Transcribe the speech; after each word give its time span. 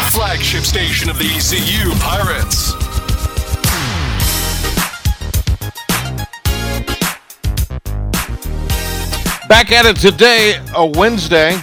The 0.00 0.06
flagship 0.16 0.64
station 0.64 1.10
of 1.10 1.18
the 1.18 1.26
ECU 1.26 1.92
Pirates. 2.00 2.72
Back 9.46 9.72
at 9.72 9.84
it 9.84 9.96
today, 9.96 10.58
a 10.74 10.86
Wednesday, 10.86 11.60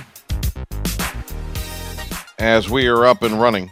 as 2.37 2.69
we 2.69 2.85
are 2.87 3.07
up 3.07 3.23
and 3.23 3.41
running. 3.41 3.71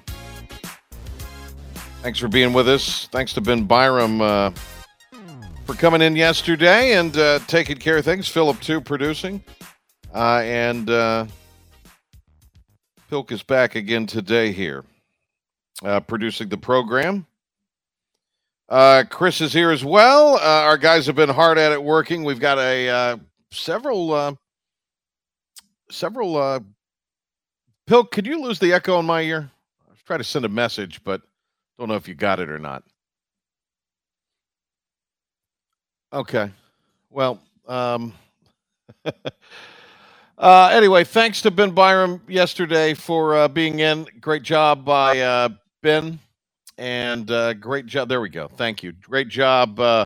Thanks 2.01 2.17
for 2.17 2.27
being 2.27 2.51
with 2.51 2.67
us. 2.67 3.07
Thanks 3.11 3.33
to 3.33 3.41
Ben 3.41 3.65
Byram 3.65 4.19
uh, 4.19 4.49
for 5.65 5.75
coming 5.75 6.01
in 6.01 6.15
yesterday 6.15 6.93
and 6.93 7.15
uh, 7.15 7.37
taking 7.45 7.77
care 7.77 7.97
of 7.97 8.05
things. 8.05 8.27
Philip, 8.27 8.59
too, 8.61 8.81
producing. 8.81 9.43
Uh, 10.11 10.41
and 10.43 10.89
uh, 10.89 11.27
Pilk 13.09 13.31
is 13.31 13.43
back 13.43 13.75
again 13.75 14.07
today 14.07 14.51
here, 14.51 14.83
uh, 15.83 15.99
producing 15.99 16.49
the 16.49 16.57
program. 16.57 17.25
Uh, 18.67 19.03
Chris 19.09 19.41
is 19.41 19.53
here 19.53 19.69
as 19.69 19.85
well. 19.85 20.35
Uh, 20.35 20.63
our 20.63 20.77
guys 20.77 21.05
have 21.05 21.15
been 21.15 21.29
hard 21.29 21.59
at 21.59 21.71
it 21.71 21.83
working. 21.83 22.23
We've 22.23 22.39
got 22.39 22.57
a 22.57 22.89
uh, 22.89 23.17
several 23.51 24.11
uh 24.11 24.33
several 25.91 26.37
uh 26.37 26.59
Pill, 27.87 28.03
could 28.03 28.25
you 28.25 28.41
lose 28.41 28.57
the 28.57 28.73
echo 28.73 28.99
in 28.99 29.05
my 29.05 29.21
ear? 29.21 29.51
I 29.87 29.91
was 29.91 30.01
trying 30.07 30.19
to 30.19 30.23
send 30.23 30.43
a 30.43 30.49
message, 30.49 31.03
but 31.03 31.21
don't 31.77 31.87
know 31.87 31.95
if 31.95 32.07
you 32.07 32.15
got 32.15 32.39
it 32.39 32.49
or 32.49 32.57
not. 32.57 32.83
Okay. 36.11 36.49
Well, 37.11 37.39
um 37.67 38.13
uh 40.37 40.69
anyway, 40.71 41.03
thanks 41.03 41.41
to 41.41 41.51
Ben 41.51 41.71
Byram 41.71 42.21
yesterday 42.27 42.93
for 42.93 43.35
uh 43.35 43.47
being 43.47 43.79
in. 43.79 44.05
Great 44.19 44.43
job 44.43 44.85
by 44.85 45.19
uh 45.19 45.49
Ben 45.81 46.19
and 46.77 47.29
uh 47.31 47.53
great 47.53 47.85
job 47.85 48.09
there 48.09 48.21
we 48.21 48.29
go. 48.29 48.47
Thank 48.47 48.83
you. 48.83 48.91
Great 48.91 49.29
job 49.29 49.79
uh 49.79 50.05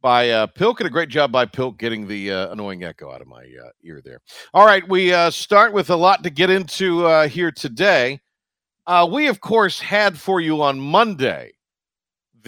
by 0.00 0.30
uh, 0.30 0.46
Pilk, 0.46 0.80
and 0.80 0.86
a 0.86 0.90
great 0.90 1.08
job 1.08 1.32
by 1.32 1.44
Pilk 1.44 1.78
getting 1.78 2.06
the 2.06 2.30
uh, 2.30 2.52
annoying 2.52 2.84
echo 2.84 3.10
out 3.10 3.20
of 3.20 3.26
my 3.26 3.44
ear 3.82 4.00
there. 4.04 4.20
All 4.54 4.64
right, 4.64 4.86
we 4.88 5.12
uh, 5.12 5.30
start 5.30 5.72
with 5.72 5.90
a 5.90 5.96
lot 5.96 6.22
to 6.22 6.30
get 6.30 6.50
into 6.50 7.04
uh, 7.06 7.28
here 7.28 7.50
today. 7.50 8.20
Uh, 8.86 9.08
we, 9.10 9.26
of 9.26 9.40
course, 9.40 9.80
had 9.80 10.16
for 10.16 10.40
you 10.40 10.62
on 10.62 10.78
Monday 10.78 11.52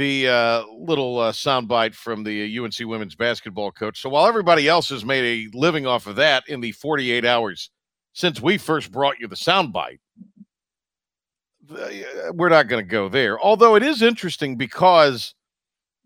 the 0.01 0.29
uh, 0.29 0.65
little 0.79 1.19
uh, 1.19 1.31
soundbite 1.31 1.95
from 1.95 2.25
the 2.25 2.59
UNC 2.59 2.79
women's 2.81 3.15
basketball 3.15 3.71
coach. 3.71 4.01
So 4.01 4.09
while 4.09 4.27
everybody 4.27 4.67
else 4.67 4.89
has 4.89 5.05
made 5.05 5.51
a 5.53 5.57
living 5.59 5.87
off 5.87 6.07
of 6.07 6.17
that 6.17 6.43
in 6.49 6.63
the 6.63 6.73
48 6.73 7.27
hours 7.27 7.71
since 8.15 8.41
we 8.41 8.57
first 8.57 8.91
brought 8.91 9.21
you 9.21 9.29
the 9.29 9.37
soundbite, 9.37 9.99
we're 12.33 12.49
not 12.49 12.67
going 12.67 12.83
to 12.83 12.91
go 12.91 13.11
there. 13.11 13.39
Although 13.39 13.77
it 13.77 13.83
is 13.83 14.01
interesting 14.01 14.57
because 14.57 15.35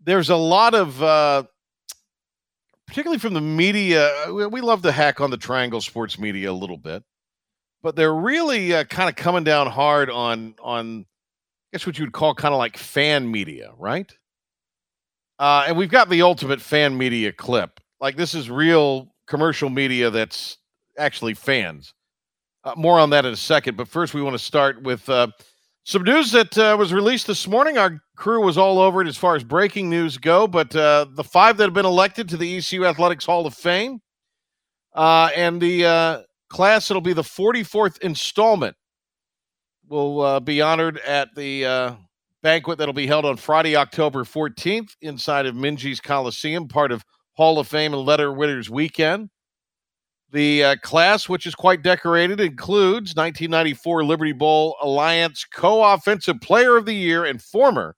there's 0.03 0.29
a 0.29 0.35
lot 0.35 0.75
of 0.75 1.01
uh 1.01 1.43
particularly 2.85 3.17
from 3.17 3.33
the 3.33 3.41
media 3.41 4.11
we, 4.31 4.61
love 4.61 4.83
to 4.83 4.91
hack 4.91 5.19
on 5.19 5.31
the 5.31 5.37
triangle 5.37 5.81
sports 5.81 6.19
media 6.19 6.51
a 6.51 6.53
little 6.53 6.77
bit 6.77 7.03
but 7.81 7.95
they're 7.95 8.13
really 8.13 8.75
uh, 8.75 8.83
kind 8.83 9.09
of 9.09 9.15
coming 9.15 9.43
down 9.43 9.65
hard 9.65 10.11
on 10.11 10.53
on 10.61 11.07
guess 11.75 11.85
what 11.85 11.97
you 11.97 12.05
would 12.05 12.13
call 12.13 12.33
kind 12.33 12.53
of 12.53 12.57
like 12.57 12.77
fan 12.77 13.29
media 13.29 13.73
right? 13.77 14.13
Uh 15.39 15.65
and 15.67 15.75
we've 15.75 15.89
got 15.89 16.07
the 16.09 16.21
ultimate 16.21 16.61
fan 16.61 16.97
media 16.97 17.33
clip. 17.33 17.81
Like 17.99 18.15
this 18.15 18.33
is 18.33 18.49
real 18.49 19.09
commercial 19.27 19.69
media 19.69 20.09
that's 20.09 20.57
actually 20.97 21.33
fans. 21.33 21.93
Uh, 22.63 22.73
more 22.77 22.97
on 22.97 23.09
that 23.09 23.25
in 23.25 23.33
a 23.33 23.35
second 23.35 23.75
but 23.75 23.89
first 23.89 24.13
we 24.13 24.21
want 24.21 24.33
to 24.33 24.39
start 24.39 24.83
with 24.83 25.09
uh 25.09 25.27
some 25.83 26.03
news 26.03 26.31
that 26.31 26.57
uh, 26.57 26.77
was 26.79 26.93
released 26.93 27.27
this 27.27 27.45
morning. 27.45 27.77
Our 27.77 28.01
crew 28.15 28.41
was 28.41 28.57
all 28.57 28.79
over 28.79 29.01
it 29.01 29.07
as 29.09 29.17
far 29.17 29.35
as 29.35 29.43
breaking 29.43 29.89
news 29.89 30.17
go, 30.17 30.47
but 30.47 30.73
uh, 30.75 31.05
the 31.11 31.23
five 31.25 31.57
that 31.57 31.65
have 31.65 31.75
been 31.75 31.85
elected 31.85 32.27
to 32.29 32.37
the 32.37 32.57
ECU 32.57 32.85
Athletics 32.85 33.25
Hall 33.25 33.45
of 33.45 33.53
Fame 33.53 33.99
uh, 34.95 35.29
and 35.35 35.61
the 35.61 35.85
uh, 35.85 36.21
class 36.49 36.87
that'll 36.87 37.01
be 37.01 37.13
the 37.13 37.21
44th 37.21 37.99
installment 37.99 38.75
will 39.89 40.21
uh, 40.21 40.39
be 40.39 40.61
honored 40.61 40.99
at 40.99 41.33
the 41.35 41.65
uh, 41.65 41.95
banquet 42.41 42.77
that'll 42.77 42.93
be 42.93 43.07
held 43.07 43.25
on 43.25 43.37
Friday, 43.37 43.75
October 43.75 44.23
14th 44.23 44.95
inside 45.01 45.45
of 45.45 45.55
Minges 45.55 46.01
Coliseum, 46.01 46.67
part 46.67 46.91
of 46.91 47.03
Hall 47.33 47.59
of 47.59 47.67
Fame 47.67 47.93
and 47.93 48.05
Letter 48.05 48.31
Winners 48.31 48.69
Weekend. 48.69 49.29
The 50.31 50.63
uh, 50.63 50.75
class, 50.81 51.29
which 51.29 51.45
is 51.45 51.55
quite 51.55 51.81
decorated, 51.81 52.39
includes 52.39 53.15
1994 53.15 54.03
Liberty 54.03 54.31
Bowl 54.31 54.75
Alliance 54.81 55.45
co 55.45 55.83
offensive 55.93 56.41
player 56.41 56.75
of 56.77 56.85
the 56.85 56.93
year 56.93 57.25
and 57.25 57.41
former 57.41 57.95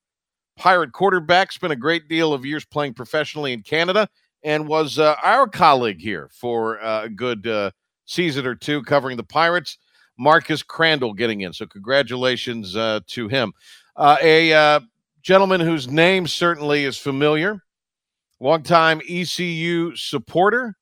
Pirate 0.58 0.92
quarterback. 0.92 1.52
Spent 1.52 1.74
a 1.74 1.78
great 1.78 2.08
deal 2.08 2.34
of 2.34 2.46
years 2.46 2.66
playing 2.66 2.96
professionally 2.96 3.53
in 3.53 3.62
Canada 3.62 4.08
and 4.44 4.68
was 4.68 5.00
uh, 5.00 5.16
our 5.24 5.47
colleague 5.47 6.00
here 6.00 6.30
for 6.31 6.81
uh, 6.84 7.03
a 7.03 7.09
good 7.09 7.47
uh, 7.47 7.72
season 8.06 8.46
or 8.46 8.56
two 8.56 8.81
covering 8.84 9.18
the 9.18 9.24
Pirates. 9.24 9.78
Marcus 10.17 10.63
Crandall 10.63 11.13
getting 11.13 11.41
in. 11.41 11.53
So, 11.53 11.66
congratulations 11.66 12.75
uh, 12.75 13.01
to 13.07 13.28
him. 13.28 13.53
Uh, 13.95 14.17
a 14.22 14.53
uh, 14.53 14.79
gentleman 15.22 15.61
whose 15.61 15.88
name 15.88 16.28
certainly 16.28 16.85
is 16.85 16.97
familiar, 16.97 17.63
longtime 18.39 19.01
ECU 19.07 19.95
supporter. 19.95 20.75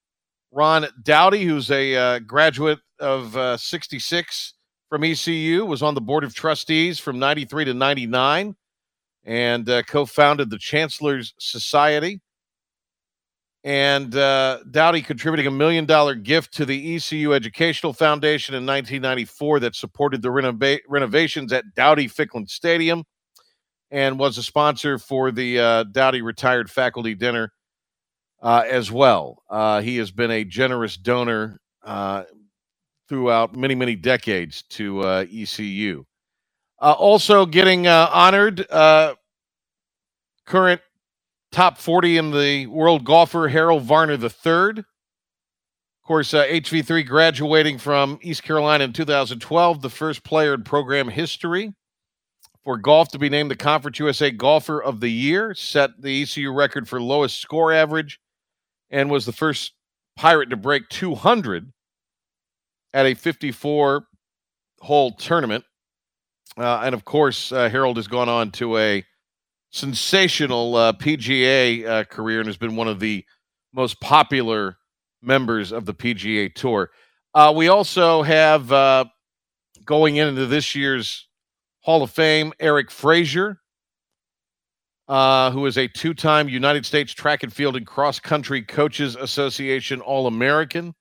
Ron 0.52 0.88
Dowdy, 1.04 1.44
who's 1.44 1.70
a 1.70 1.96
uh, 1.96 2.20
graduate 2.20 2.80
of 3.00 3.36
uh, 3.36 3.58
66 3.58 4.54
from 4.90 5.04
ECU, 5.04 5.66
was 5.66 5.84
on 5.84 5.96
the 5.96 6.02
board 6.02 6.24
of 6.24 6.34
trustees 6.34 6.98
from 6.98 7.20
93 7.20 7.66
to 7.66 7.74
99 7.74 8.56
and 9.26 9.70
uh, 9.70 9.84
co 9.84 10.06
founded 10.06 10.50
the 10.50 10.58
Chancellor's 10.58 11.34
Society. 11.40 12.22
And 13.66 14.16
uh, 14.16 14.60
Dowdy 14.70 15.02
contributing 15.02 15.48
a 15.48 15.52
million 15.52 15.86
dollar 15.86 16.14
gift 16.14 16.54
to 16.54 16.66
the 16.68 16.96
ECU 16.96 17.34
Educational 17.34 17.94
Foundation 17.94 18.54
in 18.54 18.64
1994 18.64 19.62
that 19.62 19.76
supported 19.76 20.22
the 20.22 20.30
renova- 20.30 20.82
renovations 20.88 21.52
at 21.52 21.74
Dowdy 21.74 22.08
Ficklen 22.08 22.48
Stadium 22.48 23.04
and 23.90 24.20
was 24.20 24.38
a 24.38 24.44
sponsor 24.44 25.00
for 25.00 25.32
the 25.32 25.60
uh, 25.60 25.84
Dowdy 25.86 26.22
Retired 26.22 26.70
Faculty 26.70 27.16
Dinner 27.16 27.52
uh, 28.44 28.64
as 28.70 28.92
well. 28.92 29.42
Uh, 29.50 29.82
he 29.82 29.98
has 29.98 30.12
been 30.12 30.30
a 30.30 30.44
generous 30.44 30.96
donor 30.96 31.60
uh, 31.84 32.24
throughout 33.10 33.56
many, 33.56 33.74
many 33.74 33.96
decades 33.96 34.62
to 34.70 35.02
uh, 35.02 35.26
ECU. 35.34 36.06
Uh, 36.80 36.92
also 36.92 37.48
getting 37.48 37.88
honored, 37.88 38.68
current 40.46 40.82
top 41.56 41.78
40 41.78 42.18
in 42.18 42.32
the 42.32 42.68
world 42.68 43.06
golfer, 43.06 43.48
Harold 43.48 43.84
Varner 43.84 44.16
III. 44.16 44.80
Of 44.80 44.86
course, 46.04 46.34
uh, 46.34 46.46
HV3 46.48 47.08
graduating 47.08 47.78
from 47.78 48.20
East 48.22 48.44
Carolina 48.44 48.84
in 48.84 48.92
2012, 48.92 49.82
the 49.82 49.90
first 49.90 50.26
player 50.26 50.54
in 50.54 50.64
program 50.64 51.08
history 51.08 51.74
for 52.66 52.78
golf 52.78 53.08
to 53.12 53.20
be 53.20 53.30
named 53.30 53.50
the 53.50 53.56
Conference 53.56 54.00
USA 54.00 54.32
Golfer 54.32 54.84
of 54.84 55.00
the 55.00 55.08
Year, 55.08 55.54
set 55.54 55.92
the 56.02 56.24
ECU 56.24 56.52
record 56.52 56.90
for 56.90 57.02
lowest 57.02 57.40
score 57.40 57.72
average, 57.72 58.20
and 58.90 59.10
was 59.10 59.26
the 59.26 59.32
first 59.32 59.72
Pirate 60.18 60.50
to 60.50 60.58
break 60.58 60.90
200 60.90 61.72
at 62.94 63.06
a 63.06 63.14
54 63.14 64.06
hole 64.82 65.12
tournament. 65.14 65.64
Uh, 66.58 66.82
and 66.84 66.94
of 66.94 67.06
course, 67.06 67.54
uh, 67.54 67.70
Harold 67.70 67.96
has 67.96 68.08
gone 68.08 68.28
on 68.28 68.52
to 68.52 68.78
a 68.78 69.06
sensational 69.76 70.76
uh, 70.76 70.94
PGA 70.94 71.86
uh, 71.86 72.04
career 72.06 72.40
and 72.40 72.48
has 72.48 72.56
been 72.56 72.78
one 72.78 72.88
of 72.88 73.02
the 73.02 73.26
most 73.74 74.00
popular 74.00 74.78
members 75.22 75.74
of 75.74 75.86
the 75.86 75.94
PGA 75.94 76.54
Tour. 76.54 76.92
Uh, 77.34 77.52
we 77.54 77.68
also 77.68 78.22
have 78.24 78.72
uh, 78.72 79.04
going 79.84 80.16
into 80.16 80.46
this 80.46 80.76
year's 80.76 81.28
Hall 81.82 82.04
of 82.04 82.10
Fame 82.10 82.54
Eric 82.58 82.90
Frazier, 82.90 83.60
uh, 85.10 85.52
who 85.52 85.66
is 85.66 85.78
a 85.78 85.90
two 85.90 86.14
time 86.14 86.48
United 86.48 86.86
States 86.86 87.12
Track 87.12 87.44
and 87.44 87.52
Field 87.52 87.76
and 87.76 87.86
Cross 87.86 88.22
Country 88.22 88.62
Coaches 88.62 89.18
Association 89.18 90.00
All 90.00 90.26
American. 90.26 90.96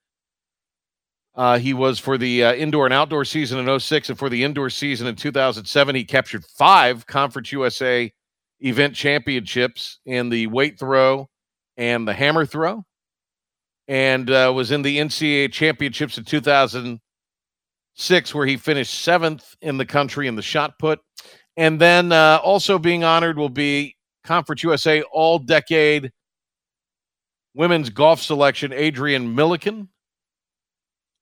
Uh, 1.37 1.59
he 1.59 1.75
was 1.75 2.01
for 2.01 2.19
the 2.19 2.43
indoor 2.43 2.87
and 2.87 2.95
outdoor 2.95 3.25
season 3.25 3.67
in 3.67 3.81
06 3.81 4.09
and 4.09 4.19
for 4.19 4.29
the 4.29 4.43
indoor 4.43 4.69
season 4.69 5.07
in 5.07 5.15
2007. 5.15 5.95
He 5.95 6.05
captured 6.05 6.45
five 6.45 7.07
Conference 7.07 7.53
USA 7.53 8.13
event 8.61 8.95
championships 8.95 9.99
in 10.07 10.29
the 10.29 10.47
weight 10.49 10.79
throw 10.79 11.29
and 11.77 12.07
the 12.07 12.13
hammer 12.13 12.47
throw, 12.47 12.85
and 13.89 14.31
uh, 14.31 14.53
was 14.55 14.71
in 14.71 14.83
the 14.83 14.99
NCAA 14.99 15.51
championships 15.53 16.19
in 16.19 16.25
2006, 16.25 18.35
where 18.35 18.47
he 18.47 18.57
finished 18.57 19.03
seventh 19.03 19.57
in 19.61 19.77
the 19.77 19.87
country 19.87 20.29
in 20.29 20.37
the 20.37 20.43
shot 20.43 20.79
put. 20.79 21.01
And 21.57 21.81
then 21.81 22.13
uh, 22.13 22.41
also 22.43 22.79
being 22.79 23.05
honored 23.05 23.39
will 23.39 23.49
be 23.49 23.97
Conference 24.25 24.63
USA 24.63 25.03
All 25.03 25.39
Decade 25.39 26.13
Women's 27.55 27.91
Golf 27.91 28.21
Selection, 28.21 28.73
Adrian 28.73 29.35
Milliken. 29.35 29.89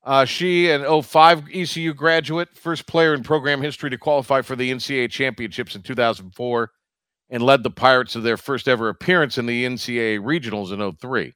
Uh, 0.05 0.25
she, 0.25 0.70
an 0.70 1.02
05 1.02 1.44
ECU 1.52 1.94
graduate, 1.94 2.49
first 2.56 2.87
player 2.87 3.14
in 3.14 3.23
program 3.23 3.62
history 3.62 3.90
to 3.90 3.99
qualify 3.99 4.43
for 4.43 4.56
the 4.56 4.70
NCAA 4.70 5.11
championships 5.11 5.76
in 5.76 5.82
2004, 5.82 6.70
and 7.32 7.43
led 7.43 7.64
the 7.64 7.70
Pirates 7.70 8.12
to 8.12 8.20
their 8.20 8.37
first 8.37 8.69
ever 8.69 8.90
appearance 8.90 9.38
in 9.38 9.46
the 9.46 9.64
NCAA 9.64 10.20
regionals 10.20 10.70
in 10.70 10.96
03, 10.96 11.32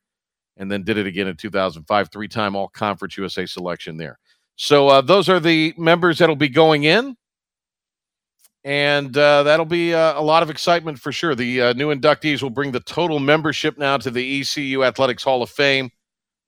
and 0.58 0.70
then 0.70 0.84
did 0.84 0.98
it 0.98 1.06
again 1.06 1.26
in 1.26 1.36
2005, 1.36 2.12
three 2.12 2.28
time 2.28 2.54
All 2.54 2.68
Conference 2.68 3.16
USA 3.16 3.46
selection 3.46 3.96
there. 3.96 4.18
So 4.56 4.88
uh, 4.88 5.00
those 5.00 5.30
are 5.30 5.40
the 5.40 5.72
members 5.76 6.18
that'll 6.18 6.36
be 6.36 6.50
going 6.50 6.84
in. 6.84 7.16
And 8.62 9.16
uh, 9.16 9.42
that'll 9.44 9.64
be 9.64 9.94
uh, 9.94 10.20
a 10.20 10.22
lot 10.22 10.42
of 10.42 10.50
excitement 10.50 10.98
for 10.98 11.12
sure. 11.12 11.34
The 11.36 11.62
uh, 11.62 11.72
new 11.74 11.94
inductees 11.94 12.42
will 12.42 12.50
bring 12.50 12.72
the 12.72 12.80
total 12.80 13.20
membership 13.20 13.78
now 13.78 13.96
to 13.98 14.10
the 14.10 14.40
ECU 14.40 14.82
Athletics 14.82 15.22
Hall 15.22 15.40
of 15.40 15.50
Fame 15.50 15.88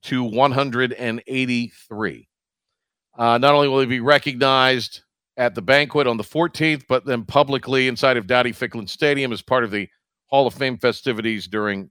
to 0.02 0.24
183. 0.24 2.28
Uh, 3.16 3.38
not 3.38 3.54
only 3.54 3.68
will 3.68 3.78
he 3.80 3.86
be 3.86 4.00
recognized 4.00 5.02
at 5.38 5.54
the 5.54 5.62
banquet 5.62 6.06
on 6.08 6.16
the 6.16 6.24
14th, 6.24 6.82
but 6.88 7.06
then 7.06 7.24
publicly 7.24 7.86
inside 7.86 8.16
of 8.16 8.26
Dowdy 8.26 8.52
Ficklen 8.52 8.88
Stadium 8.88 9.32
as 9.32 9.40
part 9.40 9.64
of 9.64 9.70
the 9.70 9.88
Hall 10.26 10.46
of 10.46 10.52
Fame 10.52 10.76
festivities 10.76 11.46
during 11.46 11.90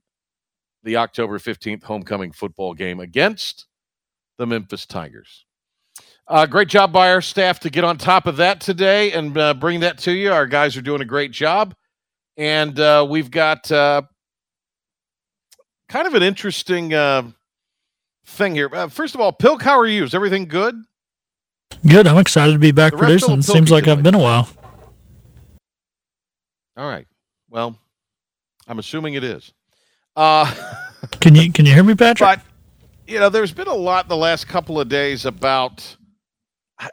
the 0.84 0.96
October 0.96 1.38
15th 1.38 1.82
homecoming 1.82 2.30
football 2.30 2.74
game 2.74 3.00
against 3.00 3.66
the 4.36 4.46
Memphis 4.46 4.86
Tigers. 4.86 5.46
Uh, 6.28 6.44
great 6.44 6.68
job 6.68 6.92
by 6.92 7.10
our 7.10 7.22
staff 7.22 7.58
to 7.60 7.70
get 7.70 7.84
on 7.84 7.96
top 7.96 8.26
of 8.26 8.36
that 8.36 8.60
today 8.60 9.12
and 9.12 9.36
uh, 9.38 9.54
bring 9.54 9.80
that 9.80 9.96
to 9.96 10.12
you. 10.12 10.30
Our 10.30 10.46
guys 10.46 10.76
are 10.76 10.82
doing 10.82 11.00
a 11.00 11.06
great 11.06 11.32
job. 11.32 11.74
And 12.36 12.78
uh, 12.78 13.06
we've 13.08 13.30
got 13.30 13.72
uh, 13.72 14.02
kind 15.88 16.06
of 16.06 16.12
an 16.12 16.22
interesting 16.22 16.92
uh, 16.92 17.30
thing 18.26 18.54
here. 18.54 18.68
Uh, 18.72 18.88
first 18.88 19.14
of 19.14 19.22
all, 19.22 19.32
Pilk, 19.32 19.62
how 19.62 19.78
are 19.78 19.86
you? 19.86 20.04
Is 20.04 20.14
everything 20.14 20.46
good? 20.46 20.76
Good. 21.86 22.06
I'm 22.06 22.18
excited 22.18 22.52
to 22.52 22.58
be 22.58 22.72
back 22.72 22.94
producing. 22.94 23.42
Seems 23.42 23.70
like 23.70 23.88
I've 23.88 24.02
been 24.02 24.14
a 24.14 24.18
while. 24.18 24.48
All 26.76 26.88
right. 26.88 27.06
Well, 27.50 27.78
I'm 28.66 28.78
assuming 28.78 29.14
it 29.14 29.24
is. 29.24 29.52
Uh, 30.16 30.52
can 31.20 31.34
you 31.34 31.52
can 31.52 31.66
you 31.66 31.74
hear 31.74 31.84
me, 31.84 31.94
Patrick? 31.94 32.28
But 32.28 32.40
you 33.06 33.18
know, 33.18 33.28
there's 33.28 33.52
been 33.52 33.68
a 33.68 33.74
lot 33.74 34.08
the 34.08 34.16
last 34.16 34.46
couple 34.46 34.80
of 34.80 34.88
days 34.88 35.24
about 35.24 35.96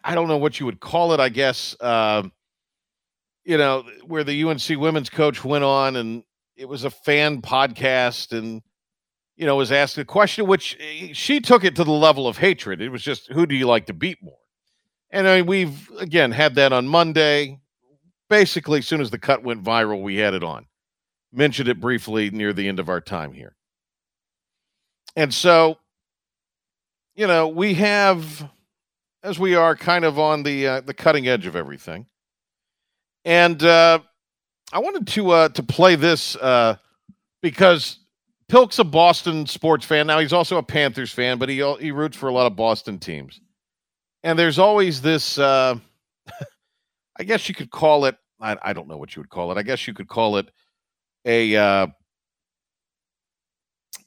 I 0.04 0.16
don't 0.16 0.28
know 0.28 0.38
what 0.38 0.60
you 0.60 0.66
would 0.66 0.80
call 0.80 1.14
it. 1.14 1.20
I 1.20 1.30
guess 1.30 1.76
uh, 1.80 2.24
you 3.44 3.58
know 3.58 3.84
where 4.06 4.24
the 4.24 4.44
UNC 4.44 4.68
women's 4.70 5.10
coach 5.10 5.44
went 5.44 5.64
on 5.64 5.96
and 5.96 6.24
it 6.56 6.68
was 6.68 6.84
a 6.84 6.90
fan 6.90 7.42
podcast 7.42 8.36
and 8.38 8.62
you 9.36 9.46
know 9.46 9.56
was 9.56 9.72
asked 9.72 9.98
a 9.98 10.06
question 10.06 10.48
which 10.48 10.78
eh, 10.80 11.10
she 11.14 11.40
took 11.40 11.64
it 11.64 11.76
to 11.76 11.84
the 11.84 11.92
level 11.92 12.28
of 12.28 12.38
hatred. 12.38 12.82
It 12.82 12.90
was 12.90 13.04
just 13.04 13.32
who 13.32 13.46
do 13.46 13.56
you 13.56 13.68
like 13.68 13.86
to 13.88 13.94
beat 13.94 14.18
more? 14.22 14.38
And 15.16 15.30
I 15.30 15.44
we've 15.44 15.90
again 15.98 16.34
had 16.34 16.56
that 16.56 16.74
on 16.74 16.90
Monday. 16.90 17.62
Basically, 18.30 18.80
as 18.80 18.88
soon 18.88 19.00
as 19.00 19.12
the 19.12 19.18
cut 19.18 19.44
went 19.44 19.64
viral, 19.64 20.02
we 20.02 20.18
had 20.18 20.34
it 20.34 20.44
on. 20.44 20.66
Mentioned 21.32 21.70
it 21.70 21.80
briefly 21.80 22.32
near 22.32 22.52
the 22.52 22.68
end 22.68 22.82
of 22.82 22.90
our 22.90 23.00
time 23.00 23.32
here. 23.32 23.56
And 25.16 25.34
so, 25.34 25.78
you 27.16 27.28
know, 27.28 27.48
we 27.48 27.76
have, 27.76 28.50
as 29.24 29.40
we 29.40 29.56
are 29.56 29.74
kind 29.74 30.04
of 30.04 30.20
on 30.20 30.44
the 30.44 30.68
uh, 30.68 30.82
the 30.82 30.94
cutting 30.94 31.30
edge 31.30 31.46
of 31.46 31.56
everything. 31.56 32.08
And 33.24 33.64
uh, 33.64 34.00
I 34.74 34.80
wanted 34.80 35.08
to 35.08 35.32
uh, 35.32 35.50
to 35.50 35.64
play 35.64 35.96
this 35.96 36.36
uh, 36.36 36.76
because 37.42 38.00
Pilk's 38.50 38.80
a 38.80 38.84
Boston 38.84 39.46
sports 39.48 39.86
fan. 39.86 40.08
Now 40.08 40.20
he's 40.20 40.34
also 40.34 40.58
a 40.58 40.64
Panthers 40.64 41.14
fan, 41.14 41.38
but 41.38 41.48
he 41.48 41.64
he 41.80 41.92
roots 41.92 42.18
for 42.18 42.28
a 42.28 42.34
lot 42.34 42.48
of 42.48 42.58
Boston 42.58 43.00
teams 43.00 43.40
and 44.26 44.38
there's 44.38 44.60
always 44.60 45.02
this 45.02 45.38
uh, 45.38 45.78
i 47.18 47.24
guess 47.24 47.48
you 47.48 47.56
could 47.56 47.72
call 47.72 48.06
it 48.06 48.18
I, 48.42 48.58
I, 48.62 48.74
don't 48.74 48.90
know 48.90 48.98
what 48.98 49.16
you 49.16 49.22
would 49.22 49.30
call 49.30 49.52
it. 49.52 49.58
I 49.58 49.64
guess 49.64 49.88
you 49.88 49.94
could 49.94 50.10
call 50.10 50.36
it 50.38 50.52
a 51.24 51.56
uh, 51.56 51.88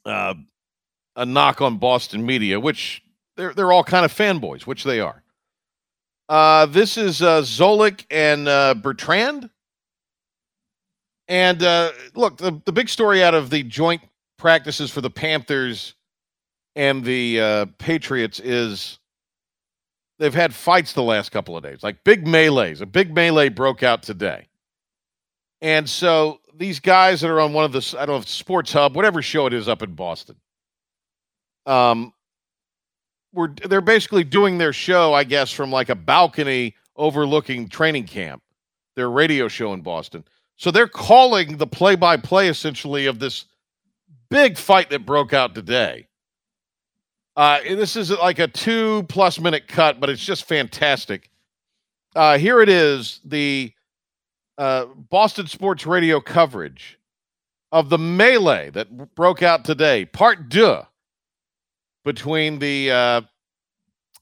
uh, 0.05 0.33
a 1.15 1.25
knock 1.25 1.61
on 1.61 1.77
boston 1.77 2.25
media 2.25 2.59
which 2.59 3.01
they're, 3.35 3.53
they're 3.53 3.71
all 3.71 3.83
kind 3.83 4.05
of 4.05 4.13
fanboys 4.13 4.67
which 4.67 4.83
they 4.83 4.99
are. 4.99 5.23
Uh, 6.27 6.67
this 6.67 6.95
is 6.95 7.23
uh, 7.23 7.41
Zolak 7.41 8.05
and 8.11 8.47
uh, 8.47 8.75
bertrand. 8.75 9.49
And 11.27 11.61
look 12.15 12.37
the, 12.37 12.61
the 12.65 12.71
big 12.71 12.89
story 12.89 13.23
out 13.23 13.35
of 13.35 13.49
the 13.49 13.63
joint 13.63 14.01
practices 14.37 14.91
for 14.91 15.01
the 15.01 15.09
panthers 15.09 15.95
and 16.75 17.03
the 17.03 17.69
patriots 17.77 18.39
is 18.39 18.99
they've 20.19 20.33
had 20.33 20.53
fights 20.53 20.93
the 20.93 21.01
last 21.01 21.31
couple 21.31 21.57
of 21.57 21.63
days, 21.63 21.81
like 21.81 22.03
big 22.03 22.27
melees. 22.27 22.81
A 22.81 22.85
big 22.85 23.13
melee 23.15 23.49
broke 23.49 23.81
out 23.81 24.03
today. 24.03 24.47
And 25.61 25.89
so 25.89 26.39
these 26.53 26.79
guys 26.79 27.21
that 27.21 27.29
are 27.29 27.39
on 27.39 27.53
one 27.53 27.65
of 27.65 27.71
the, 27.71 27.95
I 27.97 28.05
don't 28.05 28.17
know 28.17 28.21
Sports 28.21 28.71
Hub, 28.73 28.95
whatever 28.95 29.21
show 29.21 29.47
it 29.47 29.53
is 29.53 29.67
up 29.67 29.81
in 29.81 29.95
Boston, 29.95 30.35
um, 31.65 32.13
were 33.33 33.53
they're 33.65 33.81
basically 33.81 34.23
doing 34.23 34.57
their 34.57 34.73
show, 34.73 35.13
I 35.13 35.23
guess, 35.23 35.51
from 35.51 35.71
like 35.71 35.89
a 35.89 35.95
balcony 35.95 36.75
overlooking 36.95 37.69
training 37.69 38.05
camp, 38.05 38.41
their 38.95 39.09
radio 39.09 39.47
show 39.47 39.73
in 39.73 39.81
Boston. 39.81 40.23
So 40.57 40.71
they're 40.71 40.87
calling 40.87 41.57
the 41.57 41.67
play 41.67 41.95
by 41.95 42.17
play 42.17 42.49
essentially 42.49 43.05
of 43.05 43.19
this 43.19 43.45
big 44.29 44.57
fight 44.57 44.89
that 44.89 45.05
broke 45.05 45.31
out 45.31 45.55
today. 45.55 46.08
Uh, 47.39 47.61
this 47.63 47.95
is 47.95 48.11
like 48.11 48.37
a 48.37 48.49
two 48.49 49.03
plus 49.03 49.39
minute 49.39 49.65
cut, 49.65 50.01
but 50.01 50.09
it's 50.09 50.25
just 50.25 50.43
fantastic. 50.43 51.29
Uh, 52.13 52.37
here 52.37 52.59
it 52.59 52.67
is 52.67 53.21
the 53.23 53.71
uh, 54.57 54.83
Boston 55.09 55.47
Sports 55.47 55.85
Radio 55.85 56.19
coverage 56.19 56.99
of 57.71 57.87
the 57.87 57.97
melee 57.97 58.71
that 58.71 59.15
broke 59.15 59.41
out 59.41 59.63
today, 59.63 60.03
part 60.03 60.49
deux, 60.49 60.81
between 62.03 62.59
the 62.59 62.91
uh, 62.91 63.21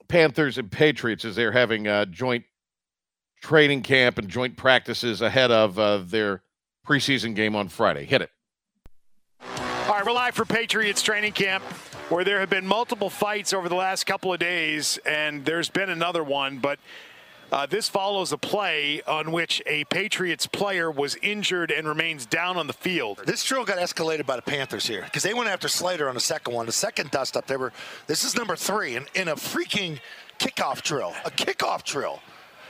Panthers 0.08 0.60
and 0.60 0.72
Patriots 0.72 1.26
as 1.26 1.36
they're 1.36 1.52
having 1.52 1.88
a 1.88 2.06
joint 2.06 2.46
training 3.42 3.82
camp 3.82 4.20
and 4.20 4.30
joint 4.30 4.56
practices 4.58 5.24
ahead 5.24 5.50
of 5.50 5.80
uh, 5.80 5.98
their 6.06 6.44
preseason 6.86 7.34
game 7.34 7.56
on 7.56 7.68
Friday. 7.68 8.06
Hit 8.06 8.22
it. 8.22 8.30
All 9.42 9.96
right, 9.96 10.06
we're 10.06 10.12
live 10.12 10.36
for 10.36 10.46
Patriots 10.46 11.02
training 11.02 11.32
camp 11.32 11.64
where 12.10 12.24
there 12.24 12.40
have 12.40 12.50
been 12.50 12.66
multiple 12.66 13.10
fights 13.10 13.54
over 13.54 13.68
the 13.68 13.76
last 13.76 14.06
couple 14.06 14.32
of 14.32 14.40
days, 14.40 14.98
and 15.06 15.44
there's 15.44 15.70
been 15.70 15.90
another 15.90 16.24
one, 16.24 16.58
but 16.60 16.80
uh, 17.52 17.66
this 17.66 17.90
follows 17.90 18.32
a 18.32 18.38
play 18.38 19.02
on 19.04 19.32
which 19.32 19.62
a 19.66 19.84
Patriots 19.86 20.48
player 20.48 20.90
was 20.90 21.18
injured 21.22 21.72
and 21.72 21.88
remains 21.88 22.26
down 22.26 22.58
on 22.58 22.68
the 22.68 22.74
field. 22.74 23.22
This 23.26 23.44
drill 23.44 23.66
got 23.66 23.78
escalated 23.78 24.26
by 24.26 24.38
the 24.38 24.42
Panthers 24.42 24.88
here 24.88 25.04
because 25.04 25.24
they 25.24 25.34
went 25.34 25.50
after 25.50 25.68
Slater 25.68 26.08
on 26.08 26.16
the 26.16 26.22
second 26.22 26.54
one. 26.54 26.66
The 26.66 26.72
second 26.72 27.12
dust 27.12 27.36
up, 27.36 27.48
they 27.48 27.58
were. 27.58 27.72
This 28.06 28.24
is 28.24 28.36
number 28.36 28.56
three 28.56 28.96
in, 28.96 29.06
in 29.14 29.28
a 29.30 29.36
freaking 29.36 30.00
kickoff 30.40 30.82
drill, 30.84 31.14
a 31.26 31.32
kickoff 31.32 31.84
drill, 31.84 32.22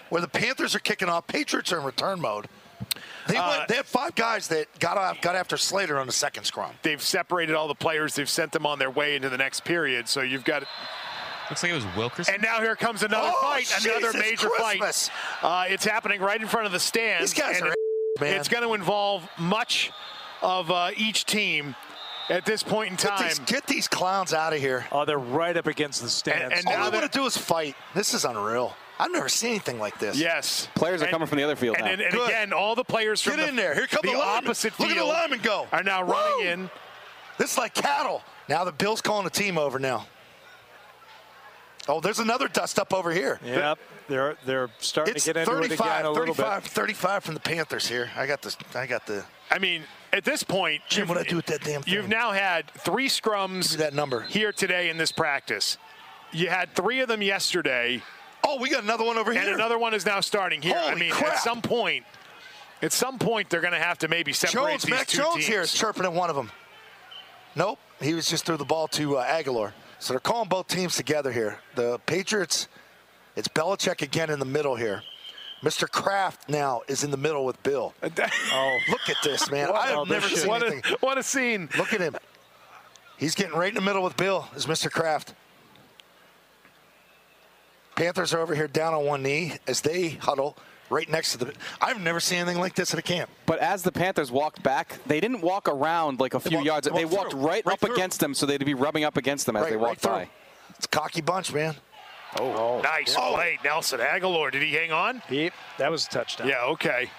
where 0.10 0.22
the 0.22 0.27
Panthers 0.27 0.75
are 0.75 0.79
kicking 0.79 1.10
off. 1.10 1.27
Patriots 1.27 1.72
are 1.72 1.79
in 1.79 1.86
return 1.86 2.22
mode. 2.22 2.48
They, 3.27 3.38
uh, 3.38 3.50
went, 3.50 3.67
they 3.67 3.75
had 3.75 3.86
five 3.86 4.15
guys 4.15 4.48
that 4.50 4.67
got 4.79 4.98
off, 4.98 5.22
got 5.22 5.36
after 5.36 5.57
Slater 5.57 6.00
on 6.00 6.07
the 6.07 6.13
second 6.13 6.46
scrum. 6.46 6.72
They've 6.81 7.01
separated 7.01 7.55
all 7.55 7.67
the 7.67 7.75
players. 7.75 8.15
They've 8.15 8.29
sent 8.29 8.51
them 8.51 8.65
on 8.65 8.79
their 8.79 8.89
way 8.89 9.15
into 9.15 9.29
the 9.29 9.38
next 9.38 9.63
period. 9.63 10.07
So 10.07 10.22
you've 10.22 10.46
got. 10.46 10.63
Looks 11.50 11.63
like 11.63 11.72
it 11.72 11.75
was 11.75 11.86
Wilkerson. 11.96 12.34
And 12.34 12.43
now 12.43 12.60
here 12.60 12.75
comes 12.75 13.03
another 13.03 13.31
oh, 13.34 13.41
fight, 13.41 13.72
another 13.86 14.12
major 14.17 14.50
Christmas. 14.50 15.07
fight. 15.07 15.69
Uh, 15.69 15.74
it's 15.74 15.86
happening 15.86 16.19
right 16.19 16.41
in 16.41 16.48
front 16.48 16.65
of 16.65 16.74
the 16.74 16.79
stands. 16.79 17.31
These 17.31 17.41
guys 17.41 17.62
are 17.62 17.74
man. 18.19 18.38
It's 18.38 18.50
going 18.50 18.63
to 18.63 18.74
involve 18.74 19.27
much 19.38 19.91
of 20.41 20.69
uh, 20.72 20.91
each 20.98 21.25
team 21.25 21.75
at 22.29 22.46
this 22.46 22.63
point 22.63 22.91
in 22.91 22.98
time. 22.98 23.19
Get 23.19 23.29
these, 23.29 23.39
get 23.39 23.67
these, 23.67 23.88
clowns 23.88 24.34
out 24.34 24.53
of 24.53 24.60
here. 24.60 24.86
Oh, 24.91 25.05
they're 25.05 25.17
right 25.17 25.55
up 25.55 25.67
against 25.67 26.01
the 26.01 26.10
stands. 26.10 26.55
And, 26.57 26.67
and 26.67 26.81
all 26.81 26.91
they 26.91 26.98
want 26.98 27.12
to 27.12 27.17
do 27.17 27.25
is 27.25 27.38
fight. 27.38 27.75
This 27.96 28.13
is 28.13 28.25
unreal. 28.25 28.75
I've 29.00 29.12
never 29.12 29.30
seen 29.30 29.51
anything 29.51 29.80
like 29.80 30.00
this. 30.00 30.20
Yes. 30.20 30.68
Players 30.75 31.01
are 31.01 31.06
and, 31.06 31.12
coming 31.12 31.27
from 31.27 31.38
the 31.38 31.44
other 31.44 31.56
field 31.56 31.77
and, 31.77 31.86
now. 31.86 31.92
And, 31.92 32.01
and 32.01 32.13
again, 32.16 32.54
all 32.54 32.75
the 32.75 32.84
players 32.84 33.22
from 33.22 33.36
Get 33.36 33.44
the, 33.44 33.50
in 33.50 33.56
there. 33.56 33.75
Here 33.75 33.88
come 33.88 34.01
the, 34.04 34.12
the 34.12 34.22
opposite 34.22 34.80
Look 34.80 34.89
at 34.89 34.98
the 34.98 35.04
linemen 35.04 35.39
go. 35.44 35.68
are 35.72 35.84
now 35.84 36.04
Woo! 36.06 36.13
running 36.13 36.48
in. 36.48 36.70
This 37.38 37.51
is 37.51 37.58
like 37.58 37.74
cattle. 37.74 38.24
Now 38.50 38.63
the 38.63 38.72
Bills 38.72 39.01
calling 39.01 39.24
the 39.24 39.30
team 39.30 39.58
over 39.58 39.77
now. 39.77 40.08
Oh, 41.89 42.01
there's 42.01 42.20
another 42.20 42.48
dust 42.48 42.80
up 42.80 42.94
over 42.94 43.12
here. 43.12 43.39
Yep, 43.46 43.80
they're 44.10 44.36
they're 44.46 44.70
starting 44.80 45.16
It's 45.16 45.24
to 45.25 45.34
get 45.34 45.39
into 45.42 45.51
35, 45.51 45.72
it 45.72 45.74
again 45.80 46.06
a 46.06 46.10
little 46.12 46.34
35, 46.34 46.63
bit. 46.63 46.72
35 46.72 47.24
from 47.24 47.34
the 47.34 47.39
Panthers 47.39 47.88
here. 47.88 48.10
I 48.18 48.27
got 48.27 48.42
this. 48.42 48.58
I 48.75 48.86
got 48.88 49.06
the. 49.06 49.24
I 49.50 49.60
mean, 49.60 49.84
at 50.12 50.25
this 50.25 50.44
point, 50.44 50.82
Jim, 50.89 51.04
you've- 51.04 51.10
what 51.13 51.18
I 51.25 51.30
do 51.30 51.38
with 51.38 51.46
that 51.46 51.62
damn 51.63 51.84
thing? 51.84 51.94
You've 51.94 52.10
now 52.10 52.32
had 52.32 52.70
three 52.72 53.08
scrums 53.08 53.77
that 53.77 53.94
number. 53.94 54.22
here 54.24 54.51
today 54.51 54.89
in 54.89 54.98
this 54.98 55.12
practice. 55.13 55.77
You 56.34 56.50
had 56.50 56.75
three 56.75 57.00
of 57.00 57.08
them 57.08 57.22
yesterday, 57.22 58.04
Oh, 58.50 58.58
we 58.62 58.70
got 58.70 58.82
another 58.84 59.04
one 59.04 59.18
over 59.18 59.34
here. 59.34 59.42
and 59.42 59.51
another 59.51 59.77
one 59.77 59.94
is 59.94 60.06
now 60.06 60.22
starting 60.22 60.62
here. 60.62 60.77
I 60.82 60.96
mean, 60.96 61.12
crap. 61.12 61.34
at 61.34 61.39
some 61.39 61.62
point, 61.62 62.06
at 62.82 62.94
some 62.94 63.20
point, 63.20 63.50
they're 63.50 63.60
going 63.62 63.74
to 63.74 63.80
have 63.80 63.98
to 64.00 64.08
maybe 64.08 64.32
separate 64.32 64.54
Jones, 64.72 64.84
these 64.84 64.89
Mac 64.92 65.08
two 65.08 65.18
Jones 65.18 65.34
teams. 65.36 65.46
here 65.48 65.62
is 65.62 65.74
chirping 65.74 66.06
at 66.06 66.13
one 66.13 66.30
of 66.30 66.36
them. 66.38 66.50
Nope, 67.58 67.80
he 68.00 68.13
was 68.13 68.30
just 68.30 68.46
threw 68.46 68.56
the 68.56 68.63
ball 68.66 68.88
to 68.89 69.18
uh, 69.18 69.25
Agholor. 69.25 69.74
So 70.00 70.13
they're 70.13 70.20
calling 70.22 70.48
both 70.48 70.68
teams 70.68 70.96
together 70.96 71.32
here. 71.32 71.60
The 71.75 72.00
Patriots, 72.06 72.68
it's 73.36 73.48
Belichick 73.50 74.01
again 74.01 74.30
in 74.30 74.39
the 74.39 74.46
middle 74.46 74.75
here. 74.75 75.04
Mr. 75.63 75.89
Kraft 75.89 76.48
now 76.48 76.84
is 76.88 77.04
in 77.04 77.10
the 77.12 77.18
middle 77.18 77.44
with 77.44 77.62
Bill. 77.63 77.94
Oh, 78.04 78.80
Look 78.89 79.10
at 79.10 79.18
this, 79.24 79.50
man. 79.51 79.72
I 79.72 79.88
have 79.88 79.98
Oh, 79.98 80.04
never 80.04 80.30
seen 80.30 80.48
what, 80.48 80.62
anything. 80.63 80.94
a, 80.94 80.98
what 81.00 81.18
a 81.18 81.24
scene. 81.24 81.68
Look 81.77 81.94
at 81.94 82.00
him. 82.00 82.16
He's 83.18 83.34
getting 83.36 83.56
right 83.58 83.70
in 83.70 83.75
the 83.75 83.82
middle 83.82 84.04
with 84.04 84.16
Bill, 84.16 84.48
is 84.56 84.68
Mr. 84.68 84.89
Kraft. 84.92 85.34
Panthers 87.98 88.34
are 88.34 88.39
over 88.39 88.56
here 88.56 88.68
down 88.70 88.94
on 88.94 89.06
one 89.06 89.24
knee 89.24 89.54
as 89.68 89.82
they 89.82 90.10
huddle 90.10 90.56
right 90.89 91.10
next 91.10 91.34
to 91.34 91.39
the. 91.39 91.54
I've 91.82 92.00
never 92.00 92.20
seen 92.22 92.38
anything 92.39 92.60
like 92.62 92.75
this 92.75 92.94
at 92.94 93.00
a 93.00 93.04
camp. 93.04 93.30
But 93.46 93.60
as 93.60 93.84
the 93.84 93.92
Panthers 93.92 94.32
walked 94.32 94.63
back, 94.63 95.00
they 95.06 95.20
didn't 95.20 95.42
walk 95.42 95.68
around 95.68 96.20
like 96.20 96.34
a 96.34 96.39
few 96.39 96.58
walked- 96.60 96.66
yards. 96.66 96.89
walked 96.89 96.98
They 96.98 97.06
walked 97.06 97.32
through, 97.32 97.42
right, 97.42 97.66
right 97.66 97.74
up 97.74 97.80
through. 97.82 97.96
against 97.96 98.20
them, 98.22 98.34
so 98.34 98.46
they'd 98.46 98.63
be 98.63 98.74
rubbing 98.75 99.04
up 99.04 99.18
against 99.18 99.46
them 99.48 99.56
as 99.58 99.63
right, 99.63 99.72
they 99.72 99.77
walked 99.77 100.01
through. 100.01 100.12
by. 100.12 100.30
It's 100.77 100.86
a 100.86 100.89
cocky 100.89 101.22
bunch, 101.22 101.51
man. 101.51 101.75
Oh. 102.39 102.46
oh, 102.77 102.82
Nice 102.82 103.16
Oh. 103.18 103.34
play, 103.34 103.58
Nelson 103.63 104.00
Agholor. 104.00 104.51
Did 104.51 104.62
he 104.62 104.72
hang 104.74 104.92
on? 104.92 105.24
He, 105.27 105.50
that 105.80 105.89
was 105.89 106.06
a 106.06 106.10
touchdown. 106.10 106.48
Yeah, 106.48 106.66
okay. 106.66 107.10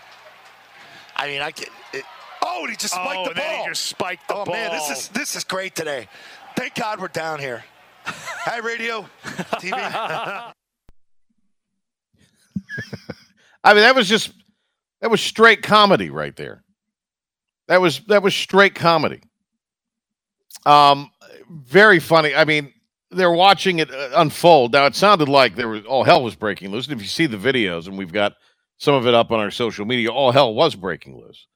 I 1.17 1.27
mean, 1.27 1.43
I 1.43 1.51
can. 1.51 1.67
It, 1.93 2.05
oh, 2.45 2.61
and 2.61 2.71
he 2.71 2.77
just 2.77 2.95
spiked 2.95 3.17
oh, 3.19 3.25
the 3.25 3.31
and 3.31 3.37
ball. 3.37 3.45
then 3.49 3.63
he 3.65 3.69
just 3.69 3.85
spiked 3.87 4.29
the 4.29 4.35
oh 4.35 4.45
ball. 4.45 4.55
man, 4.55 4.71
this 4.71 4.91
is 4.91 5.09
this 5.09 5.35
is 5.35 5.43
great 5.43 5.75
today. 5.75 6.07
Thank 6.55 6.77
God 6.77 7.01
we're 7.01 7.09
down 7.09 7.41
here. 7.41 7.65
Hi, 8.05 8.59
radio, 8.59 9.07
TV. 9.25 10.53
I 13.69 13.75
mean, 13.75 13.83
that 13.83 13.95
was 13.95 14.09
just 14.09 14.33
that 15.03 15.11
was 15.11 15.21
straight 15.21 15.61
comedy 15.61 16.09
right 16.09 16.35
there. 16.35 16.65
That 17.67 17.83
was 17.83 18.01
that 18.07 18.23
was 18.23 18.35
straight 18.35 18.75
comedy. 18.75 19.21
Um, 20.65 21.11
very 21.51 21.99
funny. 21.99 22.35
I 22.35 22.47
mean, 22.47 22.73
they're 23.11 23.31
watching 23.31 23.81
it 23.81 23.93
uh, 23.93 24.09
unfold. 24.17 24.73
Now 24.73 24.87
it 24.87 24.95
sounded 24.95 25.29
like 25.29 25.55
there 25.55 25.69
was 25.69 25.85
all 25.85 26.03
hell 26.03 26.23
was 26.23 26.35
breaking 26.35 26.71
loose. 26.71 26.87
And 26.87 26.97
if 26.97 27.03
you 27.03 27.09
see 27.09 27.27
the 27.27 27.37
videos, 27.37 27.89
and 27.89 27.99
we've 27.99 28.11
got 28.11 28.37
some 28.79 28.95
of 28.95 29.07
it 29.07 29.13
up 29.13 29.31
on 29.33 29.39
our 29.39 29.51
social 29.51 29.85
media, 29.85 30.11
all 30.11 30.33
hell 30.33 30.55
was 30.55 30.75
breaking 30.75 31.21
loose. 31.21 31.47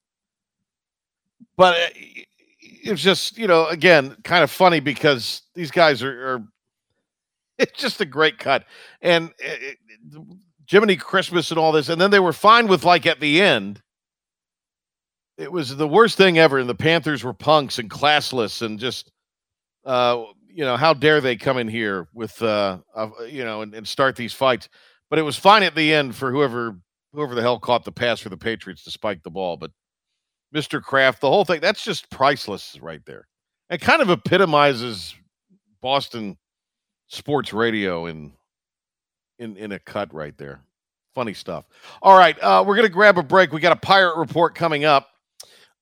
But 1.57 1.76
uh, 1.76 1.88
it 2.61 2.90
was 2.90 3.02
just, 3.02 3.38
you 3.38 3.47
know, 3.47 3.69
again, 3.69 4.19
kind 4.23 4.45
of 4.45 4.50
funny 4.50 4.81
because 4.81 5.45
these 5.54 5.71
guys 5.71 6.02
are, 6.02 6.35
are 6.35 6.45
it's 7.59 7.81
just 7.81 8.02
a 8.02 8.07
great 8.07 8.38
cut. 8.38 8.66
And 9.00 9.28
uh, 9.28 9.31
it, 9.40 9.78
Jiminy 10.73 10.97
Christmas 10.97 11.50
and 11.50 11.59
all 11.59 11.71
this, 11.71 11.91
and 11.91 12.00
then 12.00 12.11
they 12.11 12.19
were 12.19 12.33
fine 12.33 12.67
with 12.67 12.83
like 12.83 13.05
at 13.05 13.21
the 13.21 13.43
end. 13.43 13.83
It 15.37 15.52
was 15.52 15.76
the 15.76 15.87
worst 15.87 16.17
thing 16.17 16.38
ever, 16.38 16.59
and 16.59 16.69
the 16.69 16.75
Panthers 16.75 17.23
were 17.23 17.35
punks 17.35 17.79
and 17.79 17.91
classless, 17.91 18.62
and 18.62 18.79
just, 18.79 19.12
uh, 19.85 20.25
you 20.49 20.64
know, 20.64 20.79
how 20.79 20.95
dare 20.95 21.21
they 21.21 21.37
come 21.37 21.59
in 21.59 21.69
here 21.69 22.09
with, 22.14 22.41
uh, 22.41 22.79
uh 22.95 23.11
you 23.29 23.45
know, 23.45 23.61
and, 23.61 23.75
and 23.75 23.87
start 23.87 24.17
these 24.17 24.33
fights? 24.33 24.71
But 25.11 25.19
it 25.19 25.23
was 25.23 25.37
fine 25.37 25.62
at 25.62 25.75
the 25.75 25.93
end 25.93 26.17
for 26.17 26.33
whoever, 26.33 26.79
whoever 27.12 27.35
the 27.35 27.43
hell 27.43 27.61
caught 27.61 27.85
the 27.85 27.93
pass 27.93 28.21
for 28.21 28.31
the 28.31 28.38
Patriots 28.38 28.85
to 28.85 28.91
spike 28.91 29.23
the 29.23 29.31
ball. 29.31 29.59
But 29.59 29.73
Mr. 30.55 30.81
Kraft, 30.81 31.21
the 31.21 31.29
whole 31.29 31.45
thing, 31.45 31.61
that's 31.61 31.85
just 31.85 32.11
priceless 32.11 32.79
right 32.81 33.05
there. 33.05 33.29
It 33.69 33.83
kind 33.83 34.00
of 34.00 34.09
epitomizes 34.09 35.14
Boston 35.83 36.38
sports 37.09 37.52
radio 37.52 38.07
in 38.07 38.33
in 39.42 39.56
in 39.56 39.72
a 39.72 39.78
cut 39.78 40.12
right 40.14 40.37
there. 40.38 40.61
Funny 41.14 41.34
stuff. 41.34 41.66
All 42.00 42.16
right, 42.16 42.38
uh, 42.42 42.64
we're 42.66 42.76
gonna 42.76 42.88
grab 42.88 43.18
a 43.18 43.22
break. 43.22 43.52
We 43.52 43.61
got 43.61 43.72
a 43.72 43.80
pirate 43.80 44.16
report 44.16 44.54
coming 44.54 44.84
up. 44.84 45.08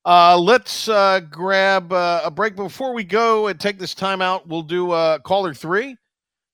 Uh, 0.03 0.37
let's 0.37 0.89
uh, 0.89 1.19
grab 1.29 1.93
uh, 1.93 2.21
a 2.25 2.31
break 2.31 2.55
before 2.55 2.93
we 2.93 3.03
go 3.03 3.47
and 3.47 3.59
take 3.59 3.77
this 3.77 3.93
time 3.93 4.21
out. 4.21 4.47
We'll 4.47 4.63
do 4.63 4.91
uh, 4.91 5.19
caller 5.19 5.53
three. 5.53 5.95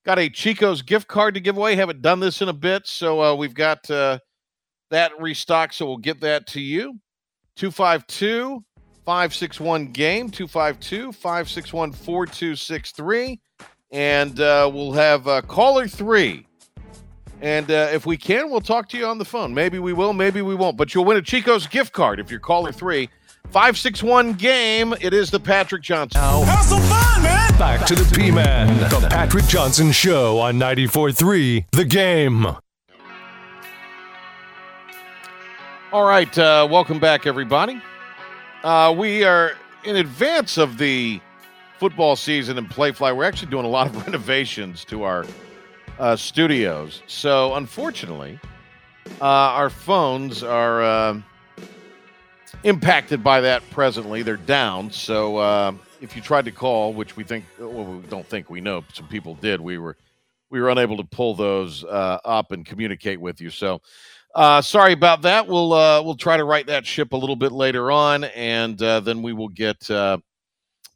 Got 0.05 0.19
a 0.19 0.29
Chico's 0.29 0.81
gift 0.81 1.07
card 1.07 1.33
to 1.33 1.39
give 1.39 1.57
away. 1.57 1.75
Haven't 1.75 2.01
done 2.01 2.19
this 2.19 2.41
in 2.41 2.49
a 2.49 2.53
bit, 2.53 2.87
so 2.87 3.21
uh, 3.21 3.35
we've 3.35 3.53
got 3.53 3.89
uh, 3.89 4.19
that 4.89 5.11
restocked. 5.19 5.73
So 5.73 5.85
we'll 5.85 5.97
get 5.97 6.21
that 6.21 6.47
to 6.47 6.61
you. 6.61 6.99
252 7.55 8.63
561 9.05 9.91
game 9.91 10.29
252 10.29 11.11
561 11.11 11.91
4263 11.91 13.39
and 13.91 14.39
uh, 14.39 14.69
we'll 14.73 14.91
have 14.91 15.27
uh, 15.27 15.41
caller 15.41 15.87
three 15.87 16.46
and 17.41 17.70
uh, 17.70 17.89
if 17.91 18.06
we 18.06 18.17
can, 18.17 18.50
we'll 18.50 18.62
talk 18.62 18.89
to 18.89 18.98
you 18.98 19.06
on 19.06 19.17
the 19.17 19.25
phone. 19.25 19.53
Maybe 19.53 19.79
we 19.79 19.94
will, 19.94 20.13
maybe 20.13 20.41
we 20.41 20.56
won't. 20.56 20.77
But 20.77 20.94
you'll 20.94 21.06
win 21.06 21.17
a 21.17 21.22
Chico's 21.22 21.67
gift 21.67 21.94
card 21.94 22.20
if 22.20 22.32
you're 22.32 22.39
caller 22.39 22.72
three. 22.72 23.10
561 23.51 24.34
game. 24.34 24.94
It 25.00 25.13
is 25.13 25.32
the 25.32 25.39
Patrick 25.39 25.82
Johnson. 25.82 26.22
Have 26.22 26.65
some 26.65 26.82
fun, 26.82 27.24
man. 27.24 27.58
Back 27.58 27.86
to 27.88 27.96
the 27.96 28.15
P 28.15 28.29
Man, 28.29 28.77
the 28.89 29.08
Patrick 29.10 29.46
Johnson 29.46 29.91
Show 29.91 30.39
on 30.39 30.56
94.3 30.60 31.65
The 31.72 31.86
Game. 31.86 32.46
All 35.94 36.06
right. 36.06 36.38
Uh, 36.38 36.67
welcome 36.70 37.00
back, 37.00 37.25
everybody. 37.25 37.82
Uh, 38.63 38.94
we 38.96 39.24
are 39.24 39.53
in 39.86 39.96
advance 39.96 40.58
of 40.58 40.77
the 40.77 41.22
football 41.79 42.15
season 42.15 42.58
in 42.58 42.65
Playfly. 42.65 43.15
We're 43.15 43.24
actually 43.24 43.50
doing 43.50 43.65
a 43.65 43.70
lot 43.70 43.88
of 43.88 43.96
renovations 44.06 44.84
to 44.86 45.03
our 45.03 45.25
uh, 45.99 46.15
studios. 46.15 47.01
So, 47.07 47.55
unfortunately, 47.55 48.39
uh, 49.21 49.25
our 49.25 49.69
phones 49.69 50.43
are 50.43 50.83
uh, 50.83 51.21
impacted 52.63 53.23
by 53.23 53.41
that 53.41 53.67
presently. 53.71 54.21
They're 54.21 54.37
down. 54.37 54.91
So, 54.91 55.37
uh, 55.37 55.73
if 56.01 56.15
you 56.15 56.21
tried 56.21 56.45
to 56.45 56.51
call, 56.51 56.93
which 56.93 57.15
we 57.15 57.23
think, 57.23 57.45
well, 57.59 57.85
we 57.85 58.07
don't 58.07 58.25
think 58.25 58.49
we 58.49 58.61
know, 58.61 58.83
some 58.93 59.07
people 59.07 59.35
did, 59.35 59.59
we 59.59 59.77
were 59.77 59.97
we 60.49 60.61
were 60.61 60.69
unable 60.69 60.95
to 60.95 61.03
pull 61.03 61.35
those 61.35 61.83
uh, 61.83 62.19
up 62.23 62.53
and 62.53 62.65
communicate 62.65 63.19
with 63.19 63.41
you. 63.41 63.49
So, 63.49 63.81
uh, 64.33 64.61
sorry 64.61 64.93
about 64.93 65.23
that. 65.23 65.45
We'll 65.47 65.69
we'll 66.03 66.15
try 66.15 66.37
to 66.37 66.45
right 66.45 66.65
that 66.67 66.85
ship 66.85 67.11
a 67.13 67.17
little 67.17 67.35
bit 67.35 67.51
later 67.51 67.91
on, 67.91 68.23
and 68.25 68.77
then 68.77 69.21
we 69.21 69.33
will 69.33 69.49
get 69.49 69.89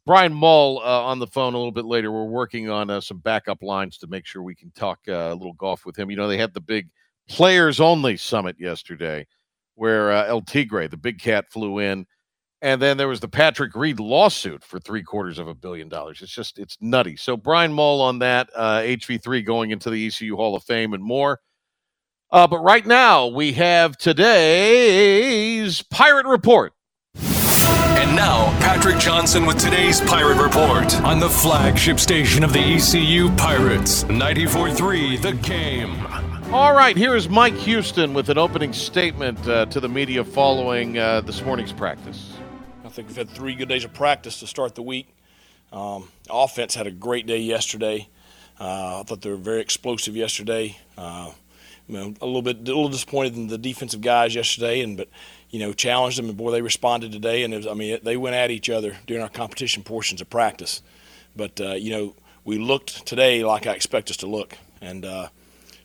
Brian 0.04 0.32
Mull 0.32 0.78
uh, 0.78 1.02
on 1.02 1.18
the 1.18 1.26
phone 1.26 1.54
a 1.54 1.56
little 1.56 1.72
bit 1.72 1.84
later. 1.84 2.10
We're 2.10 2.24
working 2.24 2.68
on 2.68 2.90
uh, 2.90 3.00
some 3.00 3.18
backup 3.18 3.62
lines 3.62 3.98
to 3.98 4.06
make 4.08 4.26
sure 4.26 4.42
we 4.42 4.54
can 4.54 4.72
talk 4.72 4.98
uh, 5.08 5.30
a 5.30 5.34
little 5.34 5.52
golf 5.52 5.86
with 5.86 5.96
him. 5.96 6.10
You 6.10 6.16
know, 6.16 6.26
they 6.26 6.38
had 6.38 6.54
the 6.54 6.60
big 6.60 6.88
players 7.28 7.80
only 7.80 8.16
summit 8.16 8.56
yesterday, 8.58 9.26
where 9.76 10.10
uh, 10.10 10.26
El 10.26 10.42
Tigre, 10.42 10.88
the 10.88 10.96
big 10.96 11.20
cat, 11.20 11.46
flew 11.50 11.78
in, 11.78 12.06
and 12.62 12.80
then 12.82 12.96
there 12.96 13.08
was 13.08 13.20
the 13.20 13.28
Patrick 13.28 13.74
Reed 13.74 14.00
lawsuit 14.00 14.64
for 14.64 14.80
three 14.80 15.02
quarters 15.02 15.38
of 15.38 15.48
a 15.48 15.54
billion 15.54 15.88
dollars. 15.88 16.20
It's 16.20 16.32
just 16.32 16.58
it's 16.58 16.76
nutty. 16.80 17.16
So 17.16 17.36
Brian 17.36 17.72
Mull 17.72 18.00
on 18.00 18.18
that 18.20 18.50
uh, 18.56 18.80
HV3 18.80 19.44
going 19.44 19.70
into 19.70 19.90
the 19.90 20.06
ECU 20.06 20.36
Hall 20.36 20.56
of 20.56 20.64
Fame 20.64 20.94
and 20.94 21.02
more. 21.02 21.40
Uh, 22.30 22.46
but 22.46 22.60
right 22.60 22.86
now 22.86 23.26
we 23.26 23.52
have 23.52 23.96
today's 23.98 25.82
Pirate 25.82 26.26
Report. 26.26 26.72
And 28.02 28.16
now, 28.16 28.46
Patrick 28.58 28.98
Johnson 28.98 29.46
with 29.46 29.58
today's 29.58 30.00
Pirate 30.00 30.42
Report 30.42 31.00
on 31.02 31.20
the 31.20 31.28
flagship 31.28 32.00
station 32.00 32.42
of 32.42 32.52
the 32.52 32.58
ECU 32.58 33.30
Pirates, 33.36 34.02
94.3 34.02 35.22
The 35.22 35.34
Game. 35.34 36.52
All 36.52 36.74
right, 36.74 36.96
here 36.96 37.14
is 37.14 37.28
Mike 37.28 37.54
Houston 37.54 38.12
with 38.12 38.28
an 38.28 38.38
opening 38.38 38.72
statement 38.72 39.46
uh, 39.46 39.66
to 39.66 39.78
the 39.78 39.88
media 39.88 40.24
following 40.24 40.98
uh, 40.98 41.20
this 41.20 41.42
morning's 41.42 41.72
practice. 41.72 42.36
I 42.84 42.88
think 42.88 43.06
we've 43.06 43.16
had 43.16 43.30
three 43.30 43.54
good 43.54 43.68
days 43.68 43.84
of 43.84 43.94
practice 43.94 44.40
to 44.40 44.48
start 44.48 44.74
the 44.74 44.82
week. 44.82 45.06
Um, 45.72 46.08
offense 46.28 46.74
had 46.74 46.88
a 46.88 46.90
great 46.90 47.26
day 47.28 47.38
yesterday. 47.38 48.08
Uh, 48.58 48.98
I 48.98 49.02
thought 49.04 49.20
they 49.20 49.30
were 49.30 49.36
very 49.36 49.60
explosive 49.60 50.16
yesterday. 50.16 50.76
Uh, 50.98 51.30
you 51.86 51.94
know, 51.94 52.14
a 52.20 52.26
little 52.26 52.42
bit, 52.42 52.56
a 52.56 52.62
little 52.62 52.88
disappointed 52.88 53.36
in 53.36 53.46
the 53.46 53.58
defensive 53.58 54.00
guys 54.00 54.34
yesterday, 54.34 54.80
and 54.80 54.96
but 54.96 55.08
you 55.52 55.58
know, 55.58 55.72
challenged 55.74 56.18
them, 56.18 56.28
and 56.28 56.36
boy, 56.36 56.50
they 56.50 56.62
responded 56.62 57.12
today. 57.12 57.44
And 57.44 57.54
was, 57.54 57.66
I 57.66 57.74
mean, 57.74 58.00
they 58.02 58.16
went 58.16 58.34
at 58.34 58.50
each 58.50 58.70
other 58.70 58.96
during 59.06 59.22
our 59.22 59.28
competition 59.28 59.84
portions 59.84 60.20
of 60.20 60.28
practice. 60.28 60.82
But 61.36 61.60
uh, 61.60 61.74
you 61.74 61.90
know, 61.90 62.16
we 62.44 62.58
looked 62.58 63.06
today 63.06 63.44
like 63.44 63.66
I 63.66 63.72
expect 63.74 64.10
us 64.10 64.16
to 64.18 64.26
look, 64.26 64.56
and 64.80 65.04
uh, 65.04 65.28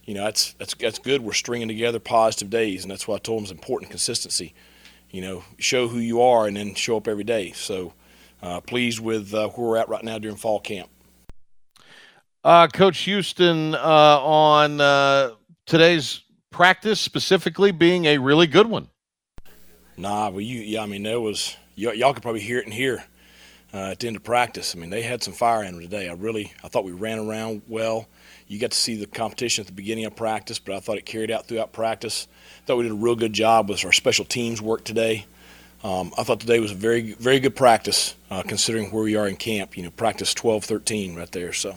you 0.06 0.14
know, 0.14 0.24
that's 0.24 0.54
that's 0.54 0.74
that's 0.74 1.00
good. 1.00 1.22
We're 1.22 1.34
stringing 1.34 1.68
together 1.68 2.00
positive 2.00 2.50
days, 2.50 2.84
and 2.84 2.92
that's 2.92 3.08
why 3.08 3.16
I 3.16 3.20
told 3.20 3.40
them 3.40 3.44
it's 3.44 3.52
important 3.52 3.92
consistency. 3.92 4.54
You 5.12 5.22
know, 5.22 5.44
show 5.58 5.90
who 5.90 6.00
you 6.00 6.22
are, 6.22 6.48
and 6.48 6.56
then 6.56 6.74
show 6.74 6.98
up 6.98 7.08
every 7.08 7.24
day. 7.26 7.52
So, 7.52 7.94
uh, 8.42 8.62
pleased 8.62 9.02
with 9.02 9.34
uh, 9.34 9.50
where 9.50 9.68
we're 9.68 9.78
at 9.78 9.90
right 9.90 10.04
now 10.04 10.18
during 10.18 10.38
fall 10.38 10.62
camp. 10.62 10.90
Uh, 12.44 12.68
Coach 12.68 13.00
Houston 13.00 13.76
uh, 13.76 14.20
on 14.22 15.36
today's 15.66 16.22
practice 16.52 17.02
specifically 17.02 17.72
being 17.72 18.06
a 18.06 18.18
really 18.18 18.48
good 18.48 18.68
one. 18.68 18.88
Nah, 19.98 20.30
well, 20.30 20.42
you, 20.42 20.60
yeah, 20.60 20.84
I 20.84 20.86
mean, 20.86 21.04
there 21.04 21.20
was, 21.20 21.58
y- 21.76 21.94
y'all 21.94 22.14
could 22.14 22.22
probably 22.22 22.42
hear 22.42 22.60
it 22.60 22.68
in 22.68 22.72
here 22.72 23.04
uh, 23.74 23.92
at 23.92 24.00
the 24.00 24.08
end 24.08 24.16
of 24.16 24.24
practice. 24.24 24.76
I 24.76 24.80
mean, 24.80 24.92
they 24.92 25.02
had 25.02 25.24
some 25.24 25.34
fire 25.34 25.64
in 25.64 25.74
them 25.74 25.82
today. 25.82 26.08
I 26.08 26.14
really, 26.14 26.54
I 26.64 26.68
thought 26.68 26.84
we 26.84 26.92
ran 26.92 27.18
around 27.18 27.64
well. 27.68 28.08
You 28.48 28.60
got 28.60 28.72
to 28.72 28.78
see 28.78 28.96
the 28.96 29.08
competition 29.08 29.64
at 29.64 29.68
the 29.68 29.74
beginning 29.74 30.06
of 30.06 30.16
practice, 30.16 30.60
but 30.60 30.76
I 30.76 30.80
thought 30.80 30.98
it 30.98 31.06
carried 31.06 31.32
out 31.32 31.48
throughout 31.48 31.74
practice. 31.74 32.28
I 32.62 32.66
thought 32.68 32.78
we 32.78 32.84
did 32.84 32.92
a 32.92 32.96
real 32.96 33.16
good 33.16 33.34
job 33.34 33.70
with 33.70 33.84
our 33.86 33.92
special 33.92 34.24
teams 34.24 34.62
work 34.62 34.84
today. 34.84 35.26
Um, 35.84 36.14
I 36.18 36.24
thought 36.24 36.40
today 36.40 36.60
was 36.60 36.72
a 36.72 36.76
very, 36.76 37.14
very 37.14 37.40
good 37.40 37.56
practice 37.56 38.16
uh, 38.30 38.44
considering 38.44 38.92
where 38.92 39.04
we 39.04 39.16
are 39.16 39.28
in 39.28 39.36
camp. 39.36 39.76
You 39.76 39.84
know, 39.84 39.92
practice 39.92 40.34
12, 40.34 40.64
13 40.64 41.16
right 41.16 41.32
there. 41.32 41.54
So, 41.54 41.76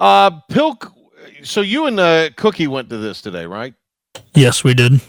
uh, 0.00 0.30
Pilk, 0.48 0.92
so 1.42 1.60
you 1.60 1.86
and 1.86 2.00
uh, 2.00 2.30
Cookie 2.36 2.66
went 2.66 2.90
to 2.90 2.98
this 2.98 3.20
today, 3.20 3.46
right? 3.46 3.74
Yes, 4.34 4.64
we 4.64 4.74
did. 4.74 5.00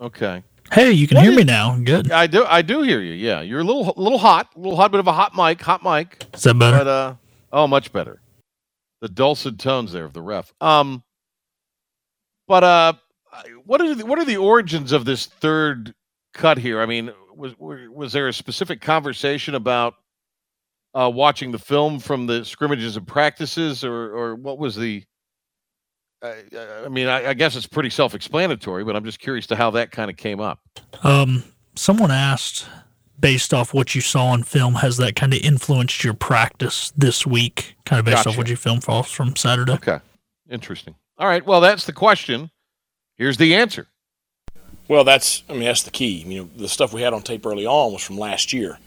Okay. 0.00 0.42
Hey, 0.72 0.92
you 0.92 1.06
can 1.06 1.16
what 1.16 1.26
hear 1.26 1.34
me 1.36 1.44
now. 1.44 1.76
Good. 1.76 2.10
I 2.10 2.26
do. 2.26 2.46
I 2.46 2.62
do 2.62 2.80
hear 2.80 3.00
you. 3.00 3.12
Yeah, 3.12 3.42
you're 3.42 3.60
a 3.60 3.64
little, 3.64 3.92
little 3.94 4.18
hot, 4.18 4.48
a 4.56 4.58
little 4.58 4.76
hot, 4.76 4.90
bit 4.90 5.00
of 5.00 5.06
a 5.06 5.12
hot 5.12 5.34
mic, 5.34 5.60
hot 5.60 5.82
mic. 5.84 6.24
Is 6.32 6.44
that 6.44 6.58
better? 6.58 6.78
But 6.78 6.86
uh, 6.86 7.14
oh, 7.52 7.66
much 7.66 7.92
better. 7.92 8.22
The 9.02 9.08
dulcet 9.08 9.58
tones 9.58 9.92
there 9.92 10.06
of 10.06 10.14
the 10.14 10.22
ref. 10.22 10.54
Um, 10.62 11.02
but 12.48 12.64
uh, 12.64 12.92
what 13.66 13.82
are 13.82 13.94
the, 13.94 14.06
what 14.06 14.18
are 14.18 14.24
the 14.24 14.38
origins 14.38 14.92
of 14.92 15.04
this 15.04 15.26
third 15.26 15.94
cut 16.32 16.56
here? 16.56 16.80
I 16.80 16.86
mean, 16.86 17.12
was 17.36 17.54
was 17.58 18.12
there 18.14 18.28
a 18.28 18.32
specific 18.32 18.80
conversation 18.80 19.54
about 19.54 19.94
uh, 20.94 21.10
watching 21.12 21.52
the 21.52 21.58
film 21.58 21.98
from 21.98 22.26
the 22.26 22.46
scrimmages 22.46 22.96
and 22.96 23.06
practices, 23.06 23.84
or 23.84 24.16
or 24.16 24.34
what 24.36 24.56
was 24.58 24.74
the? 24.74 25.04
Uh, 26.22 26.34
I 26.84 26.88
mean, 26.88 27.08
I, 27.08 27.30
I, 27.30 27.34
guess 27.34 27.56
it's 27.56 27.66
pretty 27.66 27.90
self-explanatory, 27.90 28.84
but 28.84 28.94
I'm 28.94 29.04
just 29.04 29.18
curious 29.18 29.46
to 29.48 29.56
how 29.56 29.72
that 29.72 29.90
kind 29.90 30.08
of 30.08 30.16
came 30.16 30.38
up. 30.38 30.60
Um, 31.02 31.42
someone 31.74 32.12
asked, 32.12 32.66
based 33.18 33.52
off 33.52 33.74
what 33.74 33.96
you 33.96 34.00
saw 34.00 34.26
on 34.26 34.44
film, 34.44 34.74
has 34.74 34.98
that 34.98 35.16
kind 35.16 35.34
of 35.34 35.40
influenced 35.40 36.04
your 36.04 36.14
practice 36.14 36.92
this 36.96 37.26
week? 37.26 37.74
Kind 37.84 37.98
of 37.98 38.04
based 38.04 38.18
gotcha. 38.18 38.28
off 38.30 38.38
what 38.38 38.48
you 38.48 38.54
filmed 38.54 38.84
for 38.84 39.02
from 39.02 39.34
Saturday. 39.34 39.72
Okay, 39.72 39.98
interesting. 40.48 40.94
All 41.18 41.26
right, 41.26 41.44
well, 41.44 41.60
that's 41.60 41.86
the 41.86 41.92
question. 41.92 42.50
Here's 43.16 43.36
the 43.36 43.56
answer. 43.56 43.88
Well, 44.88 45.04
that's 45.04 45.42
I 45.48 45.54
mean 45.54 45.64
that's 45.64 45.82
the 45.82 45.90
key. 45.90 46.22
You 46.26 46.42
know, 46.42 46.48
the 46.56 46.68
stuff 46.68 46.92
we 46.92 47.02
had 47.02 47.12
on 47.12 47.22
tape 47.22 47.46
early 47.46 47.66
on 47.66 47.92
was 47.92 48.02
from 48.02 48.18
last 48.18 48.52
year. 48.52 48.78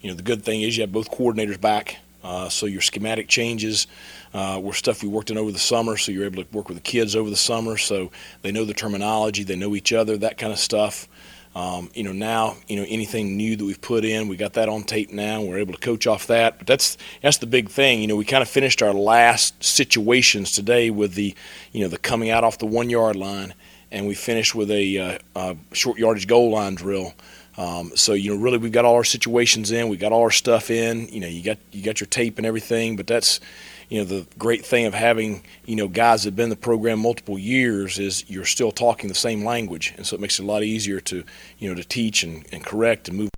You 0.00 0.10
know, 0.10 0.14
the 0.14 0.22
good 0.22 0.44
thing 0.44 0.62
is 0.62 0.76
you 0.76 0.82
have 0.82 0.92
both 0.92 1.10
coordinators 1.10 1.60
back, 1.60 1.96
uh, 2.24 2.48
so 2.48 2.66
your 2.66 2.80
schematic 2.80 3.28
changes 3.28 3.86
uh, 4.32 4.58
were 4.60 4.72
stuff 4.72 5.02
we 5.02 5.08
worked 5.08 5.30
in 5.30 5.38
over 5.38 5.52
the 5.52 5.58
summer. 5.58 5.96
So 5.96 6.10
you're 6.10 6.24
able 6.24 6.42
to 6.42 6.50
work 6.50 6.68
with 6.68 6.76
the 6.76 6.82
kids 6.82 7.14
over 7.14 7.30
the 7.30 7.36
summer, 7.36 7.76
so 7.76 8.10
they 8.42 8.50
know 8.50 8.64
the 8.64 8.74
terminology, 8.74 9.44
they 9.44 9.56
know 9.56 9.76
each 9.76 9.92
other, 9.92 10.16
that 10.18 10.38
kind 10.38 10.52
of 10.52 10.58
stuff. 10.58 11.06
Um, 11.54 11.88
you 11.94 12.02
know, 12.02 12.10
now 12.10 12.56
you 12.66 12.76
know 12.76 12.86
anything 12.88 13.36
new 13.36 13.54
that 13.54 13.64
we've 13.64 13.80
put 13.80 14.04
in, 14.04 14.26
we 14.26 14.36
got 14.36 14.54
that 14.54 14.68
on 14.68 14.82
tape 14.82 15.12
now. 15.12 15.40
We're 15.40 15.58
able 15.58 15.74
to 15.74 15.78
coach 15.78 16.08
off 16.08 16.26
that. 16.26 16.58
But 16.58 16.66
that's 16.66 16.96
that's 17.22 17.36
the 17.36 17.46
big 17.46 17.68
thing. 17.68 18.00
You 18.00 18.08
know, 18.08 18.16
we 18.16 18.24
kind 18.24 18.42
of 18.42 18.48
finished 18.48 18.82
our 18.82 18.92
last 18.92 19.62
situations 19.62 20.50
today 20.50 20.90
with 20.90 21.14
the, 21.14 21.32
you 21.70 21.82
know, 21.82 21.88
the 21.88 21.98
coming 21.98 22.30
out 22.30 22.42
off 22.42 22.58
the 22.58 22.66
one 22.66 22.90
yard 22.90 23.14
line 23.14 23.54
and 23.94 24.08
we 24.08 24.14
finished 24.14 24.56
with 24.56 24.70
a, 24.72 24.98
uh, 24.98 25.18
a 25.36 25.56
short 25.72 25.98
yardage 25.98 26.26
goal 26.26 26.50
line 26.50 26.74
drill. 26.74 27.14
Um, 27.56 27.92
so 27.94 28.14
you 28.14 28.34
know, 28.34 28.40
really, 28.40 28.58
we've 28.58 28.72
got 28.72 28.84
all 28.84 28.94
our 28.94 29.04
situations 29.04 29.70
in, 29.70 29.88
we've 29.88 30.00
got 30.00 30.12
all 30.12 30.22
our 30.22 30.30
stuff 30.30 30.70
in. 30.70 31.08
You 31.08 31.20
know, 31.20 31.28
you 31.28 31.42
got 31.42 31.58
you 31.72 31.82
got 31.82 32.00
your 32.00 32.08
tape 32.08 32.38
and 32.38 32.46
everything, 32.46 32.96
but 32.96 33.06
that's 33.06 33.40
you 33.88 33.98
know 33.98 34.04
the 34.04 34.26
great 34.38 34.64
thing 34.64 34.86
of 34.86 34.94
having 34.94 35.42
you 35.64 35.76
know 35.76 35.86
guys 35.88 36.22
that 36.22 36.28
have 36.28 36.36
been 36.36 36.44
in 36.44 36.50
the 36.50 36.56
program 36.56 36.98
multiple 36.98 37.38
years 37.38 37.98
is 37.98 38.28
you're 38.28 38.44
still 38.44 38.72
talking 38.72 39.08
the 39.08 39.14
same 39.14 39.44
language, 39.44 39.94
and 39.96 40.06
so 40.06 40.16
it 40.16 40.20
makes 40.20 40.38
it 40.38 40.42
a 40.42 40.46
lot 40.46 40.62
easier 40.62 41.00
to 41.00 41.24
you 41.58 41.68
know 41.68 41.74
to 41.74 41.84
teach 41.84 42.24
and, 42.24 42.44
and 42.52 42.64
correct 42.64 43.08
and 43.08 43.18
move. 43.18 43.30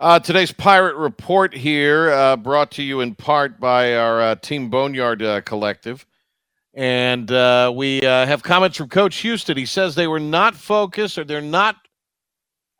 Uh, 0.00 0.20
today's 0.20 0.52
Pirate 0.52 0.94
Report 0.94 1.52
here, 1.52 2.10
uh, 2.10 2.36
brought 2.36 2.70
to 2.72 2.84
you 2.84 3.00
in 3.00 3.16
part 3.16 3.58
by 3.58 3.96
our 3.96 4.20
uh, 4.20 4.34
Team 4.36 4.70
Boneyard 4.70 5.22
uh, 5.22 5.40
Collective. 5.40 6.06
And 6.74 7.30
uh, 7.30 7.72
we 7.74 8.02
uh, 8.02 8.26
have 8.26 8.42
comments 8.42 8.76
from 8.76 8.88
Coach 8.88 9.16
Houston. 9.18 9.56
He 9.56 9.66
says 9.66 9.94
they 9.94 10.06
were 10.06 10.20
not 10.20 10.54
focused 10.54 11.18
or 11.18 11.24
they're 11.24 11.40
not 11.40 11.76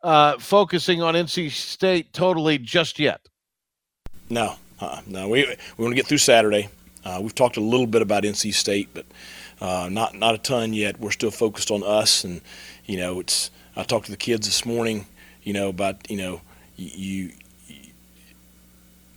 uh, 0.03 0.37
focusing 0.37 1.01
on 1.01 1.15
NC 1.15 1.51
State 1.51 2.13
totally 2.13 2.57
just 2.57 2.99
yet. 2.99 3.27
No, 4.29 4.55
uh 4.79 5.01
no. 5.07 5.27
We, 5.27 5.45
we 5.77 5.83
want 5.83 5.91
to 5.91 5.95
get 5.95 6.07
through 6.07 6.19
Saturday. 6.19 6.69
Uh, 7.03 7.19
we've 7.21 7.35
talked 7.35 7.57
a 7.57 7.61
little 7.61 7.87
bit 7.87 8.01
about 8.01 8.23
NC 8.23 8.53
State, 8.53 8.89
but 8.93 9.05
uh, 9.59 9.89
not 9.91 10.13
not 10.15 10.35
a 10.35 10.37
ton 10.37 10.73
yet. 10.73 10.99
We're 10.99 11.11
still 11.11 11.31
focused 11.31 11.71
on 11.71 11.83
us, 11.83 12.23
and 12.23 12.41
you 12.85 12.97
know, 12.97 13.19
it's. 13.19 13.51
I 13.75 13.83
talked 13.83 14.05
to 14.05 14.11
the 14.11 14.17
kids 14.17 14.45
this 14.45 14.65
morning, 14.65 15.07
you 15.43 15.53
know, 15.53 15.69
about 15.69 16.09
you 16.11 16.17
know, 16.17 16.41
you 16.75 17.31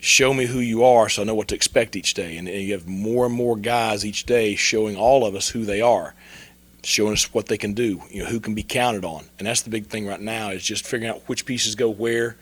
show 0.02 0.34
me 0.34 0.46
who 0.46 0.58
you 0.58 0.82
are 0.82 1.08
so 1.08 1.22
I 1.22 1.24
know 1.24 1.36
what 1.36 1.46
to 1.48 1.54
expect 1.54 1.94
each 1.94 2.14
day. 2.14 2.36
And, 2.36 2.48
you 2.48 2.72
have 2.72 2.88
more 2.88 3.24
and 3.24 3.34
more 3.34 3.56
guys 3.56 4.04
each 4.04 4.24
day 4.26 4.56
showing 4.56 4.96
all 4.96 5.24
of 5.24 5.36
us 5.36 5.48
who 5.48 5.64
they 5.64 5.80
are, 5.80 6.12
showing 6.82 7.12
us 7.12 7.32
what 7.32 7.46
they 7.46 7.56
can 7.56 7.72
do, 7.72 8.02
you 8.10 8.24
know, 8.24 8.28
who 8.28 8.40
can 8.40 8.54
be 8.54 8.64
counted 8.64 9.04
on. 9.04 9.24
And 9.38 9.46
that's 9.46 9.62
the 9.62 9.70
big 9.70 9.86
thing 9.86 10.04
right 10.08 10.20
now 10.20 10.50
is 10.50 10.64
just 10.64 10.84
figuring 10.84 11.14
out 11.14 11.22
which 11.28 11.46
pieces 11.46 11.76
go 11.76 11.88
where, 11.88 12.36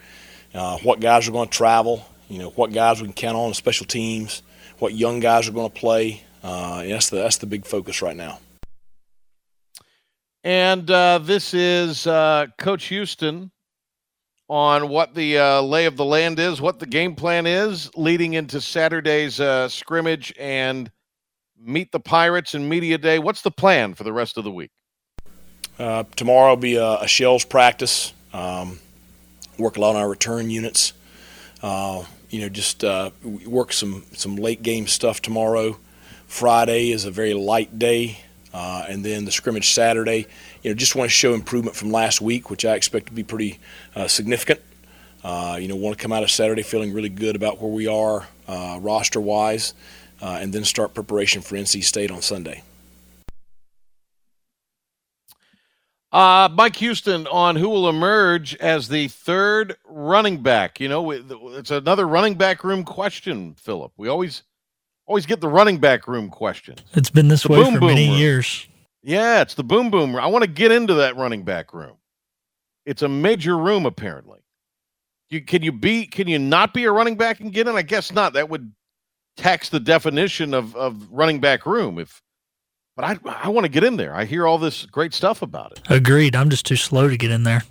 uh, 0.54 0.78
what 0.78 1.00
guys 1.00 1.28
are 1.28 1.32
going 1.32 1.50
to 1.50 1.56
travel, 1.56 2.06
you 2.30 2.38
know, 2.38 2.48
what 2.48 2.72
guys 2.72 3.02
we 3.02 3.08
can 3.08 3.12
count 3.12 3.36
on 3.36 3.48
in 3.48 3.54
special 3.54 3.84
teams, 3.84 4.42
what 4.78 4.94
young 4.94 5.20
guys 5.20 5.46
are 5.46 5.52
going 5.52 5.70
to 5.70 5.78
play. 5.78 6.24
Uh, 6.42 6.82
that's, 6.84 7.10
the, 7.10 7.16
that's 7.16 7.36
the 7.36 7.46
big 7.46 7.66
focus 7.66 8.00
right 8.00 8.16
now. 8.16 8.38
And 10.42 10.90
uh, 10.90 11.18
this 11.18 11.52
is 11.52 12.06
uh, 12.06 12.46
Coach 12.56 12.86
Houston 12.86 13.50
on 14.50 14.88
what 14.88 15.14
the 15.14 15.38
uh, 15.38 15.62
lay 15.62 15.86
of 15.86 15.96
the 15.96 16.04
land 16.04 16.40
is, 16.40 16.60
what 16.60 16.80
the 16.80 16.86
game 16.86 17.14
plan 17.14 17.46
is 17.46 17.88
leading 17.96 18.34
into 18.34 18.60
Saturday's 18.60 19.38
uh, 19.38 19.68
scrimmage 19.68 20.34
and 20.40 20.90
meet 21.56 21.92
the 21.92 22.00
Pirates 22.00 22.54
and 22.54 22.68
Media 22.68 22.98
Day. 22.98 23.20
What's 23.20 23.42
the 23.42 23.52
plan 23.52 23.94
for 23.94 24.02
the 24.02 24.12
rest 24.12 24.36
of 24.36 24.42
the 24.42 24.50
week? 24.50 24.72
Uh, 25.78 26.02
tomorrow 26.16 26.50
will 26.50 26.56
be 26.56 26.74
a, 26.74 26.94
a 26.94 27.06
shells 27.06 27.44
practice. 27.44 28.12
Um, 28.32 28.80
work 29.56 29.76
a 29.76 29.80
lot 29.80 29.90
on 29.90 30.02
our 30.02 30.08
return 30.08 30.50
units. 30.50 30.94
Uh, 31.62 32.02
you 32.28 32.40
know, 32.40 32.48
just 32.48 32.82
uh, 32.82 33.10
work 33.46 33.72
some 33.72 34.04
some 34.14 34.34
late 34.34 34.64
game 34.64 34.88
stuff 34.88 35.22
tomorrow. 35.22 35.78
Friday 36.26 36.90
is 36.90 37.04
a 37.04 37.10
very 37.12 37.34
light 37.34 37.78
day, 37.78 38.18
uh, 38.52 38.84
and 38.88 39.04
then 39.04 39.26
the 39.26 39.32
scrimmage 39.32 39.72
Saturday 39.72 40.26
you 40.62 40.70
know, 40.70 40.74
just 40.74 40.94
want 40.94 41.10
to 41.10 41.14
show 41.14 41.34
improvement 41.34 41.76
from 41.76 41.90
last 41.90 42.20
week, 42.20 42.50
which 42.50 42.64
I 42.64 42.74
expect 42.74 43.06
to 43.06 43.12
be 43.12 43.22
pretty 43.22 43.58
uh, 43.94 44.08
significant. 44.08 44.60
Uh, 45.22 45.58
you 45.60 45.68
know, 45.68 45.76
want 45.76 45.96
to 45.96 46.02
come 46.02 46.12
out 46.12 46.22
of 46.22 46.30
Saturday 46.30 46.62
feeling 46.62 46.92
really 46.92 47.08
good 47.08 47.36
about 47.36 47.60
where 47.60 47.70
we 47.70 47.86
are 47.86 48.26
uh, 48.48 48.78
roster 48.80 49.20
wise, 49.20 49.74
uh, 50.22 50.38
and 50.40 50.52
then 50.52 50.64
start 50.64 50.94
preparation 50.94 51.42
for 51.42 51.56
NC 51.56 51.84
State 51.84 52.10
on 52.10 52.22
Sunday. 52.22 52.62
Uh, 56.12 56.48
Mike 56.52 56.74
Houston 56.76 57.26
on 57.28 57.54
who 57.54 57.68
will 57.68 57.88
emerge 57.88 58.56
as 58.56 58.88
the 58.88 59.06
third 59.08 59.76
running 59.84 60.42
back. 60.42 60.80
You 60.80 60.88
know, 60.88 61.10
it's 61.12 61.70
another 61.70 62.08
running 62.08 62.34
back 62.34 62.64
room 62.64 62.82
question, 62.82 63.54
Philip. 63.54 63.92
We 63.96 64.08
always 64.08 64.42
always 65.06 65.26
get 65.26 65.40
the 65.40 65.48
running 65.48 65.78
back 65.78 66.08
room 66.08 66.28
question. 66.28 66.76
It's 66.94 67.10
been 67.10 67.28
this 67.28 67.44
the 67.44 67.52
way 67.52 67.64
for 67.64 67.80
many 67.80 68.08
room. 68.08 68.18
years. 68.18 68.66
Yeah, 69.02 69.40
it's 69.42 69.54
the 69.54 69.64
boom 69.64 69.90
boom. 69.90 70.16
I 70.16 70.26
want 70.26 70.44
to 70.44 70.50
get 70.50 70.72
into 70.72 70.94
that 70.94 71.16
running 71.16 71.42
back 71.42 71.72
room. 71.72 71.96
It's 72.84 73.02
a 73.02 73.08
major 73.08 73.56
room, 73.56 73.86
apparently. 73.86 74.40
You 75.30 75.40
can 75.42 75.62
you 75.62 75.72
be 75.72 76.06
can 76.06 76.28
you 76.28 76.38
not 76.38 76.74
be 76.74 76.84
a 76.84 76.92
running 76.92 77.16
back 77.16 77.40
and 77.40 77.52
get 77.52 77.68
in? 77.68 77.76
I 77.76 77.82
guess 77.82 78.12
not. 78.12 78.32
That 78.32 78.48
would 78.48 78.72
tax 79.36 79.68
the 79.68 79.80
definition 79.80 80.52
of 80.54 80.74
of 80.76 81.08
running 81.10 81.40
back 81.40 81.66
room. 81.66 81.98
If 81.98 82.20
but 82.96 83.04
I 83.04 83.18
I 83.44 83.48
want 83.48 83.64
to 83.64 83.70
get 83.70 83.84
in 83.84 83.96
there. 83.96 84.14
I 84.14 84.24
hear 84.24 84.46
all 84.46 84.58
this 84.58 84.86
great 84.86 85.14
stuff 85.14 85.40
about 85.40 85.72
it. 85.72 85.80
Agreed. 85.88 86.34
I'm 86.34 86.50
just 86.50 86.66
too 86.66 86.76
slow 86.76 87.08
to 87.08 87.16
get 87.16 87.30
in 87.30 87.44
there. 87.44 87.62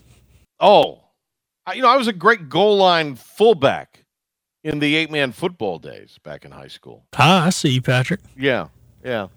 Oh, 0.59 1.03
I, 1.65 1.73
you 1.73 1.81
know 1.81 1.89
I 1.89 1.97
was 1.97 2.07
a 2.07 2.13
great 2.13 2.49
goal 2.49 2.77
line 2.77 3.15
fullback 3.15 4.05
in 4.63 4.79
the 4.79 4.95
eight 4.95 5.11
man 5.11 5.31
football 5.31 5.79
days 5.79 6.17
back 6.23 6.45
in 6.45 6.51
high 6.51 6.67
school. 6.67 7.05
Ah, 7.17 7.45
I 7.45 7.49
see 7.49 7.69
you, 7.69 7.81
Patrick. 7.81 8.21
Yeah, 8.37 8.67
yeah. 9.03 9.27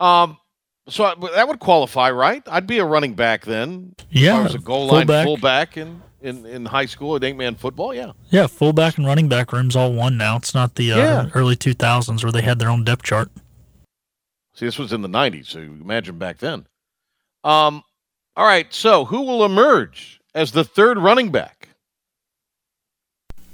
Um, 0.00 0.38
so 0.88 1.14
that 1.34 1.46
would 1.48 1.60
qualify, 1.60 2.10
right? 2.10 2.42
I'd 2.46 2.66
be 2.66 2.78
a 2.78 2.84
running 2.84 3.14
back 3.14 3.44
then. 3.44 3.94
Yeah, 4.10 4.38
I 4.38 4.42
was 4.42 4.54
a 4.54 4.58
goal 4.58 4.86
line 4.86 5.06
fullback, 5.06 5.24
fullback 5.24 5.76
in, 5.76 6.02
in, 6.20 6.44
in 6.44 6.64
high 6.64 6.86
school 6.86 7.16
at 7.16 7.24
eight 7.24 7.36
man 7.36 7.54
football. 7.54 7.94
Yeah, 7.94 8.12
yeah, 8.30 8.46
fullback 8.46 8.98
and 8.98 9.06
running 9.06 9.28
back 9.28 9.52
rooms 9.52 9.76
all 9.76 9.92
one 9.92 10.16
now. 10.16 10.36
It's 10.36 10.54
not 10.54 10.74
the 10.74 10.92
uh, 10.92 10.96
yeah. 10.96 11.28
early 11.34 11.56
two 11.56 11.74
thousands 11.74 12.24
where 12.24 12.32
they 12.32 12.42
had 12.42 12.58
their 12.58 12.68
own 12.68 12.84
depth 12.84 13.02
chart. 13.02 13.30
See, 14.54 14.66
this 14.66 14.78
was 14.78 14.92
in 14.92 15.02
the 15.02 15.08
nineties, 15.08 15.48
so 15.48 15.60
imagine 15.60 16.18
back 16.18 16.38
then. 16.38 16.66
Um, 17.44 17.82
all 18.36 18.44
right. 18.44 18.72
So 18.72 19.04
who 19.04 19.22
will 19.22 19.44
emerge 19.44 20.20
as 20.34 20.52
the 20.52 20.64
third 20.64 20.98
running 20.98 21.30
back? 21.30 21.68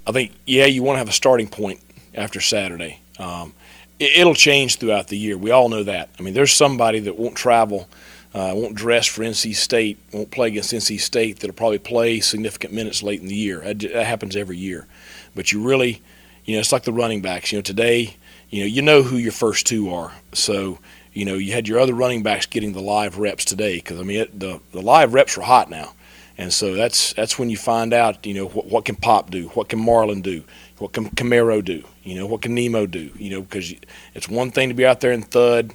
I 0.07 0.13
think 0.13 0.33
yeah, 0.47 0.65
you 0.65 0.83
want 0.83 0.95
to 0.95 0.99
have 0.99 1.09
a 1.09 1.13
starting 1.13 1.49
point 1.49 1.81
after 2.15 2.41
Saturday. 2.41 3.01
Um, 3.19 3.53
it, 3.99 4.25
will 4.25 4.35
change 4.35 4.77
throughout 4.77 5.09
the 5.09 5.19
year. 5.19 5.37
We 5.37 5.51
all 5.51 5.69
know 5.69 5.83
that. 5.83 6.11
I 6.19 6.23
mean, 6.23 6.35
there's 6.35 6.53
somebody 6.53 7.01
that 7.01 7.19
won't 7.19 7.37
travel, 7.37 7.89
uh, 8.35 8.53
won't 8.55 8.75
dress 8.75 9.07
for 9.07 9.23
NC 9.23 9.55
State, 9.55 9.99
won't 10.13 10.31
play 10.31 10.49
against 10.49 10.73
NC 10.73 11.01
State 11.01 11.41
that'll 11.41 11.55
probably 11.55 11.79
play 11.79 12.21
significant 12.21 12.73
minutes 12.73 13.03
late 13.03 13.21
in 13.21 13.27
the 13.27 13.35
year. 13.35 13.61
That, 13.61 13.81
that 13.81 14.07
happens 14.07 14.37
every 14.37 14.57
year. 14.57 14.87
But 15.35 15.53
you 15.53 15.63
really, 15.63 16.03
you 16.45 16.55
know, 16.55 16.61
it's 16.61 16.73
like 16.73 16.85
the 16.85 16.93
running 16.93 17.23
backs. 17.23 17.53
You 17.53 17.59
know, 17.59 17.63
today, 17.63 18.17
you 18.51 18.61
know, 18.61 18.67
you 18.67 18.83
know 18.83 19.03
who 19.03 19.17
your 19.17 19.33
first 19.33 19.67
two 19.67 19.93
are. 19.93 20.13
So, 20.33 20.79
you 21.13 21.25
know, 21.25 21.35
you 21.35 21.53
had 21.53 21.69
your 21.69 21.79
other 21.79 21.95
running 21.95 22.23
backs 22.23 22.47
getting 22.47 22.73
the 22.73 22.81
live 22.81 23.19
reps 23.19 23.45
today 23.45 23.77
because 23.77 23.99
I 23.99 24.03
mean, 24.03 24.21
it, 24.21 24.39
the 24.39 24.61
the 24.73 24.83
live 24.83 25.15
reps 25.15 25.37
are 25.37 25.43
hot 25.43 25.71
now. 25.71 25.95
And 26.39 26.53
so 26.53 26.75
that's 26.75 27.13
that's 27.15 27.39
when 27.39 27.51
you 27.51 27.57
find 27.57 27.93
out, 27.93 28.25
you 28.25 28.33
know, 28.33 28.47
what, 28.47 28.67
what 28.67 28.85
can 28.85 28.95
Pop 28.95 29.31
do, 29.31 29.49
what 29.49 29.69
can 29.69 29.81
Marlin 29.81 30.23
do, 30.23 30.45
what 30.81 30.93
can 30.93 31.11
Camaro 31.11 31.65
do, 31.65 31.83
you 32.05 32.15
know, 32.15 32.27
what 32.27 32.43
can 32.43 32.55
Nemo 32.55 32.87
do, 32.87 33.11
you 33.17 33.31
know, 33.31 33.43
because 33.43 33.75
it's 34.15 34.29
one 34.29 34.51
thing 34.51 34.69
to 34.69 34.75
be 34.75 34.87
out 34.87 35.01
there 35.01 35.13
and 35.13 35.29
thud, 35.29 35.73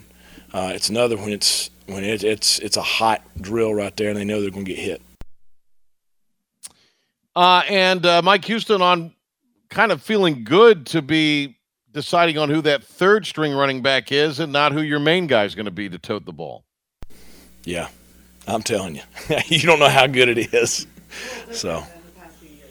uh, 0.54 0.72
it's 0.74 0.90
another 0.90 1.18
when 1.18 1.30
it's 1.30 1.70
when 1.88 2.04
it, 2.04 2.24
it's 2.24 2.60
it's 2.60 2.78
a 2.78 2.82
hot 2.82 3.22
drill 3.40 3.74
right 3.74 3.96
there, 3.98 4.10
and 4.10 4.18
they 4.18 4.24
know 4.24 4.42
they're 4.42 4.52
going 4.52 4.66
to 4.66 4.74
get 4.74 4.80
hit. 4.80 5.02
Uh, 7.36 7.64
and 7.68 8.06
uh, 8.06 8.22
Mike 8.22 8.46
Houston 8.46 8.82
on 8.82 9.12
kind 9.70 9.92
of 9.92 10.02
feeling 10.02 10.44
good 10.44 10.86
to 10.86 11.02
be 11.02 11.58
deciding 11.92 12.38
on 12.38 12.50
who 12.50 12.62
that 12.62 12.84
third 12.84 13.26
string 13.26 13.54
running 13.54 13.82
back 13.82 14.12
is, 14.12 14.40
and 14.40 14.54
not 14.54 14.72
who 14.72 14.82
your 14.82 15.00
main 15.00 15.26
guy 15.26 15.44
is 15.46 15.56
going 15.56 15.66
to 15.66 15.72
be 15.72 15.90
to 15.90 15.98
tote 15.98 16.26
the 16.26 16.34
ball. 16.34 16.64
Yeah, 17.66 17.88
I'm 18.48 18.62
telling 18.62 18.96
you, 18.96 19.02
you 19.48 19.60
don't 19.62 19.80
know 19.80 19.90
how 19.90 20.06
good 20.08 20.30
it 20.30 20.54
is. 20.54 20.86
So, 21.52 21.84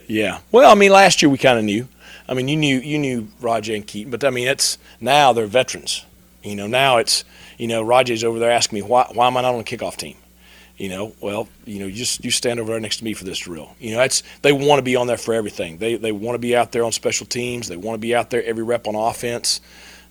yeah. 0.07 0.39
Well, 0.53 0.71
I 0.71 0.75
mean, 0.75 0.93
last 0.93 1.23
year 1.23 1.31
we 1.31 1.39
kind 1.39 1.59
of 1.59 1.65
knew. 1.65 1.89
I 2.29 2.35
mean, 2.35 2.49
you 2.49 2.57
knew 2.57 2.79
you 2.79 2.99
knew 2.99 3.29
Rahjai 3.41 3.77
and 3.77 3.87
Keaton, 3.87 4.11
but 4.11 4.25
I 4.25 4.31
mean, 4.31 4.49
it's 4.49 4.79
now 5.01 5.33
they're 5.33 5.47
veterans. 5.47 6.05
You 6.43 6.57
know, 6.57 6.67
now 6.67 6.99
it's 6.99 7.25
you 7.59 7.67
know 7.67 7.85
Rahjai's 7.85 8.25
over 8.25 8.39
there 8.39 8.51
asking 8.51 8.79
me 8.79 8.83
why 8.83 9.11
why 9.13 9.27
am 9.27 9.37
I 9.37 9.43
not 9.43 9.55
on 9.55 9.59
the 9.59 9.65
kickoff 9.65 9.97
team? 9.97 10.17
You 10.79 10.89
know, 10.89 11.13
well, 11.21 11.49
you 11.65 11.79
know, 11.79 11.87
you 11.87 11.95
just 11.95 12.25
you 12.25 12.31
stand 12.31 12.59
over 12.59 12.73
there 12.73 12.81
next 12.81 12.99
to 12.99 13.05
me 13.05 13.15
for 13.15 13.25
this 13.25 13.39
drill. 13.39 13.75
You 13.79 13.93
know, 13.93 13.99
that's 13.99 14.23
they 14.41 14.53
want 14.53 14.79
to 14.79 14.83
be 14.83 14.97
on 14.97 15.07
there 15.07 15.19
for 15.19 15.35
everything. 15.35 15.79
They 15.79 15.97
they 15.97 16.13
want 16.13 16.35
to 16.35 16.41
be 16.41 16.57
out 16.57 16.73
there 16.73 16.85
on 16.85 16.93
special 16.93 17.27
teams. 17.27 17.69
They 17.69 17.77
want 17.77 17.95
to 17.95 18.01
be 18.01 18.15
out 18.15 18.31
there 18.31 18.43
every 18.45 18.65
rep 18.65 18.87
on 18.87 18.95
offense. 18.95 19.61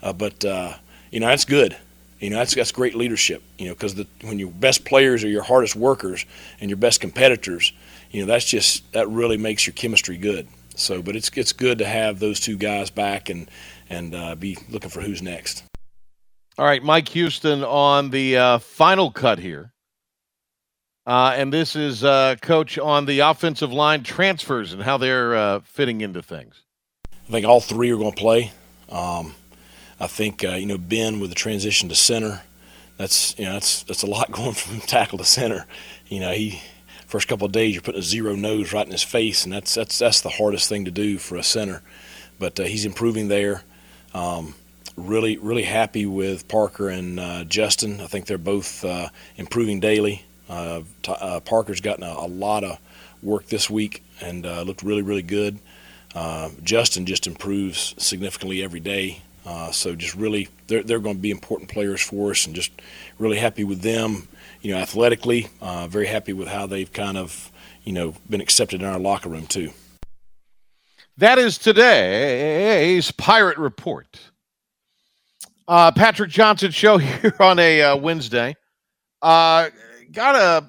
Uh, 0.02 0.14
but 0.14 0.46
uh, 0.46 0.74
you 1.12 1.20
know, 1.20 1.28
that's 1.28 1.46
good. 1.46 1.76
You 2.20 2.30
know, 2.30 2.38
that's 2.38 2.54
that's 2.54 2.72
great 2.72 2.96
leadership. 2.96 3.42
You 3.58 3.70
know, 3.70 3.74
because 3.74 3.96
when 4.22 4.38
your 4.38 4.52
best 4.52 4.86
players 4.86 5.24
are 5.24 5.30
your 5.30 5.44
hardest 5.44 5.76
workers 5.76 6.26
and 6.60 6.70
your 6.70 6.78
best 6.78 7.02
competitors, 7.02 7.74
you 8.12 8.22
know, 8.22 8.28
that's 8.28 8.46
just 8.46 8.90
that 8.94 9.10
really 9.10 9.38
makes 9.38 9.66
your 9.66 9.74
chemistry 9.74 10.18
good. 10.18 10.48
So, 10.82 11.02
but 11.02 11.16
it's 11.16 11.30
it's 11.36 11.54
good 11.54 11.78
to 11.80 11.86
have 11.86 12.20
those 12.20 12.40
two 12.40 12.58
guys 12.58 12.90
back 12.90 13.30
and 13.30 13.50
and 13.90 14.16
uh, 14.16 14.36
be 14.36 14.58
looking 14.70 14.90
for 14.90 15.02
who's 15.02 15.22
next. 15.22 15.64
All 16.58 16.66
right, 16.66 16.84
Mike 16.84 17.10
Houston 17.10 17.64
on 17.64 18.10
the 18.10 18.38
uh, 18.38 18.58
final 18.60 19.12
cut 19.12 19.40
here. 19.40 19.72
Uh, 21.08 21.34
and 21.36 21.52
this 21.52 21.76
is 21.76 22.04
uh, 22.04 22.36
coach 22.42 22.78
on 22.78 23.06
the 23.06 23.20
offensive 23.20 23.74
line 23.74 24.04
transfers 24.04 24.72
and 24.72 24.84
how 24.84 24.98
they're 24.98 25.36
uh, 25.36 25.60
fitting 25.62 26.02
into 26.02 26.22
things. 26.22 26.62
I 27.28 27.32
think 27.32 27.46
all 27.46 27.60
three 27.60 27.92
are 27.92 27.98
going 27.98 28.12
to 28.12 28.18
play. 28.18 28.52
Um, 28.90 29.34
I 30.00 30.08
think 30.08 30.44
uh, 30.44 30.52
you 30.52 30.66
know 30.66 30.78
Ben 30.78 31.20
with 31.20 31.30
the 31.30 31.36
transition 31.36 31.90
to 31.90 31.96
center. 31.96 32.42
That's 32.98 33.38
you 33.40 33.46
know 33.46 33.54
that's 33.54 33.84
that's 33.84 34.04
a 34.04 34.08
lot 34.08 34.32
going 34.32 34.54
from 34.54 34.80
tackle 34.82 35.18
to 35.18 35.26
center. 35.26 35.66
You 36.08 36.20
know 36.20 36.32
he 36.32 36.62
first 37.12 37.28
couple 37.28 37.46
of 37.46 37.52
days 37.52 37.74
you're 37.74 37.82
putting 37.82 38.00
a 38.00 38.04
zero 38.04 38.36
nose 38.36 38.72
right 38.72 38.86
in 38.86 38.92
his 38.94 39.04
face, 39.04 39.44
and 39.44 39.52
that's 39.52 39.74
that's 39.76 40.00
that's 40.00 40.22
the 40.22 40.30
hardest 40.30 40.70
thing 40.70 40.86
to 40.86 40.92
do 40.92 41.18
for 41.18 41.36
a 41.36 41.44
center. 41.44 41.82
But 42.40 42.58
uh, 42.60 42.64
he's 42.64 42.86
improving 42.86 43.28
there. 43.28 43.64
Um, 44.14 44.56
really 44.96 45.38
really 45.38 45.64
happy 45.64 46.06
with 46.06 46.48
Parker 46.48 46.88
and 46.88 47.20
uh, 47.20 47.44
Justin. 47.44 48.00
I 48.00 48.08
think 48.08 48.28
they're 48.28 48.38
both 48.38 48.86
uh, 48.86 49.10
improving 49.36 49.82
daily. 49.82 50.24
Uh, 50.50 50.84
t- 51.04 51.14
uh, 51.20 51.42
Parker's 51.42 51.82
gotten 51.82 52.04
a, 52.04 52.12
a, 52.12 52.28
lot 52.28 52.64
of 52.64 52.78
work 53.22 53.48
this 53.48 53.70
week 53.70 54.04
and 54.22 54.44
looked 54.66 54.82
really 54.82 55.02
really 55.02 55.22
good. 55.22 55.60
Justin 56.64 57.06
just 57.06 57.28
improves 57.28 57.94
significantly 57.98 58.64
every 58.64 58.80
day. 58.80 59.22
Uh, 59.46 59.72
so 59.72 59.96
just 59.96 60.16
really, 60.16 60.50
they're, 60.68 60.84
they're 60.84 61.00
going 61.00 61.16
to 61.16 61.22
be 61.22 61.32
important 61.32 61.70
players 61.70 62.02
for 62.02 62.32
us, 62.32 62.46
and 62.46 62.56
just 62.56 62.72
really 63.18 63.38
happy 63.38 63.64
with 63.64 63.82
them. 63.82 64.28
You 64.62 64.74
know, 64.74 64.80
athletically, 64.80 65.48
uh, 65.62 65.88
very 65.88 66.08
happy 66.08 66.34
with 66.34 66.48
how 66.48 66.68
they've 66.68 66.92
kind 66.92 67.18
of, 67.18 67.52
you 67.84 67.94
know, 67.94 68.14
been 68.30 68.42
accepted 68.42 68.82
in 68.82 68.88
our 68.88 69.00
locker 69.00 69.30
room 69.30 69.48
too. 69.48 69.72
That 71.18 71.40
is 71.40 71.58
today's 71.58 73.12
Pirate 73.12 73.58
Report. 73.58 74.20
Uh, 75.68 75.92
Patrick 75.92 76.30
Johnson 76.30 76.72
show 76.72 76.98
here 77.00 77.36
on 77.40 77.58
a 77.60 77.82
uh, 77.82 77.96
Wednesday. 77.98 78.56
Uh, 79.22 79.70
got 80.12 80.36
a, 80.36 80.68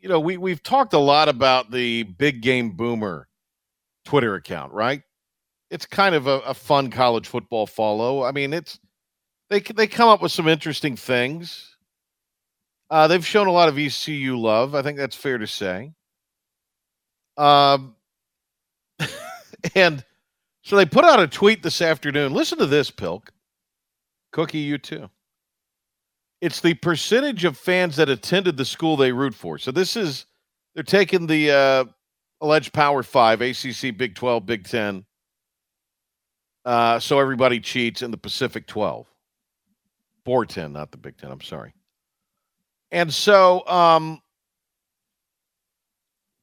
you 0.00 0.08
know, 0.08 0.20
we 0.20 0.36
we've 0.36 0.62
talked 0.62 0.92
a 0.92 0.98
lot 0.98 1.28
about 1.28 1.70
the 1.70 2.02
Big 2.02 2.40
Game 2.40 2.72
Boomer 2.72 3.28
Twitter 4.04 4.34
account, 4.34 4.72
right? 4.72 5.02
It's 5.70 5.86
kind 5.86 6.14
of 6.14 6.26
a, 6.26 6.38
a, 6.40 6.54
fun 6.54 6.90
college 6.90 7.26
football 7.26 7.66
follow. 7.66 8.24
I 8.24 8.32
mean, 8.32 8.52
it's 8.52 8.78
they 9.50 9.60
they 9.60 9.86
come 9.86 10.08
up 10.08 10.22
with 10.22 10.32
some 10.32 10.48
interesting 10.48 10.96
things. 10.96 11.76
Uh, 12.90 13.06
they've 13.06 13.26
shown 13.26 13.46
a 13.46 13.52
lot 13.52 13.68
of 13.68 13.78
ECU 13.78 14.38
love. 14.38 14.74
I 14.74 14.82
think 14.82 14.96
that's 14.96 15.16
fair 15.16 15.38
to 15.38 15.46
say. 15.46 15.92
Um, 17.36 17.94
and 19.74 20.04
so 20.62 20.76
they 20.76 20.86
put 20.86 21.04
out 21.04 21.20
a 21.20 21.26
tweet 21.26 21.62
this 21.62 21.82
afternoon. 21.82 22.32
Listen 22.32 22.58
to 22.58 22.66
this, 22.66 22.90
Pilk. 22.90 23.30
Cookie, 24.32 24.58
you 24.58 24.78
too. 24.78 25.10
It's 26.40 26.60
the 26.60 26.74
percentage 26.74 27.44
of 27.44 27.58
fans 27.58 27.96
that 27.96 28.08
attended 28.08 28.56
the 28.56 28.64
school 28.64 28.96
they 28.96 29.12
root 29.12 29.34
for. 29.34 29.58
So 29.58 29.70
this 29.70 29.96
is 29.96 30.24
they're 30.74 30.82
taking 30.82 31.26
the 31.26 31.50
uh, 31.50 31.84
alleged 32.40 32.72
Power 32.72 33.02
Five, 33.02 33.42
ACC, 33.42 33.96
Big 33.96 34.14
Twelve, 34.14 34.46
Big 34.46 34.64
Ten 34.64 35.04
uh, 36.64 36.98
so 36.98 37.18
everybody 37.18 37.60
cheats 37.60 38.02
in 38.02 38.10
the 38.10 38.16
Pacific 38.16 38.66
12. 38.66 39.06
410, 40.24 40.72
not 40.72 40.90
the 40.90 40.98
Big 40.98 41.16
10, 41.16 41.30
I'm 41.30 41.40
sorry. 41.40 41.72
And 42.90 43.12
so, 43.12 43.66
um, 43.66 44.20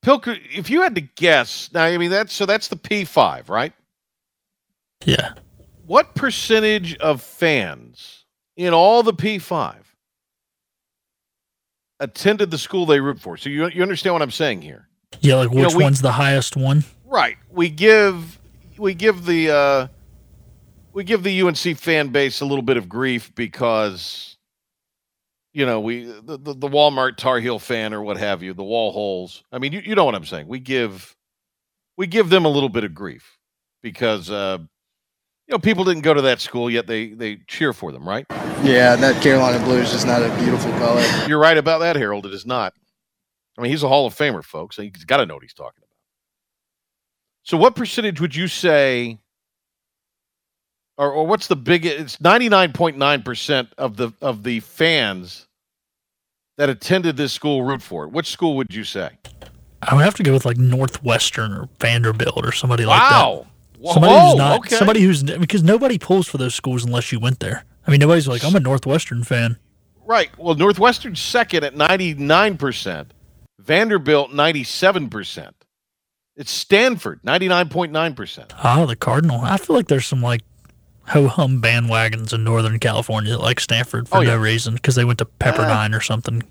Pilker, 0.03 0.39
if 0.51 0.69
you 0.69 0.81
had 0.81 0.95
to 0.95 1.01
guess, 1.01 1.69
now, 1.73 1.83
I 1.83 1.97
mean, 1.97 2.11
that's 2.11 2.33
so 2.33 2.45
that's 2.45 2.67
the 2.67 2.75
P5, 2.75 3.49
right? 3.49 3.73
Yeah. 5.03 5.33
What 5.85 6.15
percentage 6.15 6.95
of 6.97 7.21
fans 7.21 8.25
in 8.55 8.73
all 8.73 9.03
the 9.03 9.13
P5 9.13 9.75
attended 11.99 12.51
the 12.51 12.57
school 12.57 12.85
they 12.85 12.99
root 12.99 13.19
for? 13.19 13.37
So 13.37 13.49
you, 13.49 13.67
you 13.69 13.81
understand 13.81 14.13
what 14.13 14.21
I'm 14.21 14.31
saying 14.31 14.61
here? 14.61 14.87
Yeah, 15.21 15.35
like 15.35 15.49
which 15.49 15.57
you 15.57 15.69
know, 15.69 15.77
we, 15.77 15.83
one's 15.83 16.01
the 16.01 16.11
highest 16.11 16.55
one? 16.55 16.83
Right. 17.05 17.37
We 17.49 17.69
give 17.69 18.39
we 18.77 18.93
give 18.93 19.25
the 19.25 19.49
uh, 19.49 19.87
we 20.95 21.03
give 21.03 21.23
the 21.23 21.41
UNC 21.41 21.77
fan 21.77 22.07
base 22.07 22.39
a 22.39 22.45
little 22.45 22.63
bit 22.63 22.77
of 22.77 22.87
grief 22.89 23.35
because 23.35 24.37
you 25.53 25.65
know 25.65 25.81
we 25.81 26.05
the, 26.05 26.37
the, 26.37 26.53
the 26.53 26.69
Walmart 26.69 27.17
Tar 27.17 27.39
Heel 27.39 27.59
fan 27.59 27.93
or 27.93 28.01
what 28.01 28.17
have 28.17 28.41
you, 28.41 28.53
the 28.53 28.63
wall 28.63 28.91
holes. 28.91 29.43
I 29.51 29.59
mean, 29.59 29.73
you, 29.73 29.81
you 29.81 29.93
know 29.93 30.05
what 30.05 30.15
I'm 30.15 30.25
saying. 30.25 30.47
We 30.47 30.59
give 30.59 31.15
we 31.97 32.07
give 32.07 32.29
them 32.29 32.45
a 32.45 32.49
little 32.49 32.69
bit 32.69 32.85
of 32.85 32.95
grief 32.95 33.37
because 33.83 34.31
uh, 34.31 34.57
you 35.47 35.51
know 35.51 35.59
people 35.59 35.83
didn't 35.83 36.03
go 36.03 36.13
to 36.13 36.23
that 36.23 36.39
school 36.39 36.71
yet 36.71 36.87
they 36.87 37.09
they 37.09 37.39
cheer 37.47 37.73
for 37.73 37.91
them, 37.91 38.07
right? 38.07 38.25
Yeah, 38.63 38.95
that 38.95 39.21
Carolina 39.21 39.63
blue 39.63 39.79
is 39.79 39.91
just 39.91 40.07
not 40.07 40.23
a 40.23 40.35
beautiful 40.37 40.71
color. 40.73 41.03
You're 41.27 41.39
right 41.39 41.57
about 41.57 41.79
that, 41.79 41.97
Harold. 41.97 42.25
It 42.25 42.33
is 42.33 42.45
not. 42.45 42.73
I 43.57 43.61
mean, 43.61 43.71
he's 43.71 43.83
a 43.83 43.87
Hall 43.87 44.07
of 44.07 44.15
Famer, 44.15 44.43
folks. 44.43 44.77
He's 44.77 45.05
got 45.05 45.17
to 45.17 45.25
know 45.25 45.35
what 45.35 45.43
he's 45.43 45.53
talking 45.53 45.79
about. 45.79 45.89
So, 47.43 47.57
what 47.57 47.75
percentage 47.75 48.19
would 48.19 48.35
you 48.35 48.47
say 48.47 49.19
or, 50.97 51.11
or 51.11 51.27
what's 51.27 51.47
the 51.47 51.55
biggest? 51.55 51.99
It's 51.99 52.21
ninety 52.21 52.49
nine 52.49 52.73
point 52.73 52.97
nine 52.97 53.21
percent 53.21 53.69
of 53.77 53.97
the 53.97 54.11
of 54.21 54.43
the 54.43 54.59
fans 54.61 55.47
that 56.57 56.69
attended 56.69 57.17
this 57.17 57.33
school 57.33 57.63
root 57.63 57.81
for 57.81 58.05
it. 58.05 58.11
Which 58.11 58.29
school 58.29 58.55
would 58.57 58.73
you 58.73 58.83
say? 58.83 59.11
I 59.81 59.93
would 59.93 60.03
have 60.03 60.15
to 60.15 60.23
go 60.23 60.33
with 60.33 60.45
like 60.45 60.57
Northwestern 60.57 61.51
or 61.53 61.69
Vanderbilt 61.79 62.45
or 62.45 62.51
somebody 62.51 62.85
like 62.85 62.99
wow. 62.99 63.45
that. 63.45 63.93
Somebody 63.93 64.13
Whoa, 64.13 64.29
who's 64.29 64.37
not 64.37 64.59
okay. 64.59 64.75
somebody 64.75 65.01
who's 65.01 65.23
because 65.23 65.63
nobody 65.63 65.99
pulls 65.99 66.27
for 66.27 66.37
those 66.37 66.55
schools 66.55 66.85
unless 66.85 67.11
you 67.11 67.19
went 67.19 67.39
there. 67.39 67.65
I 67.85 67.91
mean, 67.91 67.99
nobody's 67.99 68.27
like, 68.27 68.43
I'm 68.43 68.55
a 68.55 68.59
Northwestern 68.59 69.23
fan. 69.23 69.57
Right. 70.05 70.35
Well, 70.39 70.55
Northwestern's 70.55 71.19
second 71.19 71.63
at 71.63 71.75
99%, 71.75 73.07
Vanderbilt 73.59 74.31
97%. 74.31 75.51
It's 76.35 76.51
Stanford 76.51 77.21
99.9%. 77.21 78.45
Oh, 78.51 78.55
ah, 78.63 78.85
the 78.85 78.95
Cardinal. 78.95 79.41
I 79.41 79.57
feel 79.57 79.75
like 79.75 79.87
there's 79.87 80.05
some 80.05 80.21
like 80.21 80.41
ho 81.07 81.27
hum 81.27 81.61
bandwagons 81.61 82.33
in 82.33 82.43
Northern 82.43 82.79
California 82.79 83.37
like 83.37 83.59
Stanford 83.59 84.09
for 84.09 84.17
oh, 84.17 84.21
yeah. 84.21 84.31
no 84.31 84.37
reason 84.37 84.75
because 84.75 84.95
they 84.95 85.05
went 85.05 85.19
to 85.19 85.25
Pepperdine 85.25 85.93
uh, 85.93 85.97
or 85.97 86.01
something. 86.01 86.43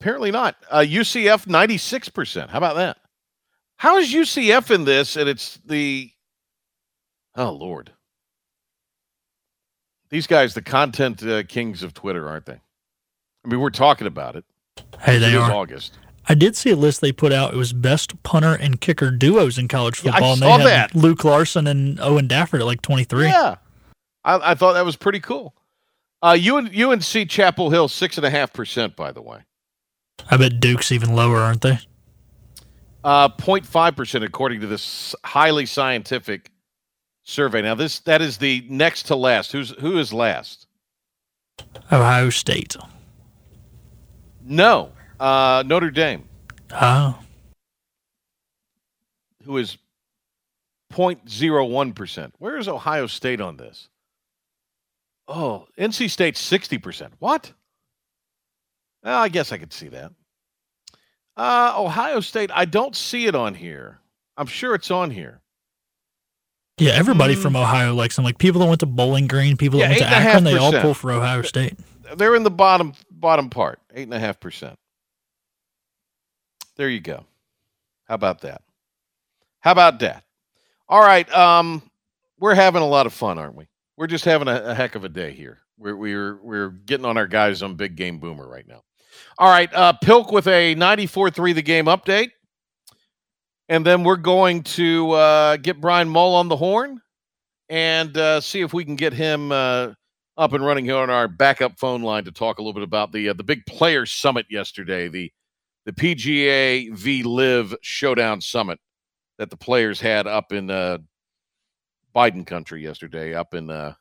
Apparently 0.00 0.30
not. 0.30 0.56
Uh, 0.70 0.80
UCF 0.80 1.46
ninety 1.46 1.78
six 1.78 2.08
percent. 2.08 2.50
How 2.50 2.58
about 2.58 2.76
that? 2.76 2.98
How 3.78 3.96
is 3.98 4.12
UCF 4.12 4.70
in 4.70 4.84
this? 4.84 5.16
And 5.16 5.28
it's 5.28 5.58
the 5.64 6.10
oh 7.34 7.50
lord, 7.50 7.92
these 10.10 10.26
guys, 10.26 10.54
the 10.54 10.62
content 10.62 11.22
uh, 11.22 11.42
kings 11.42 11.82
of 11.82 11.94
Twitter, 11.94 12.28
aren't 12.28 12.46
they? 12.46 12.60
I 13.44 13.48
mean, 13.48 13.60
we're 13.60 13.70
talking 13.70 14.06
about 14.06 14.36
it. 14.36 14.44
Hey, 15.00 15.18
they 15.18 15.32
it 15.32 15.36
are. 15.36 15.52
August. 15.52 15.98
I 16.28 16.34
did 16.34 16.56
see 16.56 16.70
a 16.70 16.76
list 16.76 17.00
they 17.00 17.12
put 17.12 17.32
out. 17.32 17.54
It 17.54 17.56
was 17.56 17.72
best 17.72 18.20
punter 18.22 18.54
and 18.54 18.80
kicker 18.80 19.10
duos 19.10 19.58
in 19.58 19.68
college 19.68 20.02
Yeah, 20.02 20.10
I 20.10 20.14
football. 20.14 20.32
and 20.34 20.42
they 20.42 20.46
saw 20.46 20.58
had 20.58 20.66
that. 20.66 20.94
Luke 20.96 21.24
Larson 21.24 21.66
and 21.66 22.00
Owen 22.00 22.26
Daffer 22.28 22.58
at 22.58 22.64
like 22.66 22.82
23. 22.82 23.26
Yeah, 23.26 23.56
I, 24.24 24.52
I 24.52 24.54
thought 24.54 24.72
that 24.74 24.84
was 24.84 24.96
pretty 24.96 25.20
cool. 25.20 25.54
Uh, 26.22 26.32
UN, 26.38 26.66
UNC 26.74 27.28
Chapel 27.28 27.70
Hill 27.70 27.88
six 27.88 28.16
and 28.16 28.26
a 28.26 28.30
half 28.30 28.52
percent, 28.52 28.96
by 28.96 29.12
the 29.12 29.22
way. 29.22 29.40
I 30.30 30.36
bet 30.36 30.58
Duke's 30.60 30.90
even 30.90 31.14
lower, 31.14 31.38
aren't 31.38 31.60
they? 31.62 31.78
Uh, 33.04 33.28
0.5 33.28 33.94
percent, 33.96 34.24
according 34.24 34.60
to 34.62 34.66
this 34.66 35.14
highly 35.24 35.64
scientific 35.66 36.50
survey. 37.22 37.62
Now, 37.62 37.76
this 37.76 38.00
that 38.00 38.20
is 38.20 38.38
the 38.38 38.66
next 38.68 39.04
to 39.04 39.14
last. 39.14 39.52
Who's 39.52 39.70
who 39.78 39.98
is 39.98 40.12
last? 40.12 40.66
Ohio 41.92 42.30
State. 42.30 42.74
No, 44.44 44.90
uh, 45.20 45.62
Notre 45.66 45.90
Dame, 45.90 46.24
Oh, 46.72 47.18
who 49.44 49.56
is 49.58 49.78
0.01 50.92 51.94
percent. 51.94 52.34
Where 52.38 52.56
is 52.58 52.68
Ohio 52.68 53.06
State 53.06 53.40
on 53.40 53.56
this? 53.56 53.88
Oh, 55.28 55.66
NC 55.78 56.10
State 56.10 56.36
60 56.36 56.78
percent. 56.78 57.12
What? 57.18 57.52
Well, 59.02 59.18
I 59.20 59.28
guess 59.28 59.52
I 59.52 59.58
could 59.58 59.72
see 59.72 59.88
that. 59.88 60.12
Uh, 61.36 61.74
Ohio 61.76 62.20
State, 62.20 62.50
I 62.54 62.64
don't 62.64 62.96
see 62.96 63.26
it 63.26 63.34
on 63.34 63.54
here. 63.54 63.98
I'm 64.36 64.46
sure 64.46 64.74
it's 64.74 64.90
on 64.90 65.10
here. 65.10 65.40
yeah. 66.78 66.92
Everybody 66.92 67.34
from 67.34 67.56
Ohio 67.56 67.94
likes 67.94 68.16
them. 68.16 68.24
Like 68.24 68.38
people 68.38 68.60
that 68.60 68.66
went 68.68 68.80
to 68.80 68.86
Bowling 68.86 69.26
Green, 69.26 69.56
people 69.56 69.78
that 69.80 69.90
Mm. 69.90 70.00
Yeah, 70.00 70.06
went 70.10 70.22
to 70.24 70.28
Akron, 70.30 70.44
they 70.44 70.56
all 70.56 70.72
pull 70.72 70.94
for 70.94 71.12
Ohio 71.12 71.42
State. 71.42 71.74
They're 72.16 72.34
in 72.36 72.42
the 72.44 72.50
bottom 72.50 72.94
bottom 73.10 73.50
part, 73.50 73.80
eight 73.94 74.04
and 74.04 74.14
a 74.14 74.18
half 74.18 74.38
percent. 74.40 74.78
There 76.76 76.88
you 76.88 77.00
go. 77.00 77.24
How 78.04 78.14
about 78.14 78.42
that? 78.42 78.62
How 79.60 79.72
about 79.72 79.98
that? 80.00 80.24
All 80.88 81.00
right. 81.00 81.30
Um, 81.32 81.82
we're 82.38 82.54
having 82.54 82.82
a 82.82 82.86
lot 82.86 83.06
of 83.06 83.12
fun, 83.12 83.38
aren't 83.38 83.56
we? 83.56 83.66
We're 83.96 84.06
just 84.06 84.24
having 84.24 84.48
a, 84.48 84.62
a 84.66 84.74
heck 84.74 84.94
of 84.94 85.04
a 85.04 85.08
day 85.08 85.32
here. 85.32 85.58
We're 85.78 85.96
we're 85.96 86.36
we're 86.42 86.68
getting 86.70 87.06
on 87.06 87.16
our 87.16 87.26
guys 87.26 87.62
on 87.62 87.74
Big 87.74 87.96
Game 87.96 88.18
Boomer 88.18 88.48
right 88.48 88.66
now. 88.66 88.82
All 89.38 89.50
right, 89.50 89.72
uh, 89.74 89.92
Pilk 89.94 90.32
with 90.32 90.46
a 90.46 90.74
94-3 90.74 91.54
the 91.54 91.62
game 91.62 91.86
update. 91.86 92.30
And 93.68 93.84
then 93.84 94.04
we're 94.04 94.16
going 94.16 94.62
to 94.62 95.10
uh, 95.12 95.56
get 95.56 95.80
Brian 95.80 96.08
Mull 96.08 96.34
on 96.34 96.48
the 96.48 96.56
horn 96.56 97.00
and 97.68 98.16
uh, 98.16 98.40
see 98.40 98.60
if 98.60 98.72
we 98.72 98.84
can 98.84 98.94
get 98.94 99.12
him 99.12 99.50
uh, 99.50 99.92
up 100.36 100.52
and 100.52 100.64
running 100.64 100.84
here 100.84 100.96
on 100.96 101.10
our 101.10 101.26
backup 101.26 101.78
phone 101.78 102.02
line 102.02 102.24
to 102.24 102.30
talk 102.32 102.58
a 102.58 102.62
little 102.62 102.74
bit 102.74 102.84
about 102.84 103.10
the 103.12 103.30
uh, 103.30 103.32
the 103.32 103.42
big 103.42 103.66
player 103.66 104.06
summit 104.06 104.46
yesterday, 104.48 105.08
the 105.08 105.32
the 105.86 105.92
PGA 105.92 106.92
V 106.92 107.22
LIV 107.22 107.76
Showdown 107.80 108.40
Summit 108.40 108.78
that 109.38 109.50
the 109.50 109.56
players 109.56 110.00
had 110.00 110.26
up 110.26 110.52
in 110.52 110.70
uh, 110.70 110.98
Biden 112.14 112.46
country 112.46 112.82
yesterday, 112.82 113.34
up 113.34 113.54
in 113.54 113.70
uh, 113.70 113.94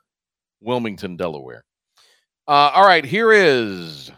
Wilmington, 0.60 1.16
Delaware. 1.16 1.64
Uh, 2.48 2.72
all 2.74 2.86
right, 2.86 3.06
here 3.06 3.32
is 3.32 4.12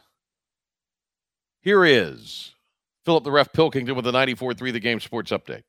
here 1.61 1.85
is 1.85 2.53
Philip 3.05 3.23
the 3.23 3.31
Ref 3.31 3.51
Pilkington 3.53 3.95
with 3.95 4.05
the 4.05 4.11
94-3 4.11 4.71
the 4.71 4.79
game 4.79 4.99
sports 4.99 5.31
update. 5.31 5.63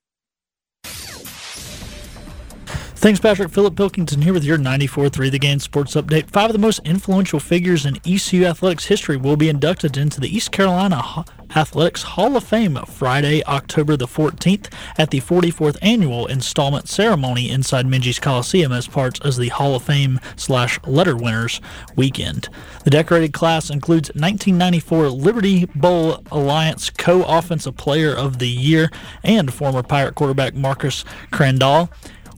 Thanks, 2.98 3.20
Patrick. 3.20 3.52
Philip 3.52 3.76
Pilkington 3.76 4.22
here 4.22 4.32
with 4.32 4.42
your 4.42 4.58
94.3 4.58 5.30
The 5.30 5.38
Game 5.38 5.60
Sports 5.60 5.94
Update. 5.94 6.28
Five 6.30 6.50
of 6.50 6.52
the 6.52 6.58
most 6.58 6.80
influential 6.80 7.38
figures 7.38 7.86
in 7.86 7.96
ECU 8.04 8.44
athletics 8.44 8.86
history 8.86 9.16
will 9.16 9.36
be 9.36 9.48
inducted 9.48 9.96
into 9.96 10.20
the 10.20 10.26
East 10.26 10.50
Carolina 10.50 11.24
Athletics 11.56 12.02
Hall 12.02 12.36
of 12.36 12.44
Fame 12.44 12.76
Friday, 12.86 13.42
October 13.44 13.96
the 13.96 14.06
14th 14.06 14.72
at 14.96 15.10
the 15.10 15.20
44th 15.20 15.76
annual 15.80 16.26
installment 16.26 16.88
ceremony 16.88 17.50
inside 17.50 17.86
Minges 17.86 18.20
Coliseum 18.20 18.72
as 18.72 18.86
part 18.86 19.20
of 19.24 19.36
the 19.36 19.48
Hall 19.48 19.74
of 19.74 19.82
Fame 19.82 20.20
slash 20.36 20.78
letter 20.84 21.16
winners 21.16 21.60
weekend. 21.96 22.48
The 22.84 22.90
decorated 22.90 23.32
class 23.32 23.70
includes 23.70 24.08
1994 24.10 25.08
Liberty 25.10 25.64
Bowl 25.66 26.22
Alliance 26.30 26.90
co-offensive 26.90 27.76
player 27.76 28.14
of 28.14 28.38
the 28.38 28.48
year 28.48 28.90
and 29.22 29.52
former 29.52 29.82
Pirate 29.82 30.14
quarterback 30.14 30.54
Marcus 30.54 31.04
Crandall 31.30 31.90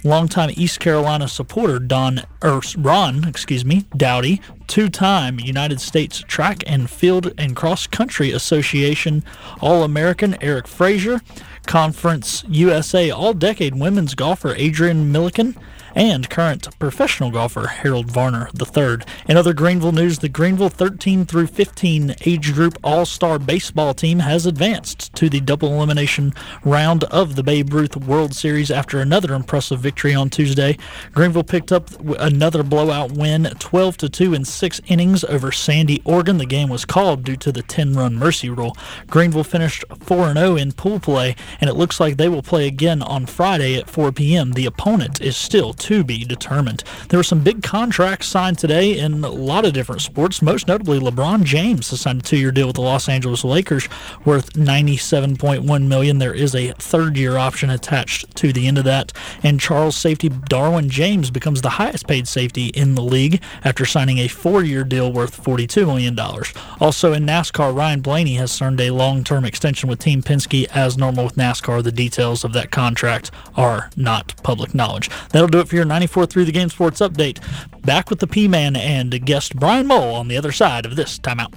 longtime 0.04 0.50
East 0.56 0.80
Carolina 0.80 1.28
supporter 1.28 1.78
Don 1.78 2.22
or 2.42 2.60
Ron, 2.78 3.26
excuse 3.26 3.64
me, 3.64 3.84
Dowdy, 3.96 4.40
two-time 4.66 5.38
United 5.40 5.80
States 5.80 6.20
Track 6.26 6.62
and 6.66 6.88
Field 6.88 7.32
and 7.36 7.54
Cross 7.56 7.88
Country 7.88 8.30
Association 8.30 9.24
All-American 9.60 10.36
Eric 10.42 10.66
Frazier, 10.66 11.20
Conference 11.66 12.44
USA 12.48 13.10
All-Decade 13.10 13.74
Women's 13.74 14.14
golfer 14.14 14.54
Adrian 14.56 15.12
Milliken, 15.12 15.56
and 16.00 16.30
current 16.30 16.66
professional 16.78 17.30
golfer 17.30 17.66
Harold 17.66 18.10
Varner 18.10 18.48
III. 18.58 19.00
In 19.28 19.36
other 19.36 19.52
Greenville 19.52 19.92
news, 19.92 20.20
the 20.20 20.30
Greenville 20.30 20.70
13 20.70 21.26
through 21.26 21.48
15 21.48 22.14
age 22.24 22.54
group 22.54 22.78
All-Star 22.82 23.38
baseball 23.38 23.92
team 23.92 24.20
has 24.20 24.46
advanced 24.46 25.14
to 25.16 25.28
the 25.28 25.40
double 25.40 25.74
elimination 25.74 26.32
round 26.64 27.04
of 27.04 27.36
the 27.36 27.42
Babe 27.42 27.74
Ruth 27.74 27.98
World 27.98 28.34
Series 28.34 28.70
after 28.70 28.98
another 28.98 29.34
impressive 29.34 29.80
victory 29.80 30.14
on 30.14 30.30
Tuesday. 30.30 30.78
Greenville 31.12 31.44
picked 31.44 31.70
up 31.70 31.90
another 32.18 32.62
blowout 32.62 33.12
win, 33.12 33.44
12 33.58 33.98
to 33.98 34.08
2 34.08 34.32
in 34.32 34.46
6 34.46 34.80
innings 34.86 35.22
over 35.24 35.52
Sandy, 35.52 36.00
Oregon. 36.06 36.38
The 36.38 36.46
game 36.46 36.70
was 36.70 36.86
called 36.86 37.24
due 37.24 37.36
to 37.36 37.52
the 37.52 37.62
10-run 37.62 38.16
mercy 38.16 38.48
rule. 38.48 38.74
Greenville 39.06 39.44
finished 39.44 39.84
4-0 39.90 40.58
in 40.58 40.72
pool 40.72 40.98
play, 40.98 41.36
and 41.60 41.68
it 41.68 41.74
looks 41.74 42.00
like 42.00 42.16
they 42.16 42.30
will 42.30 42.42
play 42.42 42.66
again 42.66 43.02
on 43.02 43.26
Friday 43.26 43.76
at 43.76 43.90
4 43.90 44.12
p.m. 44.12 44.52
The 44.52 44.64
opponent 44.64 45.20
is 45.20 45.36
still 45.36 45.74
to 45.90 46.04
be 46.04 46.24
determined. 46.24 46.84
There 47.08 47.18
were 47.18 47.24
some 47.24 47.42
big 47.42 47.64
contracts 47.64 48.28
signed 48.28 48.58
today 48.58 48.96
in 48.96 49.24
a 49.24 49.28
lot 49.28 49.64
of 49.64 49.72
different 49.72 50.02
sports. 50.02 50.40
Most 50.40 50.68
notably, 50.68 51.00
LeBron 51.00 51.42
James 51.42 51.90
has 51.90 52.02
signed 52.02 52.20
a 52.20 52.22
two-year 52.22 52.52
deal 52.52 52.68
with 52.68 52.76
the 52.76 52.82
Los 52.82 53.08
Angeles 53.08 53.42
Lakers 53.42 53.88
worth 54.24 54.52
97.1 54.52 55.88
million. 55.88 56.18
There 56.18 56.32
is 56.32 56.54
a 56.54 56.70
third-year 56.74 57.36
option 57.36 57.70
attached 57.70 58.36
to 58.36 58.52
the 58.52 58.68
end 58.68 58.78
of 58.78 58.84
that, 58.84 59.12
and 59.42 59.58
Chargers 59.58 59.96
safety 59.96 60.28
Derwin 60.28 60.90
James 60.90 61.28
becomes 61.32 61.60
the 61.60 61.70
highest-paid 61.70 62.28
safety 62.28 62.66
in 62.68 62.94
the 62.94 63.02
league 63.02 63.42
after 63.64 63.84
signing 63.84 64.18
a 64.18 64.28
four-year 64.28 64.84
deal 64.84 65.12
worth 65.12 65.34
42 65.34 65.86
million 65.86 66.14
dollars. 66.14 66.54
Also 66.78 67.12
in 67.12 67.26
NASCAR, 67.26 67.76
Ryan 67.76 68.00
Blaney 68.00 68.34
has 68.34 68.52
signed 68.52 68.80
a 68.80 68.92
long-term 68.92 69.44
extension 69.44 69.88
with 69.88 69.98
Team 69.98 70.22
Penske. 70.22 70.68
As 70.72 70.96
normal 70.96 71.24
with 71.24 71.34
NASCAR, 71.34 71.82
the 71.82 71.90
details 71.90 72.44
of 72.44 72.52
that 72.52 72.70
contract 72.70 73.32
are 73.56 73.90
not 73.96 74.40
public 74.44 74.72
knowledge. 74.72 75.10
That'll 75.30 75.48
do 75.48 75.58
it 75.58 75.68
your 75.76 75.84
94 75.84 76.26
through 76.26 76.44
the 76.44 76.52
game 76.52 76.68
sports 76.68 77.00
update. 77.00 77.40
Back 77.82 78.10
with 78.10 78.20
the 78.20 78.26
P 78.26 78.48
Man 78.48 78.76
and 78.76 79.24
guest 79.24 79.56
Brian 79.56 79.86
Mull 79.86 80.14
on 80.14 80.28
the 80.28 80.36
other 80.36 80.52
side 80.52 80.86
of 80.86 80.96
this 80.96 81.18
timeout. 81.18 81.54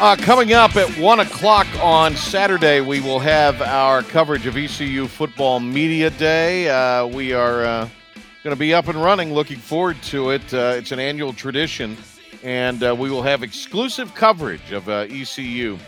Uh, 0.00 0.16
coming 0.16 0.54
up 0.54 0.76
at 0.76 0.88
1 0.98 1.20
o'clock 1.20 1.66
on 1.82 2.16
Saturday, 2.16 2.80
we 2.80 3.00
will 3.00 3.18
have 3.18 3.60
our 3.60 4.02
coverage 4.02 4.46
of 4.46 4.56
ECU 4.56 5.06
Football 5.06 5.60
Media 5.60 6.08
Day. 6.08 6.70
Uh, 6.70 7.06
we 7.06 7.34
are 7.34 7.66
uh, 7.66 7.88
going 8.42 8.56
to 8.56 8.58
be 8.58 8.72
up 8.72 8.88
and 8.88 8.96
running. 9.02 9.34
Looking 9.34 9.58
forward 9.58 10.00
to 10.04 10.30
it. 10.30 10.54
Uh, 10.54 10.72
it's 10.78 10.90
an 10.90 11.00
annual 11.00 11.34
tradition, 11.34 11.98
and 12.42 12.82
uh, 12.82 12.94
we 12.96 13.10
will 13.10 13.22
have 13.22 13.42
exclusive 13.42 14.14
coverage 14.14 14.72
of 14.72 14.88
uh, 14.88 15.06
ECU 15.10 15.78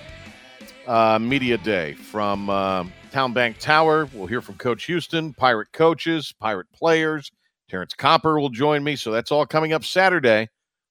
uh, 0.87 1.19
Media 1.19 1.59
Day 1.59 1.95
from 1.95 2.51
uh, 2.51 2.85
Town 3.11 3.33
Bank 3.33 3.59
Tower. 3.59 4.09
We'll 4.13 4.27
hear 4.27 4.41
from 4.41 4.57
Coach 4.57 4.85
Houston, 4.85 5.33
Pirate 5.35 5.73
coaches, 5.73 6.35
Pirate 6.39 6.67
players. 6.73 7.31
Terrance 7.69 7.95
Copper 7.95 8.39
will 8.39 8.51
join 8.51 8.85
me. 8.85 8.97
So 8.97 9.11
that's 9.11 9.33
all 9.33 9.47
coming 9.47 9.73
up 9.73 9.85
Saturday. 9.85 10.49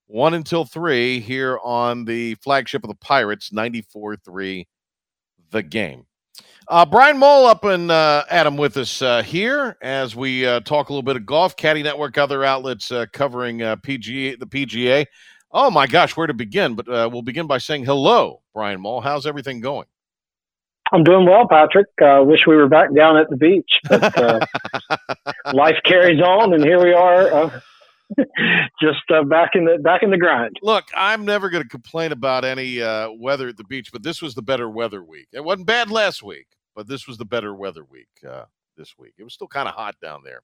1 0.08 0.34
until 0.34 0.66
3 0.66 1.20
here 1.20 1.58
on 1.64 2.06
the 2.06 2.36
flagship 2.36 2.84
of 2.84 2.90
the 2.90 2.96
Pirates, 2.96 3.54
94 3.54 4.18
3, 4.18 4.68
the 5.52 5.64
game. 5.64 6.06
Uh, 6.68 6.86
Brian 6.86 7.18
Mull 7.18 7.46
up 7.46 7.64
and 7.64 7.92
uh, 7.92 8.24
Adam 8.30 8.56
with 8.58 8.78
us 8.78 9.02
uh, 9.02 9.22
here 9.24 9.78
as 9.82 10.16
we 10.16 10.46
uh, 10.46 10.60
talk 10.62 10.90
a 10.90 10.94
little 10.94 11.04
bit 11.04 11.16
of 11.16 11.26
golf. 11.26 11.56
Caddie 11.56 11.84
Network, 11.84 12.18
other 12.18 12.44
outlets 12.44 12.92
uh, 12.92 13.06
covering 13.12 13.62
uh, 13.62 13.76
PGA, 13.78 14.38
the 14.40 14.48
PGA. 14.48 15.06
Oh 15.54 15.70
my 15.70 15.86
gosh, 15.86 16.16
where 16.16 16.28
to 16.28 16.34
begin? 16.34 16.76
But 16.76 16.88
uh, 16.88 17.10
we'll 17.12 17.24
begin 17.24 17.46
by 17.46 17.58
saying 17.58 17.84
hello, 17.86 18.42
Brian 18.54 18.80
Mull. 18.80 19.02
How's 19.02 19.26
everything 19.26 19.60
going? 19.60 19.86
I'm 20.94 21.04
doing 21.04 21.26
well, 21.26 21.48
Patrick. 21.48 21.88
Uh, 22.02 22.22
wish 22.26 22.46
we 22.48 22.56
were 22.56 22.68
back 22.68 22.94
down 22.94 23.18
at 23.18 23.30
the 23.30 23.38
beach. 23.38 23.80
But, 23.88 24.18
uh, 24.18 24.46
life 25.54 25.78
carries 25.86 26.22
on, 26.22 26.54
and 26.54 26.64
here 26.64 26.84
we 26.84 26.94
are, 26.94 27.34
uh, 27.34 27.60
just 28.82 29.04
uh, 29.10 29.24
back 29.24 29.52
in 29.56 29.66
the 29.66 29.78
back 29.78 30.04
in 30.04 30.10
the 30.10 30.18
grind. 30.18 30.58
Look, 30.62 30.86
I'm 30.96 31.26
never 31.26 31.50
going 31.50 31.64
to 31.64 31.70
complain 31.70 32.12
about 32.12 32.44
any 32.46 32.82
uh, 32.82 33.10
weather 33.12 33.50
at 33.50 33.58
the 33.58 33.64
beach, 33.66 33.92
but 33.92 34.04
this 34.04 34.22
was 34.22 34.36
the 34.36 34.42
better 34.42 34.70
weather 34.70 35.04
week. 35.04 35.28
It 35.34 35.44
wasn't 35.44 35.68
bad 35.68 35.92
last 35.92 36.24
week, 36.24 36.48
but 36.76 36.88
this 36.88 37.08
was 37.08 37.18
the 37.18 37.26
better 37.26 37.54
weather 37.54 37.84
week 37.84 38.10
uh, 38.30 38.46
this 38.78 38.96
week. 38.98 39.14
It 39.18 39.24
was 39.24 39.34
still 39.34 39.48
kind 39.48 39.68
of 39.68 39.76
hot 39.76 39.96
down 40.02 40.22
there 40.24 40.42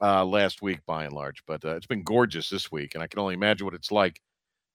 uh, 0.00 0.24
last 0.24 0.62
week, 0.62 0.80
by 0.86 1.04
and 1.04 1.12
large, 1.12 1.42
but 1.46 1.64
uh, 1.64 1.76
it's 1.76 1.86
been 1.86 2.02
gorgeous 2.02 2.48
this 2.48 2.70
week, 2.70 2.94
and 2.94 3.02
I 3.02 3.06
can 3.06 3.18
only 3.20 3.34
imagine 3.34 3.64
what 3.64 3.74
it's 3.74 3.90
like 3.90 4.20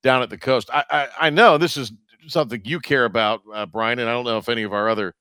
down 0.02 0.22
at 0.22 0.30
the 0.30 0.38
coast. 0.38 0.70
I 0.74 0.84
I, 0.90 1.08
I 1.28 1.30
know 1.30 1.58
this 1.58 1.78
is 1.78 1.92
something 2.28 2.62
you 2.64 2.80
care 2.80 3.06
about, 3.06 3.42
uh, 3.54 3.66
Brian, 3.66 4.00
and 4.00 4.10
I 4.10 4.14
don't 4.14 4.26
know 4.26 4.38
if 4.38 4.50
any 4.50 4.64
of 4.64 4.74
our 4.74 4.90
other 4.90 5.14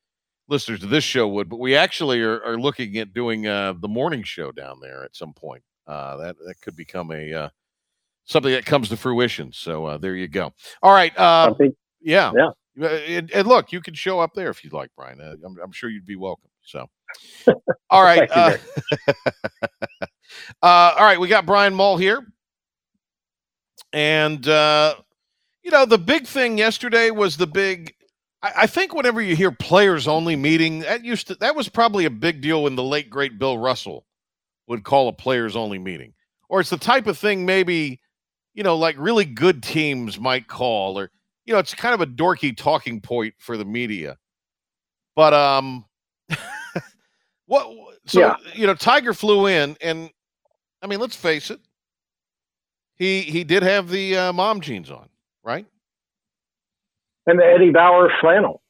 listeners 0.48 0.80
to 0.80 0.86
this 0.86 1.04
show 1.04 1.28
would, 1.28 1.48
but 1.48 1.58
we 1.58 1.76
actually 1.76 2.20
are, 2.20 2.42
are 2.44 2.58
looking 2.58 2.98
at 2.98 3.12
doing 3.12 3.46
uh, 3.46 3.74
the 3.80 3.88
morning 3.88 4.22
show 4.22 4.52
down 4.52 4.78
there 4.80 5.04
at 5.04 5.16
some 5.16 5.32
point. 5.32 5.62
Uh, 5.86 6.16
that 6.16 6.36
that 6.46 6.60
could 6.60 6.76
become 6.76 7.10
a 7.10 7.32
uh, 7.32 7.48
something 8.24 8.52
that 8.52 8.64
comes 8.64 8.88
to 8.88 8.96
fruition. 8.96 9.52
So 9.52 9.86
uh, 9.86 9.98
there 9.98 10.16
you 10.16 10.28
go. 10.28 10.52
All 10.82 10.92
right. 10.92 11.16
Uh, 11.18 11.54
think, 11.54 11.74
yeah. 12.00 12.32
Yeah. 12.36 12.50
Uh, 12.80 12.88
And, 13.06 13.30
and 13.32 13.46
look, 13.46 13.72
you 13.72 13.80
can 13.80 13.94
show 13.94 14.20
up 14.20 14.32
there 14.34 14.48
if 14.48 14.64
you'd 14.64 14.72
like, 14.72 14.90
Brian. 14.96 15.20
Uh, 15.20 15.34
I'm, 15.44 15.58
I'm 15.62 15.72
sure 15.72 15.90
you'd 15.90 16.06
be 16.06 16.16
welcome. 16.16 16.48
So, 16.62 16.86
all 17.90 18.02
right. 18.02 18.30
Uh, 18.30 18.56
uh, 20.62 20.94
all 20.96 21.04
right. 21.04 21.20
We 21.20 21.28
got 21.28 21.46
Brian 21.46 21.74
Mull 21.74 21.96
here. 21.96 22.26
And, 23.92 24.46
uh, 24.48 24.94
you 25.62 25.70
know, 25.70 25.84
the 25.84 25.98
big 25.98 26.26
thing 26.26 26.58
yesterday 26.58 27.10
was 27.10 27.36
the 27.36 27.46
big. 27.46 27.94
I, 28.42 28.52
I 28.58 28.66
think 28.66 28.94
whenever 28.94 29.20
you 29.20 29.36
hear 29.36 29.50
players 29.50 30.08
only 30.08 30.36
meeting, 30.36 30.80
that 30.80 31.04
used 31.04 31.28
to, 31.28 31.34
that 31.36 31.54
was 31.54 31.68
probably 31.68 32.04
a 32.04 32.10
big 32.10 32.40
deal 32.40 32.62
when 32.62 32.76
the 32.76 32.82
late, 32.82 33.10
great 33.10 33.38
Bill 33.38 33.58
Russell 33.58 34.06
would 34.66 34.84
call 34.84 35.08
a 35.08 35.12
players 35.12 35.56
only 35.56 35.78
meeting. 35.78 36.14
Or 36.48 36.60
it's 36.60 36.70
the 36.70 36.78
type 36.78 37.06
of 37.06 37.18
thing 37.18 37.46
maybe, 37.46 38.00
you 38.54 38.62
know, 38.62 38.76
like 38.76 38.96
really 38.98 39.24
good 39.24 39.62
teams 39.62 40.18
might 40.18 40.48
call, 40.48 40.98
or, 40.98 41.10
you 41.44 41.52
know, 41.52 41.58
it's 41.58 41.74
kind 41.74 41.94
of 41.94 42.00
a 42.00 42.06
dorky 42.06 42.56
talking 42.56 43.00
point 43.00 43.34
for 43.38 43.56
the 43.56 43.64
media. 43.64 44.18
But, 45.14 45.34
um, 45.34 45.84
what, 47.52 47.98
so, 48.06 48.20
Yeah. 48.20 48.36
you 48.54 48.66
know, 48.66 48.74
Tiger 48.74 49.12
flew 49.12 49.46
in, 49.46 49.76
and 49.82 50.10
I 50.80 50.86
mean, 50.86 51.00
let's 51.00 51.14
face 51.14 51.50
it, 51.50 51.60
he 52.94 53.20
he 53.20 53.44
did 53.44 53.62
have 53.62 53.90
the 53.90 54.16
uh, 54.16 54.32
mom 54.32 54.62
jeans 54.62 54.90
on, 54.90 55.10
right? 55.44 55.66
And 57.26 57.38
the 57.38 57.44
Eddie 57.44 57.70
Bauer 57.70 58.10
flannel 58.22 58.62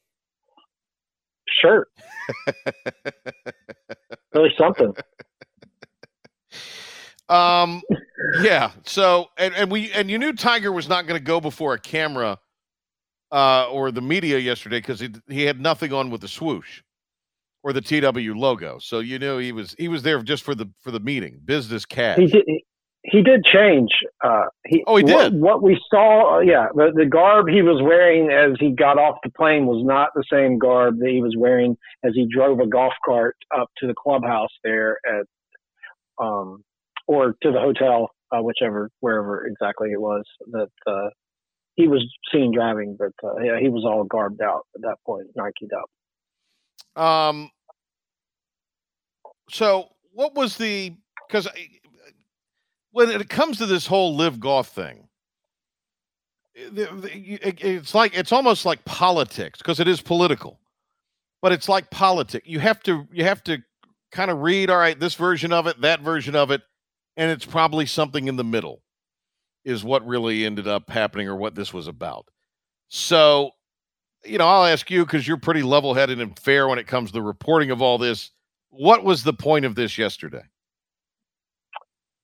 shirt, 1.60 1.88
really 4.34 4.52
something. 4.58 4.94
Um, 7.28 7.82
yeah. 8.42 8.72
So, 8.84 9.28
and, 9.38 9.54
and 9.54 9.70
we 9.70 9.92
and 9.92 10.10
you 10.10 10.18
knew 10.18 10.32
Tiger 10.32 10.72
was 10.72 10.88
not 10.88 11.06
going 11.06 11.18
to 11.18 11.24
go 11.24 11.40
before 11.40 11.74
a 11.74 11.78
camera 11.78 12.36
uh, 13.30 13.70
or 13.70 13.92
the 13.92 14.02
media 14.02 14.38
yesterday 14.38 14.78
because 14.78 14.98
he 14.98 15.10
he 15.28 15.44
had 15.44 15.60
nothing 15.60 15.92
on 15.92 16.10
with 16.10 16.20
the 16.20 16.28
swoosh 16.28 16.82
or 17.62 17.72
the 17.72 17.80
TW 17.80 18.34
logo. 18.36 18.78
So 18.78 18.98
you 19.00 19.18
knew 19.18 19.38
he 19.38 19.52
was 19.52 19.74
he 19.78 19.88
was 19.88 20.02
there 20.02 20.22
just 20.22 20.42
for 20.42 20.54
the 20.54 20.70
for 20.80 20.90
the 20.90 21.00
meeting, 21.00 21.40
business 21.44 21.84
cash. 21.86 22.18
He 22.18 22.26
did. 22.26 22.44
He 23.04 23.20
did 23.20 23.42
change. 23.44 23.90
Uh, 24.24 24.44
he, 24.64 24.84
Oh, 24.86 24.94
he 24.94 25.02
what- 25.02 25.32
did? 25.32 25.40
What, 25.40 25.60
we 25.60 25.76
saw, 25.90 26.36
uh, 26.36 26.38
yeah, 26.38 26.68
the, 26.72 26.92
the 26.94 27.04
garb 27.04 27.48
he 27.48 27.60
was 27.60 27.82
wearing 27.82 28.30
as 28.30 28.56
he 28.60 28.70
got 28.70 28.96
off 28.96 29.16
the 29.24 29.30
plane 29.30 29.66
was 29.66 29.82
not 29.84 30.10
the 30.14 30.22
same 30.32 30.56
garb 30.56 31.00
that 31.00 31.08
he 31.08 31.20
was 31.20 31.34
wearing 31.36 31.76
as 32.04 32.12
he 32.14 32.28
drove 32.32 32.60
a 32.60 32.66
golf 32.68 32.92
cart 33.04 33.34
up 33.58 33.70
to 33.78 33.88
the 33.88 33.94
clubhouse 34.00 34.52
there 34.62 34.98
at, 35.04 35.26
um, 36.24 36.62
or 37.08 37.34
to 37.42 37.50
the 37.50 37.58
hotel, 37.58 38.10
uh, 38.30 38.40
whichever, 38.40 38.88
wherever 39.00 39.46
exactly 39.46 39.90
it 39.90 40.00
was 40.00 40.22
that 40.52 40.70
uh, 40.86 41.08
he 41.74 41.88
was 41.88 42.06
seen 42.32 42.52
driving. 42.54 42.96
But 42.96 43.14
uh, 43.28 43.40
yeah, 43.42 43.58
he 43.60 43.68
was 43.68 43.84
all 43.84 44.04
garbed 44.04 44.40
out 44.42 44.62
at 44.76 44.82
that 44.82 44.98
point, 45.04 45.26
Nike'd 45.34 45.72
up. 45.76 45.90
Um. 46.96 47.50
So, 49.50 49.88
what 50.12 50.34
was 50.34 50.56
the? 50.56 50.94
Because 51.28 51.48
when 52.92 53.10
it 53.10 53.28
comes 53.28 53.58
to 53.58 53.66
this 53.66 53.86
whole 53.86 54.14
LIV 54.16 54.40
golf 54.40 54.68
thing, 54.68 55.08
eh, 56.56 56.86
it's 57.10 57.94
like 57.94 58.16
it's 58.16 58.32
almost 58.32 58.64
like 58.64 58.84
politics 58.84 59.58
because 59.58 59.80
it 59.80 59.88
is 59.88 60.00
political, 60.00 60.60
but 61.40 61.52
it's 61.52 61.68
like 61.68 61.90
politics. 61.90 62.46
You 62.46 62.60
have 62.60 62.82
to 62.84 63.06
you 63.12 63.24
have 63.24 63.42
to 63.44 63.58
kind 64.10 64.30
of 64.30 64.42
read. 64.42 64.70
All 64.70 64.76
right, 64.78 64.98
this 64.98 65.14
version 65.14 65.52
of 65.52 65.66
it, 65.66 65.80
that 65.80 66.00
version 66.00 66.36
of 66.36 66.50
it, 66.50 66.62
and 67.16 67.30
it's 67.30 67.46
probably 67.46 67.86
something 67.86 68.28
in 68.28 68.36
the 68.36 68.44
middle, 68.44 68.82
is 69.64 69.82
what 69.82 70.06
really 70.06 70.44
ended 70.44 70.68
up 70.68 70.90
happening 70.90 71.28
or 71.28 71.36
what 71.36 71.54
this 71.54 71.72
was 71.72 71.88
about. 71.88 72.26
So, 72.88 73.52
you 74.24 74.38
know, 74.38 74.46
I'll 74.46 74.64
ask 74.64 74.90
you 74.90 75.04
because 75.04 75.26
you're 75.26 75.36
pretty 75.36 75.62
level 75.62 75.94
headed 75.94 76.20
and 76.20 76.38
fair 76.38 76.68
when 76.68 76.78
it 76.78 76.86
comes 76.86 77.10
to 77.10 77.14
the 77.14 77.22
reporting 77.22 77.70
of 77.70 77.82
all 77.82 77.98
this. 77.98 78.30
What 78.70 79.04
was 79.04 79.24
the 79.24 79.32
point 79.32 79.64
of 79.64 79.74
this 79.74 79.98
yesterday? 79.98 80.44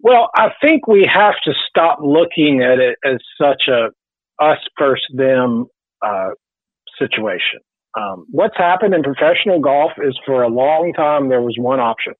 Well, 0.00 0.30
I 0.36 0.50
think 0.60 0.86
we 0.86 1.04
have 1.12 1.34
to 1.44 1.52
stop 1.68 1.98
looking 2.00 2.62
at 2.62 2.78
it 2.78 2.98
as 3.04 3.18
such 3.40 3.64
a 3.68 3.88
us 4.42 4.58
versus 4.78 5.04
them 5.12 5.66
uh, 6.06 6.30
situation. 6.98 7.60
Um, 7.98 8.26
what's 8.30 8.56
happened 8.56 8.94
in 8.94 9.02
professional 9.02 9.60
golf 9.60 9.92
is 9.98 10.16
for 10.24 10.42
a 10.42 10.48
long 10.48 10.92
time 10.94 11.28
there 11.28 11.42
was 11.42 11.56
one 11.58 11.80
option, 11.80 12.14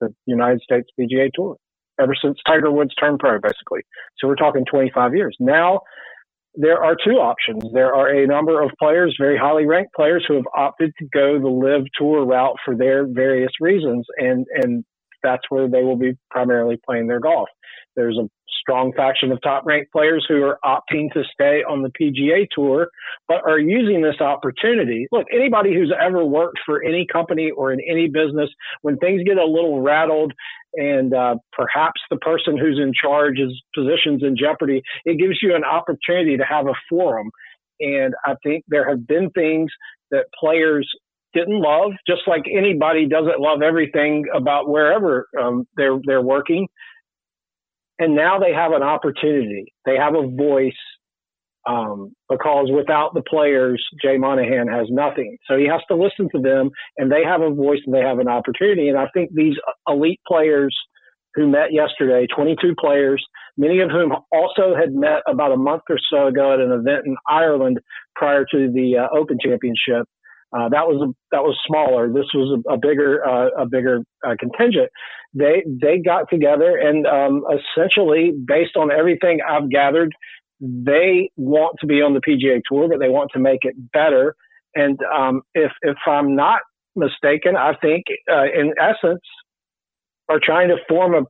the 0.00 0.14
United 0.26 0.60
States 0.60 0.88
PGA 0.98 1.30
Tour, 1.32 1.56
ever 1.98 2.14
since 2.20 2.38
Tiger 2.46 2.70
Woods 2.70 2.94
turned 2.94 3.18
pro, 3.18 3.40
basically. 3.40 3.80
So 4.18 4.28
we're 4.28 4.36
talking 4.36 4.66
25 4.66 5.14
years. 5.14 5.36
Now 5.40 5.80
there 6.56 6.82
are 6.82 6.96
two 6.96 7.16
options. 7.16 7.64
There 7.72 7.94
are 7.94 8.08
a 8.08 8.26
number 8.26 8.62
of 8.62 8.70
players, 8.78 9.16
very 9.20 9.38
highly 9.38 9.66
ranked 9.66 9.94
players, 9.94 10.24
who 10.26 10.34
have 10.34 10.46
opted 10.56 10.92
to 10.98 11.06
go 11.12 11.38
the 11.38 11.48
LIV 11.48 11.84
tour 11.98 12.24
route 12.24 12.56
for 12.64 12.76
their 12.76 13.06
various 13.06 13.52
reasons, 13.60 14.06
and 14.16 14.46
and 14.54 14.84
that's 15.22 15.42
where 15.48 15.68
they 15.68 15.82
will 15.82 15.96
be 15.96 16.12
primarily 16.30 16.78
playing 16.84 17.06
their 17.06 17.20
golf. 17.20 17.48
There's 17.96 18.18
a 18.18 18.28
strong 18.60 18.92
faction 18.96 19.30
of 19.30 19.40
top 19.42 19.64
ranked 19.64 19.92
players 19.92 20.24
who 20.28 20.42
are 20.42 20.58
opting 20.64 21.12
to 21.12 21.22
stay 21.32 21.62
on 21.62 21.82
the 21.82 21.90
PGA 21.90 22.46
tour, 22.52 22.88
but 23.28 23.42
are 23.46 23.58
using 23.58 24.02
this 24.02 24.20
opportunity. 24.20 25.06
Look, 25.12 25.26
anybody 25.32 25.72
who's 25.72 25.92
ever 25.98 26.24
worked 26.24 26.58
for 26.66 26.82
any 26.82 27.06
company 27.10 27.50
or 27.50 27.72
in 27.72 27.80
any 27.88 28.08
business, 28.08 28.50
when 28.82 28.96
things 28.98 29.22
get 29.24 29.38
a 29.38 29.44
little 29.44 29.82
rattled 29.82 30.32
and 30.74 31.14
uh, 31.14 31.36
perhaps 31.52 32.00
the 32.10 32.16
person 32.16 32.58
who's 32.58 32.78
in 32.78 32.92
charge 32.92 33.38
is 33.38 33.52
positions 33.74 34.22
in 34.22 34.36
jeopardy, 34.36 34.82
it 35.04 35.18
gives 35.18 35.38
you 35.40 35.54
an 35.54 35.64
opportunity 35.64 36.36
to 36.36 36.44
have 36.44 36.66
a 36.66 36.74
forum. 36.88 37.30
And 37.80 38.14
I 38.24 38.34
think 38.42 38.64
there 38.68 38.88
have 38.88 39.06
been 39.06 39.30
things 39.30 39.70
that 40.10 40.26
players 40.38 40.88
didn't 41.34 41.60
love, 41.60 41.92
just 42.06 42.22
like 42.26 42.44
anybody 42.50 43.06
doesn't 43.06 43.40
love 43.40 43.62
everything 43.62 44.24
about 44.34 44.68
wherever 44.68 45.28
um, 45.40 45.66
they're 45.76 45.98
they're 46.04 46.22
working. 46.22 46.66
And 47.98 48.14
now 48.14 48.38
they 48.38 48.52
have 48.52 48.72
an 48.72 48.82
opportunity. 48.82 49.72
They 49.84 49.96
have 49.96 50.14
a 50.14 50.26
voice 50.26 50.72
um, 51.66 52.12
because 52.28 52.68
without 52.72 53.14
the 53.14 53.22
players, 53.22 53.84
Jay 54.00 54.18
Monahan 54.18 54.68
has 54.68 54.86
nothing. 54.88 55.36
So 55.48 55.56
he 55.56 55.66
has 55.66 55.80
to 55.88 55.96
listen 55.96 56.28
to 56.34 56.40
them, 56.40 56.70
and 56.96 57.10
they 57.10 57.24
have 57.24 57.40
a 57.40 57.50
voice 57.50 57.80
and 57.84 57.94
they 57.94 58.00
have 58.00 58.18
an 58.18 58.28
opportunity. 58.28 58.88
And 58.88 58.98
I 58.98 59.08
think 59.12 59.30
these 59.34 59.56
elite 59.88 60.20
players 60.28 60.76
who 61.34 61.48
met 61.48 61.72
yesterday, 61.72 62.26
22 62.34 62.74
players, 62.78 63.24
many 63.56 63.80
of 63.80 63.90
whom 63.90 64.12
also 64.32 64.74
had 64.74 64.94
met 64.94 65.22
about 65.28 65.52
a 65.52 65.56
month 65.56 65.82
or 65.90 65.98
so 66.10 66.28
ago 66.28 66.54
at 66.54 66.60
an 66.60 66.72
event 66.72 67.04
in 67.04 67.16
Ireland 67.28 67.78
prior 68.14 68.44
to 68.50 68.72
the 68.72 68.98
uh, 68.98 69.16
Open 69.16 69.38
Championship. 69.40 70.06
Uh, 70.52 70.68
that 70.68 70.86
was 70.86 71.02
a, 71.02 71.12
that 71.32 71.42
was 71.42 71.58
smaller. 71.66 72.08
This 72.08 72.26
was 72.32 72.60
a, 72.66 72.74
a 72.74 72.78
bigger 72.78 73.26
uh, 73.26 73.62
a 73.62 73.66
bigger 73.66 74.00
uh, 74.26 74.34
contingent. 74.38 74.90
They 75.34 75.64
they 75.66 75.98
got 75.98 76.30
together 76.30 76.76
and 76.76 77.06
um, 77.06 77.44
essentially, 77.50 78.32
based 78.32 78.76
on 78.76 78.90
everything 78.92 79.40
I've 79.46 79.70
gathered, 79.70 80.12
they 80.60 81.30
want 81.36 81.76
to 81.80 81.86
be 81.86 82.00
on 82.00 82.14
the 82.14 82.20
PGA 82.20 82.60
Tour, 82.66 82.88
but 82.88 83.00
they 83.00 83.08
want 83.08 83.30
to 83.34 83.40
make 83.40 83.60
it 83.62 83.74
better. 83.92 84.34
And 84.74 84.98
um, 85.14 85.42
if 85.54 85.72
if 85.82 85.96
I'm 86.06 86.36
not 86.36 86.60
mistaken, 86.94 87.56
I 87.56 87.74
think 87.80 88.04
uh, 88.30 88.44
in 88.44 88.72
essence 88.80 89.22
are 90.28 90.40
trying 90.42 90.68
to 90.68 90.76
form 90.88 91.14
a 91.14 91.22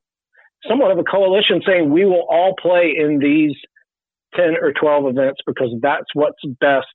somewhat 0.68 0.90
of 0.90 0.98
a 0.98 1.04
coalition, 1.04 1.62
saying 1.66 1.90
we 1.90 2.04
will 2.04 2.26
all 2.28 2.54
play 2.60 2.94
in 2.96 3.18
these 3.18 3.54
10 4.34 4.56
or 4.60 4.72
12 4.72 5.06
events 5.06 5.40
because 5.46 5.74
that's 5.80 6.06
what's 6.14 6.40
best 6.60 6.86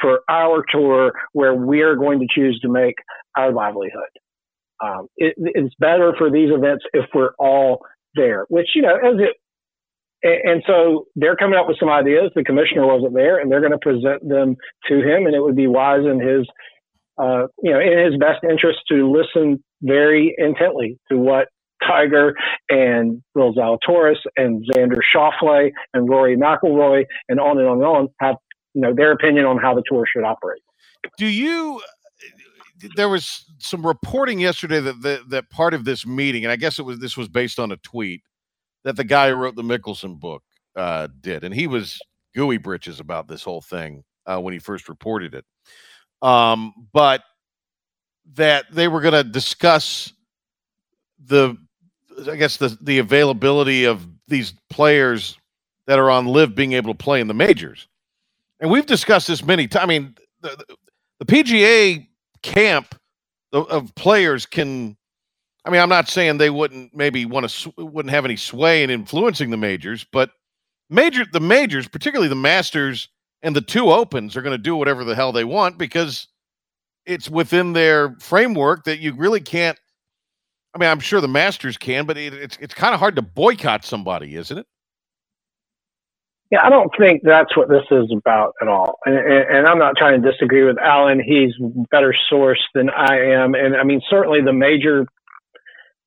for 0.00 0.20
our 0.28 0.64
tour 0.70 1.12
where 1.32 1.54
we're 1.54 1.96
going 1.96 2.20
to 2.20 2.26
choose 2.32 2.58
to 2.60 2.68
make 2.68 2.96
our 3.36 3.52
livelihood. 3.52 4.10
Um, 4.82 5.08
it, 5.16 5.34
it's 5.38 5.74
better 5.78 6.14
for 6.16 6.30
these 6.30 6.50
events 6.52 6.84
if 6.92 7.06
we're 7.14 7.34
all 7.38 7.80
there, 8.14 8.46
which, 8.48 8.68
you 8.74 8.82
know, 8.82 8.94
as 8.96 9.16
it, 9.18 9.36
and, 10.22 10.62
so 10.66 11.06
they're 11.14 11.36
coming 11.36 11.58
up 11.58 11.68
with 11.68 11.78
some 11.78 11.88
ideas. 11.88 12.32
The 12.34 12.44
commissioner 12.44 12.86
wasn't 12.86 13.14
there 13.14 13.38
and 13.38 13.50
they're 13.50 13.60
going 13.60 13.72
to 13.72 13.78
present 13.78 14.28
them 14.28 14.56
to 14.88 14.94
him. 14.96 15.26
And 15.26 15.34
it 15.34 15.40
would 15.40 15.56
be 15.56 15.68
wise 15.68 16.04
in 16.04 16.20
his, 16.20 16.46
uh, 17.18 17.46
you 17.62 17.72
know, 17.72 17.80
in 17.80 18.04
his 18.04 18.18
best 18.18 18.42
interest 18.42 18.80
to 18.90 19.10
listen 19.10 19.62
very 19.82 20.34
intently 20.36 20.98
to 21.10 21.18
what 21.18 21.48
Tiger 21.86 22.34
and 22.68 23.22
Will 23.34 23.54
Zalatoris 23.54 24.18
and 24.36 24.64
Xander 24.66 24.98
Schauffele 25.14 25.70
and 25.94 26.08
Rory 26.08 26.36
McIlroy 26.36 27.04
and 27.28 27.38
on 27.38 27.58
and 27.58 27.68
on 27.68 27.76
and 27.78 27.84
on 27.84 28.08
have 28.20 28.36
you 28.74 28.80
know 28.80 28.94
their 28.94 29.12
opinion 29.12 29.44
on 29.44 29.58
how 29.58 29.74
the 29.74 29.82
tour 29.86 30.04
should 30.06 30.24
operate. 30.24 30.62
Do 31.16 31.26
you? 31.26 31.80
There 32.94 33.08
was 33.08 33.44
some 33.58 33.84
reporting 33.84 34.38
yesterday 34.38 34.80
that 34.80 35.02
that, 35.02 35.30
that 35.30 35.50
part 35.50 35.74
of 35.74 35.84
this 35.84 36.06
meeting, 36.06 36.44
and 36.44 36.52
I 36.52 36.56
guess 36.56 36.78
it 36.78 36.82
was 36.82 36.98
this 36.98 37.16
was 37.16 37.28
based 37.28 37.58
on 37.58 37.72
a 37.72 37.76
tweet 37.78 38.22
that 38.84 38.96
the 38.96 39.04
guy 39.04 39.30
who 39.30 39.34
wrote 39.34 39.56
the 39.56 39.62
Mickelson 39.62 40.18
book 40.18 40.42
uh, 40.76 41.08
did, 41.20 41.44
and 41.44 41.54
he 41.54 41.66
was 41.66 41.98
gooey 42.34 42.56
britches 42.56 43.00
about 43.00 43.26
this 43.26 43.42
whole 43.42 43.60
thing 43.60 44.04
uh, 44.26 44.38
when 44.38 44.52
he 44.52 44.58
first 44.58 44.88
reported 44.88 45.34
it. 45.34 45.44
Um, 46.22 46.72
but 46.92 47.22
that 48.34 48.66
they 48.70 48.88
were 48.88 49.00
going 49.00 49.14
to 49.14 49.24
discuss 49.24 50.12
the, 51.24 51.56
I 52.30 52.36
guess 52.36 52.56
the 52.56 52.76
the 52.80 52.98
availability 52.98 53.84
of 53.84 54.06
these 54.28 54.52
players 54.70 55.38
that 55.86 55.98
are 55.98 56.10
on 56.10 56.26
LIV 56.26 56.54
being 56.54 56.72
able 56.74 56.92
to 56.92 56.98
play 56.98 57.20
in 57.20 57.28
the 57.28 57.34
majors, 57.34 57.88
and 58.60 58.70
we've 58.70 58.86
discussed 58.86 59.28
this 59.28 59.44
many 59.44 59.68
times. 59.68 59.84
I 59.84 59.86
mean, 59.86 60.14
the, 60.40 60.64
the 61.18 61.26
PGA 61.26 62.06
camp 62.42 62.94
of 63.52 63.94
players 63.94 64.46
can. 64.46 64.96
I 65.64 65.70
mean, 65.70 65.80
I'm 65.80 65.88
not 65.88 66.08
saying 66.08 66.38
they 66.38 66.50
wouldn't 66.50 66.94
maybe 66.94 67.26
want 67.26 67.48
to 67.48 67.72
wouldn't 67.76 68.14
have 68.14 68.24
any 68.24 68.36
sway 68.36 68.82
in 68.82 68.90
influencing 68.90 69.50
the 69.50 69.56
majors, 69.56 70.04
but 70.04 70.30
major 70.88 71.24
the 71.30 71.40
majors, 71.40 71.88
particularly 71.88 72.28
the 72.28 72.34
Masters 72.36 73.08
and 73.42 73.54
the 73.54 73.60
two 73.60 73.90
opens, 73.90 74.36
are 74.36 74.42
going 74.42 74.56
to 74.56 74.62
do 74.62 74.76
whatever 74.76 75.04
the 75.04 75.14
hell 75.14 75.32
they 75.32 75.44
want 75.44 75.76
because 75.78 76.28
it's 77.04 77.28
within 77.28 77.72
their 77.72 78.14
framework 78.20 78.84
that 78.84 79.00
you 79.00 79.12
really 79.14 79.40
can't. 79.40 79.78
I 80.74 80.78
mean, 80.78 80.88
I'm 80.88 81.00
sure 81.00 81.20
the 81.20 81.28
Masters 81.28 81.76
can, 81.76 82.06
but 82.06 82.16
it, 82.16 82.32
it's 82.34 82.56
it's 82.60 82.74
kind 82.74 82.94
of 82.94 83.00
hard 83.00 83.16
to 83.16 83.22
boycott 83.22 83.84
somebody, 83.84 84.36
isn't 84.36 84.56
it? 84.56 84.66
Yeah, 86.50 86.60
I 86.64 86.70
don't 86.70 86.90
think 86.98 87.20
that's 87.24 87.54
what 87.56 87.68
this 87.68 87.84
is 87.90 88.10
about 88.10 88.54
at 88.62 88.68
all. 88.68 88.98
And, 89.04 89.16
and, 89.16 89.56
and, 89.56 89.66
I'm 89.66 89.78
not 89.78 89.96
trying 89.98 90.22
to 90.22 90.30
disagree 90.30 90.64
with 90.64 90.78
Alan. 90.78 91.20
He's 91.20 91.52
better 91.90 92.14
sourced 92.32 92.64
than 92.74 92.88
I 92.88 93.34
am. 93.34 93.54
And 93.54 93.76
I 93.76 93.84
mean, 93.84 94.00
certainly 94.08 94.40
the 94.42 94.54
major 94.54 95.06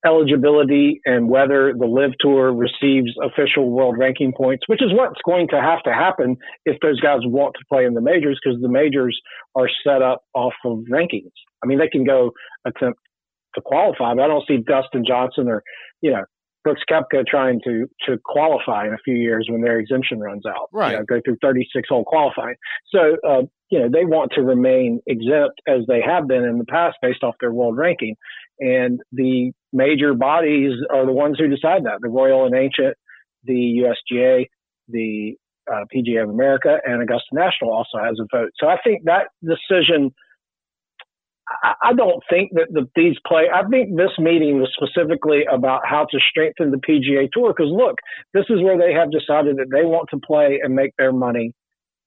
eligibility 0.06 1.00
and 1.06 1.30
whether 1.30 1.74
the 1.78 1.86
LIV 1.86 2.14
Tour 2.20 2.54
receives 2.54 3.12
official 3.24 3.70
world 3.70 3.98
ranking 4.00 4.34
points, 4.36 4.68
which 4.68 4.82
is 4.82 4.92
what's 4.94 5.22
going 5.26 5.48
to 5.50 5.62
have 5.62 5.84
to 5.84 5.94
happen 5.94 6.38
if 6.66 6.78
those 6.82 7.00
guys 7.00 7.20
want 7.24 7.54
to 7.60 7.66
play 7.72 7.86
in 7.86 7.94
the 7.94 8.02
majors, 8.02 8.40
because 8.44 8.60
the 8.62 8.70
majors 8.70 9.20
are 9.56 9.70
set 9.86 10.02
up 10.02 10.24
off 10.34 10.54
of 10.66 10.80
rankings. 10.92 11.32
I 11.64 11.68
mean, 11.68 11.78
they 11.78 11.88
can 11.88 12.04
go 12.04 12.32
attempt 12.66 13.00
to 13.56 13.62
qualify, 13.62 14.16
but 14.16 14.24
I 14.24 14.28
don't 14.28 14.48
see 14.48 14.58
Dustin 14.58 15.04
Johnson 15.08 15.48
or, 15.48 15.62
you 16.02 16.12
know, 16.12 16.24
Brooks 16.64 16.82
Koepka 16.90 17.26
trying 17.26 17.60
to 17.64 17.88
to 18.08 18.18
qualify 18.24 18.86
in 18.86 18.94
a 18.94 18.98
few 19.04 19.16
years 19.16 19.48
when 19.50 19.62
their 19.62 19.80
exemption 19.80 20.20
runs 20.20 20.46
out. 20.46 20.70
Right. 20.72 20.92
You 20.92 20.98
know, 21.00 21.06
go 21.06 21.22
through 21.24 21.38
36 21.42 21.90
hole 21.90 22.04
qualifying. 22.06 22.56
So, 22.94 23.18
uh, 23.28 23.44
you 23.70 23.80
know, 23.80 23.90
they 23.92 24.06
want 24.06 24.32
to 24.34 24.42
remain 24.42 25.02
exempt 25.08 25.62
as 25.68 25.82
they 25.88 26.02
have 26.06 26.28
been 26.28 26.44
in 26.44 26.58
the 26.58 26.66
past 26.66 26.98
based 27.02 27.24
off 27.24 27.36
their 27.40 27.52
world 27.52 27.78
ranking. 27.78 28.16
And 28.60 29.00
the 29.12 29.54
major 29.74 30.14
bodies 30.14 30.74
are 30.94 31.06
the 31.06 31.12
ones 31.12 31.38
who 31.40 31.48
decide 31.48 31.86
that 31.86 32.00
the 32.02 32.10
Royal 32.10 32.46
and 32.46 32.56
Ancient, 32.56 32.96
the 33.44 33.84
USGA, 34.14 34.48
the 34.88 35.36
uh, 35.72 35.86
PGA 35.94 36.24
of 36.24 36.30
America, 36.30 36.78
and 36.86 37.02
Augusta 37.02 37.30
National 37.34 37.74
also 37.74 37.98
has 38.04 38.20
a 38.20 38.28
vote. 38.32 38.52
So 38.58 38.68
I 38.68 38.78
think 38.84 39.06
that 39.06 39.28
decision. 39.44 40.14
I 41.82 41.94
don't 41.94 42.24
think 42.30 42.52
that 42.54 42.68
the, 42.72 42.88
these 42.96 43.16
play. 43.28 43.48
I 43.54 43.68
think 43.68 43.96
this 43.96 44.12
meeting 44.18 44.60
was 44.60 44.72
specifically 44.74 45.46
about 45.52 45.82
how 45.86 46.06
to 46.10 46.20
strengthen 46.30 46.72
the 46.72 46.78
PGA 46.78 47.30
Tour. 47.32 47.54
Because 47.56 47.72
look, 47.72 47.96
this 48.34 48.46
is 48.50 48.62
where 48.62 48.78
they 48.78 48.94
have 48.94 49.12
decided 49.12 49.58
that 49.58 49.70
they 49.72 49.86
want 49.86 50.10
to 50.12 50.20
play 50.20 50.60
and 50.64 50.76
make 50.76 50.92
their 50.98 51.12
money. 51.12 51.54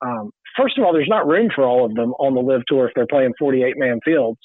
Um, 0.04 0.30
first 0.56 0.78
of 0.78 0.84
all, 0.84 0.92
there's 0.92 1.08
not 1.08 1.26
room 1.26 1.50
for 1.54 1.64
all 1.64 1.84
of 1.84 1.94
them 1.94 2.12
on 2.18 2.34
the 2.34 2.40
LIV 2.40 2.62
Tour 2.66 2.88
if 2.88 2.94
they're 2.94 3.06
playing 3.06 3.34
48 3.38 3.74
man 3.76 4.00
fields 4.04 4.40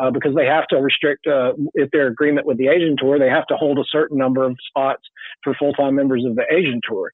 uh, 0.00 0.10
because 0.10 0.34
they 0.34 0.46
have 0.46 0.66
to 0.68 0.76
restrict, 0.76 1.26
uh, 1.26 1.52
if 1.74 1.90
their 1.90 2.08
agreement 2.08 2.46
with 2.46 2.58
the 2.58 2.68
Asian 2.68 2.96
Tour, 2.98 3.18
they 3.18 3.28
have 3.28 3.46
to 3.46 3.56
hold 3.56 3.78
a 3.78 3.84
certain 3.90 4.18
number 4.18 4.44
of 4.44 4.56
spots 4.68 5.02
for 5.44 5.54
full 5.54 5.72
time 5.72 5.94
members 5.94 6.24
of 6.24 6.34
the 6.36 6.44
Asian 6.50 6.80
Tour. 6.88 7.12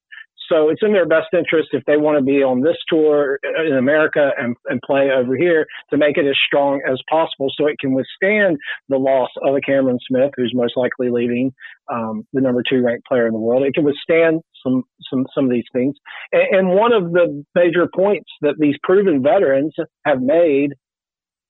So 0.49 0.70
it's 0.70 0.82
in 0.82 0.92
their 0.92 1.07
best 1.07 1.28
interest 1.32 1.68
if 1.72 1.84
they 1.84 1.96
want 1.96 2.18
to 2.18 2.24
be 2.24 2.42
on 2.42 2.61
this 2.61 2.76
tour 2.88 3.38
in 3.66 3.74
America 3.74 4.30
and, 4.38 4.57
and 4.66 4.80
play 4.82 5.11
over 5.11 5.36
here 5.36 5.66
to 5.90 5.96
make 5.96 6.16
it 6.16 6.26
as 6.26 6.36
strong 6.46 6.80
as 6.90 6.99
possible 7.09 7.53
so 7.57 7.66
it 7.66 7.78
can 7.78 7.92
withstand 7.92 8.57
the 8.88 8.96
loss 8.96 9.30
of 9.42 9.55
a 9.55 9.61
Cameron 9.61 9.99
Smith, 10.07 10.30
who's 10.36 10.53
most 10.55 10.76
likely 10.76 11.11
leaving 11.11 11.53
um, 11.92 12.26
the 12.32 12.40
number 12.40 12.62
two 12.68 12.82
ranked 12.82 13.07
player 13.07 13.26
in 13.26 13.32
the 13.32 13.38
world. 13.38 13.62
It 13.62 13.74
can 13.74 13.84
withstand 13.84 14.40
some 14.62 14.84
some 15.11 15.26
some 15.34 15.44
of 15.44 15.51
these 15.51 15.68
things. 15.72 15.94
And, 16.32 16.57
and 16.57 16.68
one 16.70 16.92
of 16.92 17.12
the 17.12 17.44
major 17.55 17.88
points 17.94 18.30
that 18.40 18.55
these 18.59 18.76
proven 18.82 19.22
veterans 19.22 19.74
have 20.05 20.20
made 20.20 20.74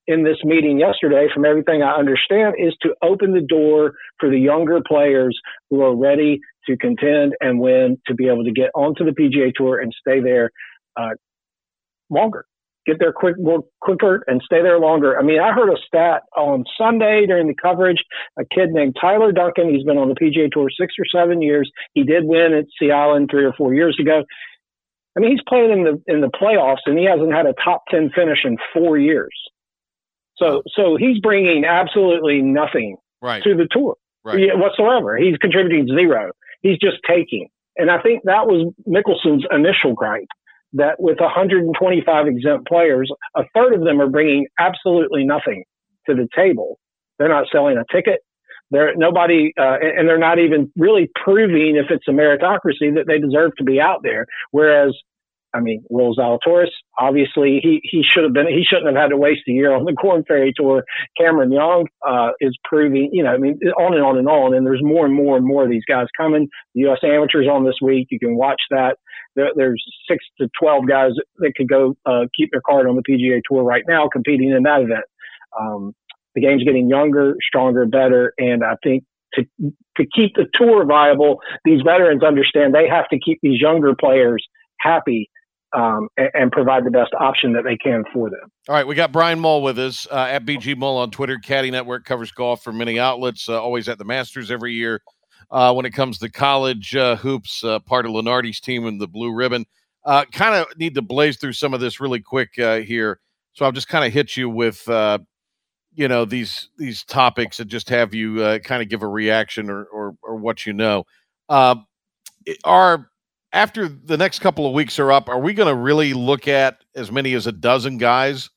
in 0.08 0.24
this 0.24 0.38
meeting 0.42 0.80
yesterday, 0.80 1.28
from 1.32 1.44
everything 1.44 1.82
I 1.82 1.92
understand, 1.92 2.54
is 2.58 2.74
to 2.80 2.94
open 3.02 3.34
the 3.34 3.42
door 3.46 3.92
for 4.18 4.30
the 4.30 4.38
younger 4.38 4.80
players 4.84 5.38
who 5.68 5.82
are 5.82 5.94
ready 5.94 6.40
to 6.66 6.78
contend 6.78 7.34
and 7.40 7.60
win 7.60 7.98
to 8.06 8.14
be 8.14 8.26
able 8.26 8.44
to 8.44 8.50
get 8.50 8.70
onto 8.74 9.04
the 9.04 9.10
PGA 9.10 9.52
Tour 9.54 9.78
and 9.78 9.92
stay 10.00 10.20
there 10.20 10.50
uh, 10.96 11.10
longer. 12.10 12.46
Get 12.86 12.96
there 12.98 13.12
quick, 13.12 13.34
more 13.38 13.64
quicker, 13.82 14.24
and 14.26 14.40
stay 14.42 14.62
there 14.62 14.80
longer. 14.80 15.18
I 15.18 15.22
mean, 15.22 15.40
I 15.40 15.52
heard 15.52 15.68
a 15.68 15.76
stat 15.86 16.22
on 16.34 16.64
Sunday 16.78 17.26
during 17.26 17.46
the 17.46 17.54
coverage. 17.54 18.02
A 18.38 18.44
kid 18.46 18.70
named 18.70 18.96
Tyler 18.98 19.30
Duncan. 19.30 19.68
He's 19.68 19.84
been 19.84 19.98
on 19.98 20.08
the 20.08 20.14
PGA 20.14 20.50
Tour 20.50 20.70
six 20.70 20.94
or 20.98 21.04
seven 21.04 21.42
years. 21.42 21.70
He 21.92 22.02
did 22.02 22.24
win 22.24 22.54
at 22.54 22.64
Sea 22.80 22.92
Island 22.92 23.28
three 23.30 23.44
or 23.44 23.52
four 23.52 23.74
years 23.74 23.98
ago. 24.00 24.24
I 25.14 25.20
mean, 25.20 25.32
he's 25.32 25.44
playing 25.46 25.70
in 25.70 25.84
the 25.84 26.02
in 26.06 26.22
the 26.22 26.30
playoffs, 26.30 26.86
and 26.86 26.98
he 26.98 27.04
hasn't 27.04 27.34
had 27.34 27.44
a 27.44 27.52
top 27.62 27.82
ten 27.90 28.10
finish 28.14 28.38
in 28.44 28.56
four 28.72 28.96
years. 28.96 29.34
So 30.38 30.62
so 30.74 30.96
he's 30.96 31.18
bringing 31.20 31.64
absolutely 31.64 32.42
nothing 32.42 32.96
right. 33.20 33.42
to 33.42 33.54
the 33.54 33.68
tour 33.70 33.96
right. 34.24 34.50
whatsoever. 34.54 35.16
He's 35.16 35.36
contributing 35.38 35.86
zero. 35.86 36.32
He's 36.62 36.78
just 36.78 36.96
taking. 37.08 37.48
And 37.76 37.90
I 37.90 38.00
think 38.00 38.22
that 38.24 38.46
was 38.46 38.72
Mickelson's 38.86 39.46
initial 39.52 39.94
gripe 39.94 40.26
that 40.74 40.96
with 40.98 41.20
125 41.20 42.26
exempt 42.26 42.68
players, 42.68 43.10
a 43.36 43.42
third 43.54 43.74
of 43.74 43.84
them 43.84 44.00
are 44.00 44.08
bringing 44.08 44.46
absolutely 44.58 45.24
nothing 45.24 45.64
to 46.08 46.14
the 46.14 46.28
table. 46.36 46.78
They're 47.18 47.28
not 47.28 47.46
selling 47.50 47.78
a 47.78 47.84
ticket. 47.92 48.20
They're 48.70 48.94
nobody, 48.96 49.52
uh, 49.58 49.76
and 49.80 50.06
they're 50.06 50.18
not 50.18 50.38
even 50.38 50.70
really 50.76 51.08
proving 51.24 51.76
if 51.76 51.90
it's 51.90 52.06
a 52.06 52.10
meritocracy 52.10 52.94
that 52.96 53.04
they 53.06 53.18
deserve 53.18 53.52
to 53.56 53.64
be 53.64 53.80
out 53.80 54.00
there. 54.02 54.26
Whereas 54.50 54.94
I 55.54 55.60
mean, 55.60 55.82
Will 55.88 56.14
Zalatoris, 56.14 56.70
obviously 56.98 57.60
he, 57.62 57.80
he 57.82 58.02
should 58.02 58.24
have 58.24 58.32
been, 58.32 58.46
he 58.48 58.64
shouldn't 58.64 58.86
have 58.86 59.02
had 59.02 59.08
to 59.08 59.16
waste 59.16 59.42
a 59.48 59.52
year 59.52 59.74
on 59.74 59.84
the 59.84 59.94
Corn 59.94 60.22
Ferry 60.28 60.52
Tour. 60.54 60.84
Cameron 61.18 61.52
Young, 61.52 61.86
uh, 62.06 62.30
is 62.40 62.56
proving, 62.64 63.10
you 63.12 63.22
know, 63.22 63.30
I 63.30 63.38
mean, 63.38 63.58
on 63.78 63.94
and 63.94 64.02
on 64.02 64.18
and 64.18 64.28
on. 64.28 64.54
And 64.54 64.66
there's 64.66 64.82
more 64.82 65.06
and 65.06 65.14
more 65.14 65.36
and 65.36 65.46
more 65.46 65.64
of 65.64 65.70
these 65.70 65.84
guys 65.88 66.06
coming. 66.16 66.48
The 66.74 66.82
U.S. 66.82 66.98
Amateurs 67.02 67.48
on 67.50 67.64
this 67.64 67.76
week. 67.80 68.08
You 68.10 68.18
can 68.18 68.36
watch 68.36 68.60
that. 68.70 68.96
There, 69.36 69.50
there's 69.56 69.82
six 70.10 70.24
to 70.40 70.48
12 70.60 70.86
guys 70.86 71.12
that 71.38 71.52
could 71.56 71.68
go, 71.68 71.96
uh, 72.04 72.26
keep 72.36 72.50
their 72.52 72.62
card 72.62 72.86
on 72.86 72.96
the 72.96 73.02
PGA 73.02 73.40
Tour 73.48 73.62
right 73.62 73.84
now 73.88 74.08
competing 74.08 74.50
in 74.50 74.64
that 74.64 74.82
event. 74.82 75.04
Um, 75.58 75.94
the 76.34 76.42
game's 76.42 76.62
getting 76.62 76.88
younger, 76.88 77.36
stronger, 77.40 77.86
better. 77.86 78.34
And 78.38 78.62
I 78.62 78.74
think 78.82 79.04
to 79.34 79.44
to 79.96 80.06
keep 80.14 80.34
the 80.36 80.46
tour 80.54 80.84
viable, 80.84 81.40
these 81.64 81.82
veterans 81.82 82.22
understand 82.22 82.74
they 82.74 82.88
have 82.88 83.08
to 83.08 83.18
keep 83.18 83.38
these 83.42 83.60
younger 83.60 83.94
players 83.94 84.46
happy 84.80 85.28
um, 85.72 86.08
and, 86.16 86.30
and, 86.34 86.52
provide 86.52 86.84
the 86.84 86.90
best 86.90 87.12
option 87.18 87.52
that 87.52 87.64
they 87.64 87.76
can 87.76 88.02
for 88.12 88.30
them. 88.30 88.50
All 88.68 88.74
right, 88.74 88.86
we 88.86 88.94
got 88.94 89.12
Brian 89.12 89.38
Mull 89.38 89.62
with 89.62 89.78
us 89.78 90.06
uh, 90.10 90.26
at 90.30 90.46
BG 90.46 90.76
Mull 90.76 90.96
on 90.96 91.10
Twitter. 91.10 91.38
Caddie 91.38 91.70
Network 91.70 92.04
covers 92.04 92.30
golf 92.30 92.62
for 92.62 92.72
many 92.72 92.98
outlets, 92.98 93.48
uh, 93.48 93.60
always 93.60 93.88
at 93.88 93.98
the 93.98 94.04
Masters 94.04 94.50
every 94.50 94.72
year. 94.72 95.02
Uh, 95.50 95.72
when 95.72 95.86
it 95.86 95.90
comes 95.90 96.18
to 96.18 96.30
college 96.30 96.94
uh, 96.96 97.16
hoops, 97.16 97.64
uh, 97.64 97.78
part 97.80 98.06
of 98.06 98.12
Lunardi's 98.12 98.60
team 98.60 98.86
in 98.86 98.98
the 98.98 99.08
blue 99.08 99.32
ribbon. 99.32 99.64
Uh, 100.04 100.24
kind 100.32 100.54
of 100.54 100.66
need 100.78 100.94
to 100.94 101.02
blaze 101.02 101.38
through 101.38 101.52
some 101.52 101.74
of 101.74 101.80
this 101.80 102.00
really 102.00 102.20
quick 102.20 102.50
here. 102.54 103.20
So 103.52 103.64
I'll 103.64 103.72
just 103.72 103.88
kind 103.88 104.04
of 104.04 104.12
hit 104.12 104.36
you 104.36 104.48
with, 104.48 104.84
you 104.86 106.08
know, 106.08 106.24
these 106.24 106.70
these 106.78 107.02
topics 107.04 107.60
and 107.60 107.68
just 107.68 107.88
have 107.88 108.14
you 108.14 108.58
kind 108.60 108.82
of 108.82 108.88
give 108.88 109.02
a 109.02 109.08
reaction 109.08 109.68
or, 109.68 109.84
or, 109.84 110.14
or 110.22 110.36
what 110.36 110.64
you 110.64 110.72
know. 110.72 111.04
are 111.48 113.10
after 113.52 113.88
the 113.88 114.16
next 114.16 114.40
couple 114.40 114.66
of 114.66 114.72
weeks 114.72 114.98
are 114.98 115.10
up, 115.12 115.28
are 115.28 115.40
we 115.40 115.54
going 115.54 115.68
to 115.68 115.74
really 115.74 116.12
look 116.12 116.48
at 116.48 116.78
as 116.94 117.10
many 117.10 117.34
as 117.34 117.46
a 117.46 117.52
dozen 117.52 117.98
guys, 117.98 118.50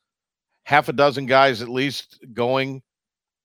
half 0.63 0.89
a 0.89 0.93
dozen 0.93 1.25
guys 1.25 1.61
at 1.61 1.69
least 1.69 2.19
going 2.33 2.81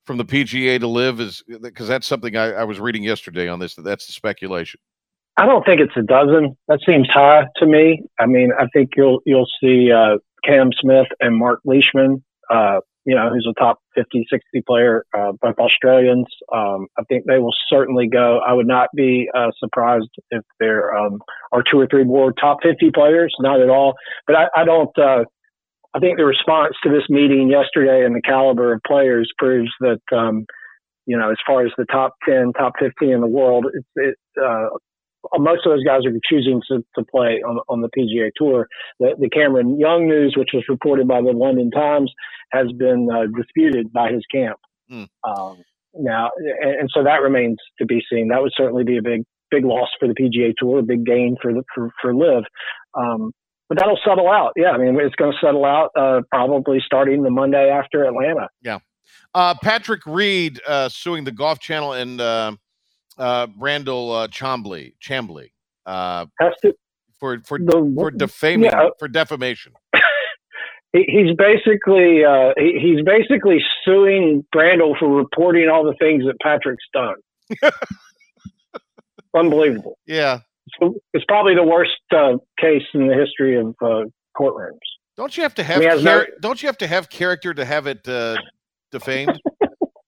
from 0.05 0.17
the 0.17 0.25
PGA 0.25 0.81
to 0.81 0.89
LIV? 0.89 1.21
Is 1.21 1.43
because 1.63 1.89
that's 1.89 2.07
something 2.07 2.37
I, 2.37 2.53
I, 2.53 2.65
was 2.65 2.81
reading 2.81 3.03
yesterday 3.03 3.49
on 3.49 3.59
this. 3.59 3.75
That 3.75 3.83
that's 3.83 4.07
the 4.07 4.13
speculation. 4.13 4.81
I 5.37 5.47
don't 5.47 5.65
think 5.65 5.81
it's 5.81 5.97
a 5.97 6.03
dozen. 6.03 6.57
That 6.69 6.81
seems 6.87 7.09
high 7.11 7.45
to 7.57 7.67
me. 7.67 8.03
I 8.19 8.27
mean, 8.27 8.51
I 8.59 8.67
think 8.73 8.91
you'll 8.97 9.21
you'll 9.27 9.49
see 9.61 9.93
uh, 9.93 10.19
Cam 10.45 10.71
Smith 10.81 11.09
and 11.21 11.37
Mark 11.37 11.61
Leishman 11.65 12.25
uh, 12.51 12.81
you 13.05 13.15
know, 13.15 13.31
who's 13.31 13.47
a 13.49 13.59
top 13.59 13.79
50, 13.97 14.27
60 14.31 14.63
player, 14.67 15.05
uh, 15.17 15.33
both 15.41 15.57
Australians. 15.59 16.27
Um, 16.55 16.87
I 16.99 17.03
think 17.09 17.25
they 17.27 17.39
will 17.39 17.55
certainly 17.69 18.09
go. 18.09 18.41
I 18.47 18.53
would 18.53 18.67
not 18.67 18.89
be 18.95 19.29
uh, 19.35 19.51
surprised 19.59 20.11
if 20.31 20.43
there 20.61 20.97
um, 20.97 21.19
are 21.53 21.63
two 21.69 21.81
or 21.81 21.87
three 21.87 22.05
more 22.05 22.33
top 22.33 22.59
50 22.63 22.91
players, 22.95 23.35
not 23.41 23.61
at 23.61 23.69
all. 23.69 23.95
But 24.27 24.37
I, 24.37 24.45
I 24.57 24.65
don't, 24.65 24.97
uh, 24.99 25.25
I 25.95 25.99
think 25.99 26.19
the 26.19 26.27
response 26.27 26.75
to 26.85 26.91
this 26.91 27.09
meeting 27.09 27.49
yesterday 27.49 28.05
and 28.05 28.15
the 28.15 28.23
caliber 28.23 28.75
of 28.75 28.81
players 28.87 29.31
proves 29.39 29.71
that, 29.81 30.01
um, 30.13 30.45
you 31.07 31.17
know, 31.17 31.31
as 31.31 31.39
far 31.47 31.65
as 31.65 31.73
the 31.79 31.87
top 31.87 32.15
10, 32.29 32.53
top 32.59 32.75
15 32.79 33.11
in 33.11 33.21
the 33.21 33.27
world, 33.27 33.67
it's, 33.73 33.87
it, 33.97 34.17
uh, 34.43 34.69
most 35.39 35.67
of 35.67 35.73
those 35.73 35.85
guys 35.85 36.01
are 36.07 36.13
choosing 36.29 36.61
to, 36.69 36.85
to 36.97 37.05
play 37.05 37.43
on, 37.47 37.59
on 37.69 37.81
the 37.81 37.89
PGA 37.89 38.31
Tour. 38.37 38.69
The, 39.01 39.15
the, 39.19 39.29
Cameron 39.29 39.79
Young 39.79 40.09
news, 40.09 40.35
which 40.37 40.51
was 40.53 40.65
reported 40.69 41.09
by 41.09 41.21
the 41.21 41.33
London 41.33 41.71
Times, 41.71 42.13
has 42.53 42.67
been 42.73 43.09
uh, 43.13 43.27
disputed 43.37 43.93
by 43.93 44.11
his 44.13 44.25
camp. 44.33 44.59
Mm. 44.91 45.09
Um, 45.25 45.63
now, 45.95 46.31
and, 46.37 46.81
and, 46.81 46.91
so 46.93 47.03
that 47.05 47.23
remains 47.23 47.57
to 47.79 47.87
be 47.87 48.03
seen. 48.11 48.29
That 48.29 48.43
would 48.43 48.53
certainly 48.57 48.85
be 48.85 48.99
a 48.99 49.03
big, 49.03 49.25
big 49.51 49.65
loss 49.65 49.89
for 49.99 50.09
the 50.09 50.15
PGA 50.15 50.53
Tour, 50.57 50.81
a 50.81 50.83
big 50.83 51.05
gain 51.05 51.37
for 51.41 51.53
the, 51.53 51.63
for, 51.75 51.91
for 52.01 52.15
LIV. 52.15 52.45
Um, 52.95 53.33
but 53.69 53.79
that'll 53.79 53.99
settle 54.07 54.31
out. 54.31 54.53
Yeah, 54.57 54.71
I 54.71 54.79
mean, 54.79 54.97
it's 55.01 55.17
going 55.17 55.33
to 55.33 55.39
settle 55.45 55.65
out 55.65 55.91
uh, 55.97 56.21
probably 56.31 56.79
starting 56.85 57.23
the 57.23 57.31
Monday 57.31 57.69
after 57.69 58.05
Atlanta. 58.05 58.49
Yeah. 58.63 58.79
Uh, 59.35 59.55
Patrick 59.63 60.07
Reed 60.07 60.61
uh, 60.67 60.89
suing 60.89 61.25
the 61.25 61.33
Golf 61.33 61.59
Channel 61.59 61.93
and 61.93 62.21
uh, 63.19 63.47
Brandel 63.47 64.25
uh, 64.25 64.29
Chamblee, 64.29 64.95
Chamblee 65.01 65.51
uh, 65.87 66.27
to, 66.63 66.75
for 67.19 67.41
for 67.45 67.59
the, 67.59 67.93
for 67.97 68.11
defaming 68.11 68.71
yeah. 68.71 68.89
for 68.99 69.09
defamation. 69.09 69.73
he's 70.93 71.35
basically 71.37 72.25
uh, 72.25 72.53
he's 72.57 73.03
basically 73.05 73.59
suing 73.85 74.45
Brandel 74.55 74.99
for 74.99 75.09
reporting 75.09 75.69
all 75.69 75.85
the 75.85 75.95
things 75.99 76.25
that 76.25 76.39
Patrick's 76.41 76.85
done. 76.93 77.17
Unbelievable. 79.35 79.99
Yeah, 80.07 80.41
it's, 80.81 80.99
it's, 81.13 81.25
probably 81.27 81.55
the 81.55 81.65
worst 81.65 81.93
uh, 82.11 82.39
case 82.59 82.83
in 82.95 83.07
the 83.07 83.15
history 83.15 83.59
of 83.59 83.75
uh, 83.83 84.05
courtrooms. 84.37 84.79
Don't 85.17 85.37
you 85.37 85.43
have 85.43 85.55
to 85.55 85.63
have 85.63 85.83
I 85.83 85.95
mean, 85.95 86.05
char- 86.05 86.19
no- 86.19 86.27
don't 86.41 86.63
you 86.63 86.69
have 86.69 86.79
to 86.79 86.87
have 86.87 87.09
character 87.11 87.53
to 87.55 87.65
have 87.65 87.87
it 87.87 88.07
uh, 88.09 88.37
defamed? 88.91 89.41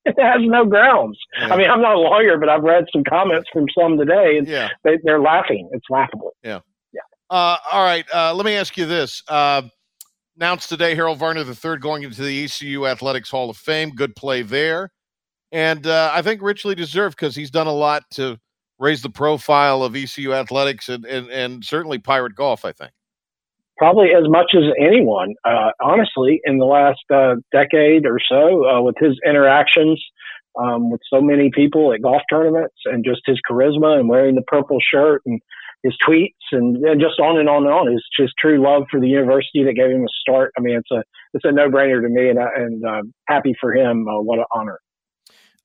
it 0.04 0.20
has 0.20 0.40
no 0.40 0.64
grounds. 0.64 1.18
Yeah. 1.38 1.54
I 1.54 1.56
mean, 1.56 1.70
I'm 1.70 1.80
not 1.80 1.94
a 1.94 1.98
lawyer, 1.98 2.38
but 2.38 2.48
I've 2.48 2.62
read 2.62 2.84
some 2.92 3.04
comments 3.04 3.48
from 3.52 3.66
some 3.76 3.98
today, 3.98 4.38
and 4.38 4.46
yeah. 4.46 4.68
they, 4.84 4.98
are 5.08 5.20
laughing. 5.20 5.68
It's 5.72 5.86
laughable. 5.90 6.34
Yeah. 6.42 6.60
Yeah. 6.92 7.00
Uh, 7.30 7.56
all 7.72 7.84
right. 7.84 8.06
Uh, 8.12 8.34
let 8.34 8.46
me 8.46 8.54
ask 8.54 8.76
you 8.76 8.86
this. 8.86 9.22
Uh, 9.28 9.62
announced 10.36 10.68
today, 10.68 10.94
Harold 10.94 11.18
Varner 11.18 11.44
III 11.44 11.78
going 11.78 12.02
into 12.04 12.22
the 12.22 12.44
ECU 12.44 12.86
Athletics 12.86 13.30
Hall 13.30 13.50
of 13.50 13.56
Fame. 13.56 13.90
Good 13.90 14.14
play 14.16 14.42
there. 14.42 14.90
And 15.50 15.86
uh, 15.86 16.10
I 16.12 16.22
think 16.22 16.42
richly 16.42 16.74
deserved 16.74 17.16
because 17.16 17.34
he's 17.34 17.50
done 17.50 17.66
a 17.66 17.72
lot 17.72 18.04
to 18.12 18.38
raise 18.78 19.02
the 19.02 19.10
profile 19.10 19.82
of 19.82 19.96
ECU 19.96 20.34
athletics 20.34 20.88
and, 20.88 21.04
and, 21.04 21.28
and 21.30 21.64
certainly 21.64 21.98
pirate 21.98 22.34
golf, 22.34 22.64
I 22.64 22.72
think 22.72 22.92
probably 23.78 24.08
as 24.08 24.28
much 24.28 24.52
as 24.54 24.64
anyone, 24.78 25.34
uh, 25.44 25.70
honestly, 25.80 26.40
in 26.44 26.58
the 26.58 26.64
last 26.64 27.00
uh, 27.12 27.36
decade 27.52 28.06
or 28.06 28.18
so, 28.28 28.68
uh, 28.68 28.82
with 28.82 28.96
his 29.00 29.18
interactions 29.24 30.02
um, 30.58 30.90
with 30.90 31.00
so 31.12 31.20
many 31.20 31.50
people 31.54 31.92
at 31.92 32.02
golf 32.02 32.22
tournaments 32.28 32.74
and 32.84 33.04
just 33.04 33.22
his 33.24 33.38
charisma 33.48 33.98
and 33.98 34.08
wearing 34.08 34.34
the 34.34 34.42
purple 34.42 34.78
shirt 34.80 35.22
and 35.24 35.40
his 35.82 35.96
tweets 36.06 36.34
and, 36.50 36.76
and 36.84 37.00
just 37.00 37.20
on 37.20 37.38
and 37.38 37.48
on 37.48 37.64
and 37.64 37.72
on. 37.72 37.92
It's 37.92 38.04
just 38.18 38.34
true 38.38 38.62
love 38.62 38.84
for 38.90 39.00
the 39.00 39.06
university 39.06 39.62
that 39.64 39.74
gave 39.74 39.90
him 39.90 40.02
a 40.02 40.08
start. 40.20 40.52
I 40.58 40.60
mean, 40.60 40.76
it's 40.76 40.90
a 40.90 41.02
it's 41.34 41.44
a 41.44 41.52
no 41.52 41.68
brainer 41.68 42.02
to 42.02 42.08
me, 42.08 42.28
and 42.30 42.38
I, 42.38 42.48
and 42.56 42.84
uh, 42.84 43.02
happy 43.28 43.54
for 43.60 43.74
him. 43.74 44.08
Uh, 44.08 44.20
what 44.20 44.40
an 44.40 44.44
honor. 44.52 44.80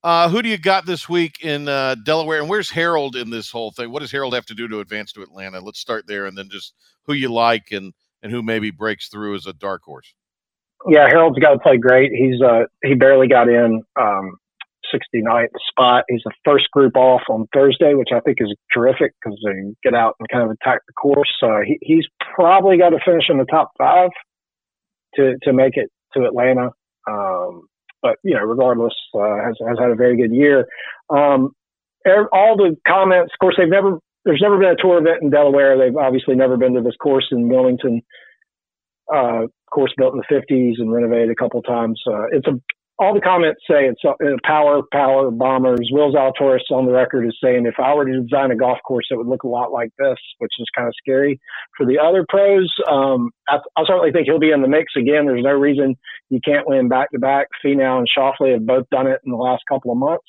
Uh, 0.04 0.28
who 0.28 0.42
do 0.42 0.50
you 0.50 0.58
got 0.58 0.86
this 0.86 1.08
week 1.08 1.38
in 1.42 1.68
uh, 1.70 1.96
Delaware? 2.06 2.42
And 2.42 2.50
where's 2.50 2.70
Harold 2.70 3.16
in 3.16 3.30
this 3.30 3.50
whole 3.50 3.72
thing? 3.72 3.90
What 3.90 4.02
does 4.02 4.12
Harold 4.12 4.34
have 4.34 4.46
to 4.48 4.54
do 4.54 4.68
to 4.68 4.82
advance 4.82 5.14
to 5.14 5.22
Atlanta? 5.22 5.62
Let's 5.62 5.80
start 5.80 6.06
there, 6.08 6.26
and 6.26 6.38
then 6.38 6.50
just 6.50 6.74
who 7.06 7.14
you 7.14 7.32
like 7.32 7.72
and 7.72 7.94
and 8.24 8.32
who 8.32 8.42
maybe 8.42 8.72
breaks 8.72 9.10
through 9.10 9.36
as 9.36 9.46
a 9.46 9.54
dark 9.54 9.84
horse? 9.84 10.16
Yeah, 10.88 11.08
Harold's 11.08 11.40
got 11.40 11.54
to 11.54 11.60
play 11.60 11.78
great. 11.78 12.12
He's 12.12 12.42
uh 12.42 12.64
he 12.84 12.96
barely 12.96 13.28
got 13.28 13.48
in 13.50 13.84
um 14.00 14.38
69th 14.94 15.48
spot. 15.70 16.04
He's 16.10 16.22
the 16.24 16.32
first 16.46 16.70
group 16.72 16.96
off 16.96 17.22
on 17.30 17.48
Thursday, 17.54 17.94
which 17.94 18.10
I 18.14 18.20
think 18.20 18.38
is 18.42 18.54
terrific 18.74 19.14
because 19.22 19.40
they 19.44 19.74
get 19.84 19.94
out 19.94 20.16
and 20.20 20.28
kind 20.30 20.44
of 20.44 20.52
attack 20.52 20.82
the 20.88 20.94
course. 20.94 21.32
Uh, 21.42 21.62
he, 21.66 21.78
he's 21.82 22.06
probably 22.36 22.78
got 22.78 22.90
to 22.90 23.00
finish 23.04 23.26
in 23.30 23.38
the 23.38 23.46
top 23.46 23.72
five 23.78 24.10
to 25.16 25.36
to 25.44 25.54
make 25.54 25.78
it 25.78 25.90
to 26.16 26.26
Atlanta. 26.26 26.70
Um, 27.10 27.68
but 28.02 28.18
you 28.24 28.34
know, 28.34 28.42
regardless, 28.42 28.94
uh, 29.16 29.38
has 29.44 29.56
has 29.68 29.78
had 29.80 29.92
a 29.92 29.96
very 29.96 30.18
good 30.18 30.34
year. 30.34 30.68
Um, 31.10 31.52
all 32.34 32.58
the 32.58 32.76
comments, 32.86 33.32
of 33.34 33.40
course, 33.40 33.56
they've 33.58 33.70
never 33.70 34.00
there's 34.26 34.42
never 34.42 34.58
been 34.58 34.70
a 34.70 34.82
tour 34.82 35.00
event 35.00 35.22
in 35.22 35.30
Delaware. 35.30 35.78
They've 35.78 35.96
obviously 35.96 36.36
never 36.36 36.58
been 36.58 36.74
to 36.76 36.82
this 36.82 36.96
course 37.02 37.28
in 37.32 37.50
Wilmington. 37.50 38.02
Uh, 39.14 39.48
course 39.72 39.94
built 39.98 40.14
in 40.14 40.22
the 40.22 40.34
50s 40.34 40.80
and 40.80 40.94
renovated 40.94 41.30
a 41.30 41.36
couple 41.36 41.62
times. 41.62 42.02
Uh, 42.08 42.28
it's 42.32 42.48
a 42.48 42.54
all 43.00 43.14
the 43.14 43.22
comments 43.22 43.62
say 43.70 43.86
it's 43.90 44.04
a, 44.04 44.14
power, 44.46 44.82
power 44.92 45.32
bombers. 45.32 45.90
Will 45.92 46.14
Zalatoris 46.14 46.70
on 46.72 46.86
the 46.86 46.92
record 46.92 47.26
is 47.26 47.38
saying 47.44 47.66
if 47.66 47.80
I 47.80 47.94
were 47.96 48.06
to 48.06 48.22
design 48.22 48.52
a 48.52 48.56
golf 48.56 48.78
course, 48.88 49.08
it 49.10 49.16
would 49.16 49.28
look 49.28 49.44
a 49.44 49.48
lot 49.48 49.72
like 49.72 49.90
this, 49.98 50.18
which 50.38 50.52
is 50.60 50.68
kind 50.76 50.88
of 50.88 50.94
scary. 50.98 51.40
For 51.76 51.86
the 51.86 51.98
other 52.00 52.24
pros, 52.30 52.72
um, 52.90 53.32
I, 53.48 53.58
I, 53.76 53.84
certainly 53.88 54.12
think 54.12 54.28
he'll 54.28 54.40
be 54.40 54.52
in 54.52 54.62
the 54.62 54.68
mix 54.68 54.94
again. 54.96 55.26
There's 55.26 55.44
no 55.44 55.54
reason 55.54 55.98
you 56.30 56.40
can't 56.44 56.68
win 56.68 56.88
back 56.88 57.10
to 57.12 57.20
back. 57.20 57.48
Finau 57.66 57.98
and 57.98 58.08
Schauffele 58.08 58.54
have 58.54 58.66
both 58.66 58.88
done 58.92 59.08
it 59.08 59.22
in 59.26 59.32
the 59.32 59.38
last 59.38 59.64
couple 59.68 59.92
of 59.92 59.98
months. 59.98 60.28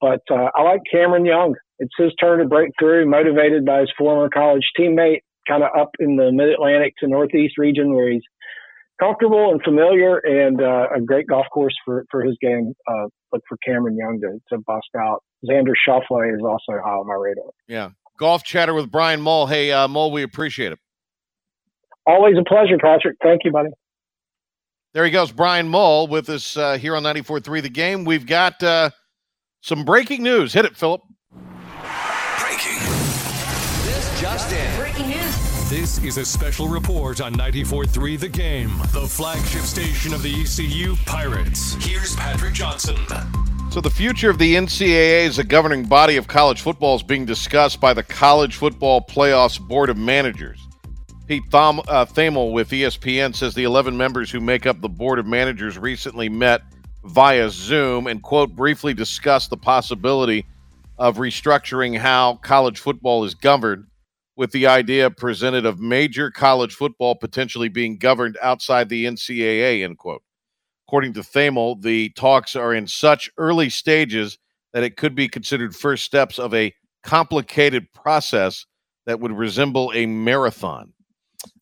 But 0.00 0.22
uh, 0.30 0.48
I 0.54 0.62
like 0.62 0.80
Cameron 0.90 1.26
Young 1.26 1.54
it's 1.80 1.94
his 1.98 2.12
turn 2.20 2.40
to 2.40 2.44
break 2.44 2.70
through, 2.78 3.08
motivated 3.08 3.64
by 3.64 3.80
his 3.80 3.90
former 3.96 4.28
college 4.28 4.64
teammate, 4.78 5.22
kind 5.48 5.64
of 5.64 5.70
up 5.76 5.88
in 5.98 6.16
the 6.16 6.30
Mid 6.30 6.50
Atlantic 6.50 6.92
to 7.00 7.08
Northeast 7.08 7.56
region 7.56 7.94
where 7.94 8.12
he's 8.12 8.22
comfortable 9.00 9.50
and 9.50 9.62
familiar, 9.62 10.18
and 10.18 10.60
uh, 10.60 10.88
a 10.94 11.00
great 11.00 11.26
golf 11.26 11.46
course 11.52 11.74
for 11.84 12.04
for 12.10 12.22
his 12.22 12.36
game. 12.40 12.74
Uh, 12.86 13.06
look 13.32 13.42
for 13.48 13.56
Cameron 13.66 13.96
Young 13.96 14.20
to, 14.20 14.38
to 14.54 14.62
bust 14.62 14.88
out. 14.96 15.24
Xander 15.50 15.72
Schauffele 15.88 16.34
is 16.34 16.42
also 16.44 16.78
high 16.84 16.90
on 16.90 17.06
my 17.06 17.14
radar. 17.14 17.50
Yeah, 17.66 17.90
golf 18.18 18.44
chatter 18.44 18.74
with 18.74 18.90
Brian 18.90 19.22
Mull. 19.22 19.46
Hey, 19.46 19.72
uh, 19.72 19.88
Mull, 19.88 20.12
we 20.12 20.22
appreciate 20.22 20.72
it. 20.72 20.78
Always 22.06 22.34
a 22.38 22.44
pleasure, 22.44 22.76
Patrick. 22.78 23.16
Thank 23.22 23.40
you, 23.44 23.52
buddy. 23.52 23.70
There 24.92 25.04
he 25.04 25.12
goes, 25.12 25.30
Brian 25.30 25.68
Mull, 25.68 26.08
with 26.08 26.28
us 26.28 26.56
uh, 26.56 26.76
here 26.76 26.96
on 26.96 27.04
94.3 27.04 27.62
The 27.62 27.68
Game. 27.68 28.04
We've 28.04 28.26
got 28.26 28.60
uh, 28.60 28.90
some 29.60 29.84
breaking 29.84 30.22
news. 30.22 30.52
Hit 30.52 30.64
it, 30.64 30.76
Philip. 30.76 31.02
just 34.20 34.52
in. 34.52 34.78
Breaking 34.78 35.08
news. 35.08 35.70
This 35.70 36.02
is 36.04 36.18
a 36.18 36.24
special 36.24 36.68
report 36.68 37.20
on 37.20 37.34
94.3 37.34 38.18
The 38.18 38.28
Game, 38.28 38.76
the 38.92 39.06
flagship 39.08 39.62
station 39.62 40.12
of 40.12 40.22
the 40.22 40.42
ECU 40.42 40.96
Pirates. 41.06 41.74
Here's 41.84 42.14
Patrick 42.16 42.52
Johnson. 42.52 42.96
So, 43.70 43.80
the 43.80 43.88
future 43.88 44.28
of 44.28 44.38
the 44.38 44.56
NCAA 44.56 45.26
as 45.26 45.38
a 45.38 45.44
governing 45.44 45.84
body 45.84 46.16
of 46.16 46.26
college 46.26 46.60
football 46.60 46.96
is 46.96 47.02
being 47.02 47.24
discussed 47.24 47.80
by 47.80 47.94
the 47.94 48.02
College 48.02 48.56
Football 48.56 49.00
Playoffs 49.02 49.60
Board 49.60 49.90
of 49.90 49.96
Managers. 49.96 50.60
Pete 51.28 51.44
Tham- 51.50 51.80
uh, 51.86 52.04
Thamel 52.04 52.52
with 52.52 52.70
ESPN 52.70 53.34
says 53.34 53.54
the 53.54 53.62
11 53.62 53.96
members 53.96 54.30
who 54.30 54.40
make 54.40 54.66
up 54.66 54.80
the 54.80 54.88
Board 54.88 55.20
of 55.20 55.26
Managers 55.26 55.78
recently 55.78 56.28
met 56.28 56.62
via 57.04 57.50
Zoom 57.50 58.06
and, 58.06 58.22
quote, 58.22 58.54
briefly 58.54 58.94
discussed 58.94 59.50
the 59.50 59.56
possibility 59.56 60.46
of 60.98 61.16
restructuring 61.16 61.96
how 61.96 62.34
college 62.36 62.78
football 62.78 63.24
is 63.24 63.34
governed 63.34 63.86
with 64.36 64.52
the 64.52 64.66
idea 64.66 65.10
presented 65.10 65.66
of 65.66 65.80
major 65.80 66.30
college 66.30 66.74
football 66.74 67.14
potentially 67.14 67.68
being 67.68 67.98
governed 67.98 68.38
outside 68.42 68.88
the 68.88 69.04
NCAA, 69.04 69.84
end 69.84 69.98
quote. 69.98 70.22
According 70.88 71.12
to 71.14 71.20
Thamel, 71.20 71.80
the 71.80 72.10
talks 72.10 72.56
are 72.56 72.74
in 72.74 72.86
such 72.86 73.30
early 73.38 73.70
stages 73.70 74.38
that 74.72 74.82
it 74.82 74.96
could 74.96 75.14
be 75.14 75.28
considered 75.28 75.74
first 75.74 76.04
steps 76.04 76.38
of 76.38 76.54
a 76.54 76.74
complicated 77.02 77.92
process 77.92 78.66
that 79.06 79.20
would 79.20 79.32
resemble 79.32 79.92
a 79.94 80.06
marathon. 80.06 80.92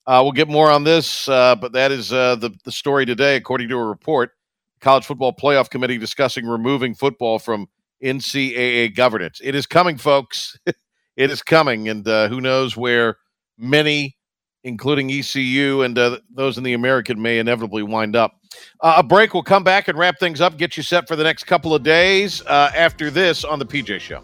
Uh, 0.06 0.20
we'll 0.22 0.32
get 0.32 0.48
more 0.48 0.70
on 0.70 0.84
this, 0.84 1.28
uh, 1.28 1.54
but 1.54 1.72
that 1.72 1.92
is 1.92 2.12
uh, 2.12 2.36
the, 2.36 2.50
the 2.64 2.72
story 2.72 3.04
today, 3.04 3.36
according 3.36 3.68
to 3.68 3.76
a 3.76 3.84
report. 3.84 4.32
College 4.80 5.06
Football 5.06 5.32
Playoff 5.32 5.70
Committee 5.70 5.98
discussing 5.98 6.46
removing 6.46 6.94
football 6.94 7.38
from 7.38 7.68
NCAA 8.02 8.94
governance. 8.94 9.40
It 9.42 9.54
is 9.54 9.66
coming, 9.66 9.98
folks. 9.98 10.58
it 11.16 11.30
is 11.30 11.42
coming, 11.42 11.88
and 11.88 12.06
uh, 12.06 12.28
who 12.28 12.40
knows 12.40 12.76
where 12.76 13.16
many, 13.56 14.16
including 14.64 15.10
ECU 15.10 15.82
and 15.82 15.98
uh, 15.98 16.18
those 16.30 16.58
in 16.58 16.64
the 16.64 16.74
American, 16.74 17.20
may 17.20 17.38
inevitably 17.38 17.82
wind 17.82 18.16
up. 18.16 18.32
Uh, 18.80 18.94
a 18.98 19.02
break. 19.02 19.34
We'll 19.34 19.42
come 19.42 19.64
back 19.64 19.88
and 19.88 19.98
wrap 19.98 20.18
things 20.18 20.40
up, 20.40 20.56
get 20.56 20.76
you 20.76 20.82
set 20.82 21.08
for 21.08 21.16
the 21.16 21.24
next 21.24 21.44
couple 21.44 21.74
of 21.74 21.82
days 21.82 22.42
uh, 22.46 22.70
after 22.74 23.10
this 23.10 23.44
on 23.44 23.58
the 23.58 23.66
PJ 23.66 24.00
Show. 24.00 24.22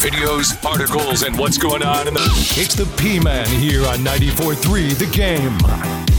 Videos, 0.00 0.64
articles, 0.64 1.22
and 1.24 1.38
what's 1.38 1.58
going 1.58 1.82
on 1.82 2.08
in 2.08 2.14
the. 2.14 2.20
It's 2.56 2.74
the 2.74 2.86
P 2.96 3.20
Man 3.20 3.46
here 3.46 3.84
on 3.86 3.98
94.3 3.98 4.96
The 4.96 5.06
Game. 5.14 6.09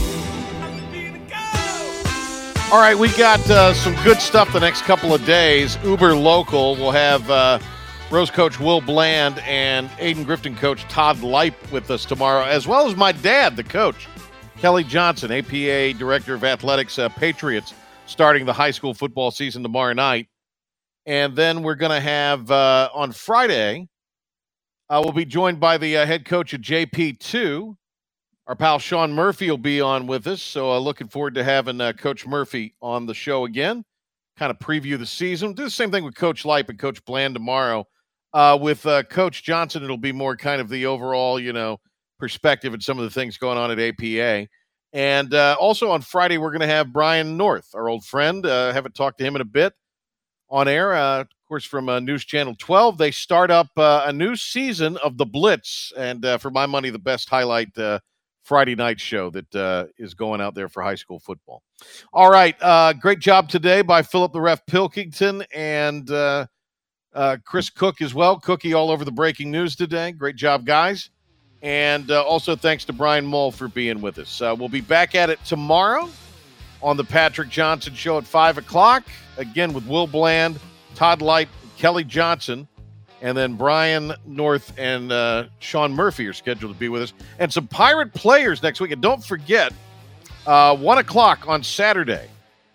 All 2.72 2.78
right, 2.78 2.96
we 2.96 3.14
got 3.18 3.38
uh, 3.50 3.74
some 3.74 3.94
good 4.02 4.16
stuff 4.16 4.50
the 4.54 4.58
next 4.58 4.84
couple 4.84 5.12
of 5.12 5.22
days. 5.26 5.76
Uber 5.84 6.14
Local 6.16 6.74
will 6.76 6.90
have 6.90 7.30
uh, 7.30 7.58
Rose 8.10 8.30
coach 8.30 8.58
Will 8.58 8.80
Bland 8.80 9.40
and 9.40 9.90
Ayden 9.98 10.24
Grifton 10.24 10.56
coach 10.56 10.84
Todd 10.84 11.18
Leip 11.18 11.52
with 11.70 11.90
us 11.90 12.06
tomorrow, 12.06 12.44
as 12.44 12.66
well 12.66 12.88
as 12.88 12.96
my 12.96 13.12
dad, 13.12 13.56
the 13.56 13.62
coach, 13.62 14.08
Kelly 14.56 14.84
Johnson, 14.84 15.30
APA 15.30 15.98
Director 15.98 16.32
of 16.32 16.44
Athletics, 16.44 16.98
uh, 16.98 17.10
Patriots, 17.10 17.74
starting 18.06 18.46
the 18.46 18.54
high 18.54 18.70
school 18.70 18.94
football 18.94 19.30
season 19.30 19.62
tomorrow 19.62 19.92
night. 19.92 20.28
And 21.04 21.36
then 21.36 21.62
we're 21.62 21.74
going 21.74 21.92
to 21.92 22.00
have 22.00 22.50
uh, 22.50 22.88
on 22.94 23.12
Friday, 23.12 23.86
we'll 24.88 25.12
be 25.12 25.26
joined 25.26 25.60
by 25.60 25.76
the 25.76 25.98
uh, 25.98 26.06
head 26.06 26.24
coach 26.24 26.54
of 26.54 26.62
JP2, 26.62 27.76
our 28.46 28.56
pal 28.56 28.78
Sean 28.78 29.12
Murphy 29.12 29.50
will 29.50 29.58
be 29.58 29.80
on 29.80 30.06
with 30.06 30.26
us, 30.26 30.42
so 30.42 30.72
uh, 30.72 30.78
looking 30.78 31.08
forward 31.08 31.34
to 31.34 31.44
having 31.44 31.80
uh, 31.80 31.92
Coach 31.92 32.26
Murphy 32.26 32.74
on 32.82 33.06
the 33.06 33.14
show 33.14 33.44
again. 33.44 33.84
Kind 34.36 34.50
of 34.50 34.58
preview 34.58 34.98
the 34.98 35.06
season. 35.06 35.52
Do 35.52 35.64
the 35.64 35.70
same 35.70 35.90
thing 35.90 36.04
with 36.04 36.16
Coach 36.16 36.44
Leip 36.44 36.68
and 36.68 36.78
Coach 36.78 37.04
Bland 37.04 37.34
tomorrow. 37.34 37.86
Uh, 38.32 38.58
with 38.60 38.84
uh, 38.86 39.02
Coach 39.04 39.44
Johnson, 39.44 39.84
it'll 39.84 39.96
be 39.96 40.12
more 40.12 40.36
kind 40.36 40.60
of 40.60 40.68
the 40.68 40.86
overall, 40.86 41.38
you 41.38 41.52
know, 41.52 41.78
perspective 42.18 42.72
and 42.72 42.82
some 42.82 42.98
of 42.98 43.04
the 43.04 43.10
things 43.10 43.36
going 43.36 43.58
on 43.58 43.70
at 43.70 43.78
APA. 43.78 44.48
And 44.92 45.34
uh, 45.34 45.56
also 45.58 45.90
on 45.90 46.02
Friday, 46.02 46.38
we're 46.38 46.50
going 46.50 46.60
to 46.60 46.66
have 46.66 46.92
Brian 46.92 47.36
North, 47.36 47.68
our 47.74 47.88
old 47.88 48.04
friend. 48.04 48.44
Uh, 48.44 48.72
haven't 48.72 48.94
talked 48.94 49.18
to 49.18 49.24
him 49.24 49.36
in 49.36 49.42
a 49.42 49.46
bit 49.46 49.72
on 50.50 50.68
air. 50.68 50.94
Uh, 50.94 51.20
of 51.20 51.28
course, 51.48 51.64
from 51.64 51.88
uh, 51.88 52.00
News 52.00 52.24
Channel 52.24 52.54
12, 52.58 52.98
they 52.98 53.10
start 53.10 53.50
up 53.50 53.68
uh, 53.76 54.04
a 54.06 54.12
new 54.12 54.36
season 54.36 54.98
of 54.98 55.16
The 55.16 55.26
Blitz. 55.26 55.92
And 55.96 56.24
uh, 56.24 56.38
for 56.38 56.50
my 56.50 56.66
money, 56.66 56.90
the 56.90 56.98
best 56.98 57.28
highlight 57.28 57.74
Friday 58.42 58.74
night 58.74 59.00
show 59.00 59.30
that 59.30 59.54
uh, 59.54 59.86
is 59.98 60.14
going 60.14 60.40
out 60.40 60.54
there 60.54 60.68
for 60.68 60.82
high 60.82 60.96
school 60.96 61.20
football. 61.20 61.62
All 62.12 62.30
right. 62.30 62.56
Uh, 62.60 62.92
great 62.92 63.20
job 63.20 63.48
today 63.48 63.82
by 63.82 64.02
Philip 64.02 64.32
the 64.32 64.40
Ref 64.40 64.64
Pilkington 64.66 65.44
and 65.54 66.10
uh, 66.10 66.46
uh, 67.14 67.36
Chris 67.44 67.70
Cook 67.70 68.02
as 68.02 68.14
well. 68.14 68.38
Cookie 68.38 68.74
all 68.74 68.90
over 68.90 69.04
the 69.04 69.12
breaking 69.12 69.50
news 69.50 69.76
today. 69.76 70.12
Great 70.12 70.36
job, 70.36 70.66
guys. 70.66 71.10
And 71.62 72.10
uh, 72.10 72.24
also 72.24 72.56
thanks 72.56 72.84
to 72.86 72.92
Brian 72.92 73.24
Mull 73.24 73.52
for 73.52 73.68
being 73.68 74.00
with 74.00 74.18
us. 74.18 74.42
Uh, 74.42 74.54
we'll 74.58 74.68
be 74.68 74.80
back 74.80 75.14
at 75.14 75.30
it 75.30 75.42
tomorrow 75.44 76.08
on 76.82 76.96
the 76.96 77.04
Patrick 77.04 77.48
Johnson 77.48 77.94
Show 77.94 78.18
at 78.18 78.24
5 78.24 78.58
o'clock. 78.58 79.04
Again 79.36 79.72
with 79.72 79.86
Will 79.86 80.08
Bland, 80.08 80.58
Todd 80.96 81.22
Light, 81.22 81.48
Kelly 81.78 82.02
Johnson. 82.02 82.66
And 83.22 83.38
then 83.38 83.54
Brian 83.54 84.12
North 84.26 84.72
and 84.76 85.12
uh, 85.12 85.44
Sean 85.60 85.92
Murphy 85.94 86.26
are 86.26 86.32
scheduled 86.32 86.74
to 86.74 86.78
be 86.78 86.88
with 86.88 87.02
us. 87.02 87.12
And 87.38 87.52
some 87.52 87.68
Pirate 87.68 88.12
players 88.12 88.62
next 88.62 88.80
week. 88.80 88.90
And 88.90 89.00
don't 89.00 89.24
forget, 89.24 89.72
uh, 90.44 90.76
1 90.76 90.98
o'clock 90.98 91.46
on 91.46 91.62
Saturday, 91.62 92.28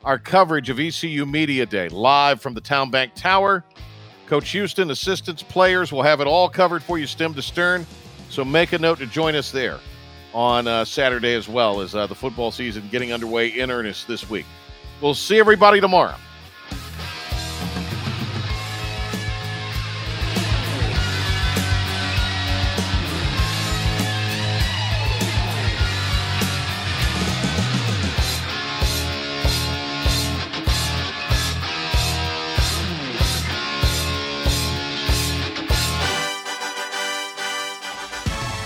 our 0.06 0.18
coverage 0.18 0.70
of 0.70 0.80
ECU 0.80 1.26
Media 1.26 1.66
Day 1.66 1.90
live 1.90 2.42
from 2.42 2.54
the 2.54 2.62
Town 2.62 2.90
Bank 2.90 3.12
Tower. 3.14 3.64
Coach 4.26 4.50
Houston, 4.52 4.90
assistants, 4.90 5.44
players 5.44 5.92
will 5.92 6.02
have 6.02 6.22
it 6.22 6.28
all 6.28 6.48
covered 6.48 6.82
for 6.82 6.98
you, 6.98 7.06
stem 7.06 7.34
to 7.34 7.42
stern. 7.42 7.86
So 8.30 8.46
make 8.46 8.72
a 8.72 8.80
note 8.80 9.00
to 9.00 9.06
join 9.06 9.36
us 9.36 9.52
there 9.52 9.80
on 10.34 10.68
uh, 10.68 10.86
Saturday 10.86 11.34
as 11.34 11.50
well 11.50 11.82
as 11.82 11.94
uh, 11.94 12.08
the 12.08 12.16
football 12.16 12.52
season 12.52 12.88
getting 12.90 13.12
underway 13.12 13.48
in 13.48 13.70
earnest 13.70 14.08
this 14.08 14.30
week. 14.30 14.46
We'll 15.02 15.14
see 15.14 15.40
everybody 15.40 15.82
tomorrow. 15.82 16.16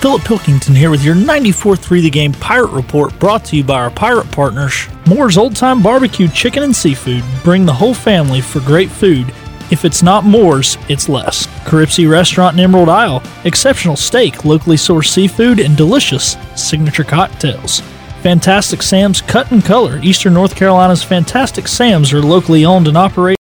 Philip 0.01 0.23
Pilkington 0.23 0.73
here 0.73 0.89
with 0.89 1.03
your 1.03 1.13
94.3 1.13 2.01
The 2.01 2.09
Game 2.09 2.33
Pirate 2.33 2.71
Report 2.71 3.17
brought 3.19 3.45
to 3.45 3.55
you 3.55 3.63
by 3.63 3.79
our 3.79 3.91
pirate 3.91 4.31
partners, 4.31 4.87
Moore's 5.05 5.37
Old 5.37 5.55
Time 5.55 5.83
Barbecue 5.83 6.27
Chicken 6.27 6.63
and 6.63 6.75
Seafood. 6.75 7.23
Bring 7.43 7.67
the 7.67 7.73
whole 7.73 7.93
family 7.93 8.41
for 8.41 8.61
great 8.61 8.89
food. 8.89 9.31
If 9.69 9.85
it's 9.85 10.01
not 10.01 10.25
Moore's, 10.25 10.75
it's 10.89 11.07
less. 11.07 11.45
Caripsy 11.65 12.09
Restaurant 12.09 12.55
in 12.55 12.63
Emerald 12.63 12.89
Isle, 12.89 13.21
exceptional 13.43 13.95
steak, 13.95 14.43
locally 14.43 14.75
sourced 14.75 15.09
seafood, 15.09 15.59
and 15.59 15.77
delicious 15.77 16.35
signature 16.55 17.03
cocktails. 17.03 17.81
Fantastic 18.23 18.81
Sam's 18.81 19.21
Cut 19.21 19.51
and 19.51 19.63
Color. 19.63 19.99
Eastern 20.01 20.33
North 20.33 20.55
Carolina's 20.55 21.03
Fantastic 21.03 21.67
Sam's 21.67 22.11
are 22.11 22.23
locally 22.23 22.65
owned 22.65 22.87
and 22.87 22.97
operated. 22.97 23.29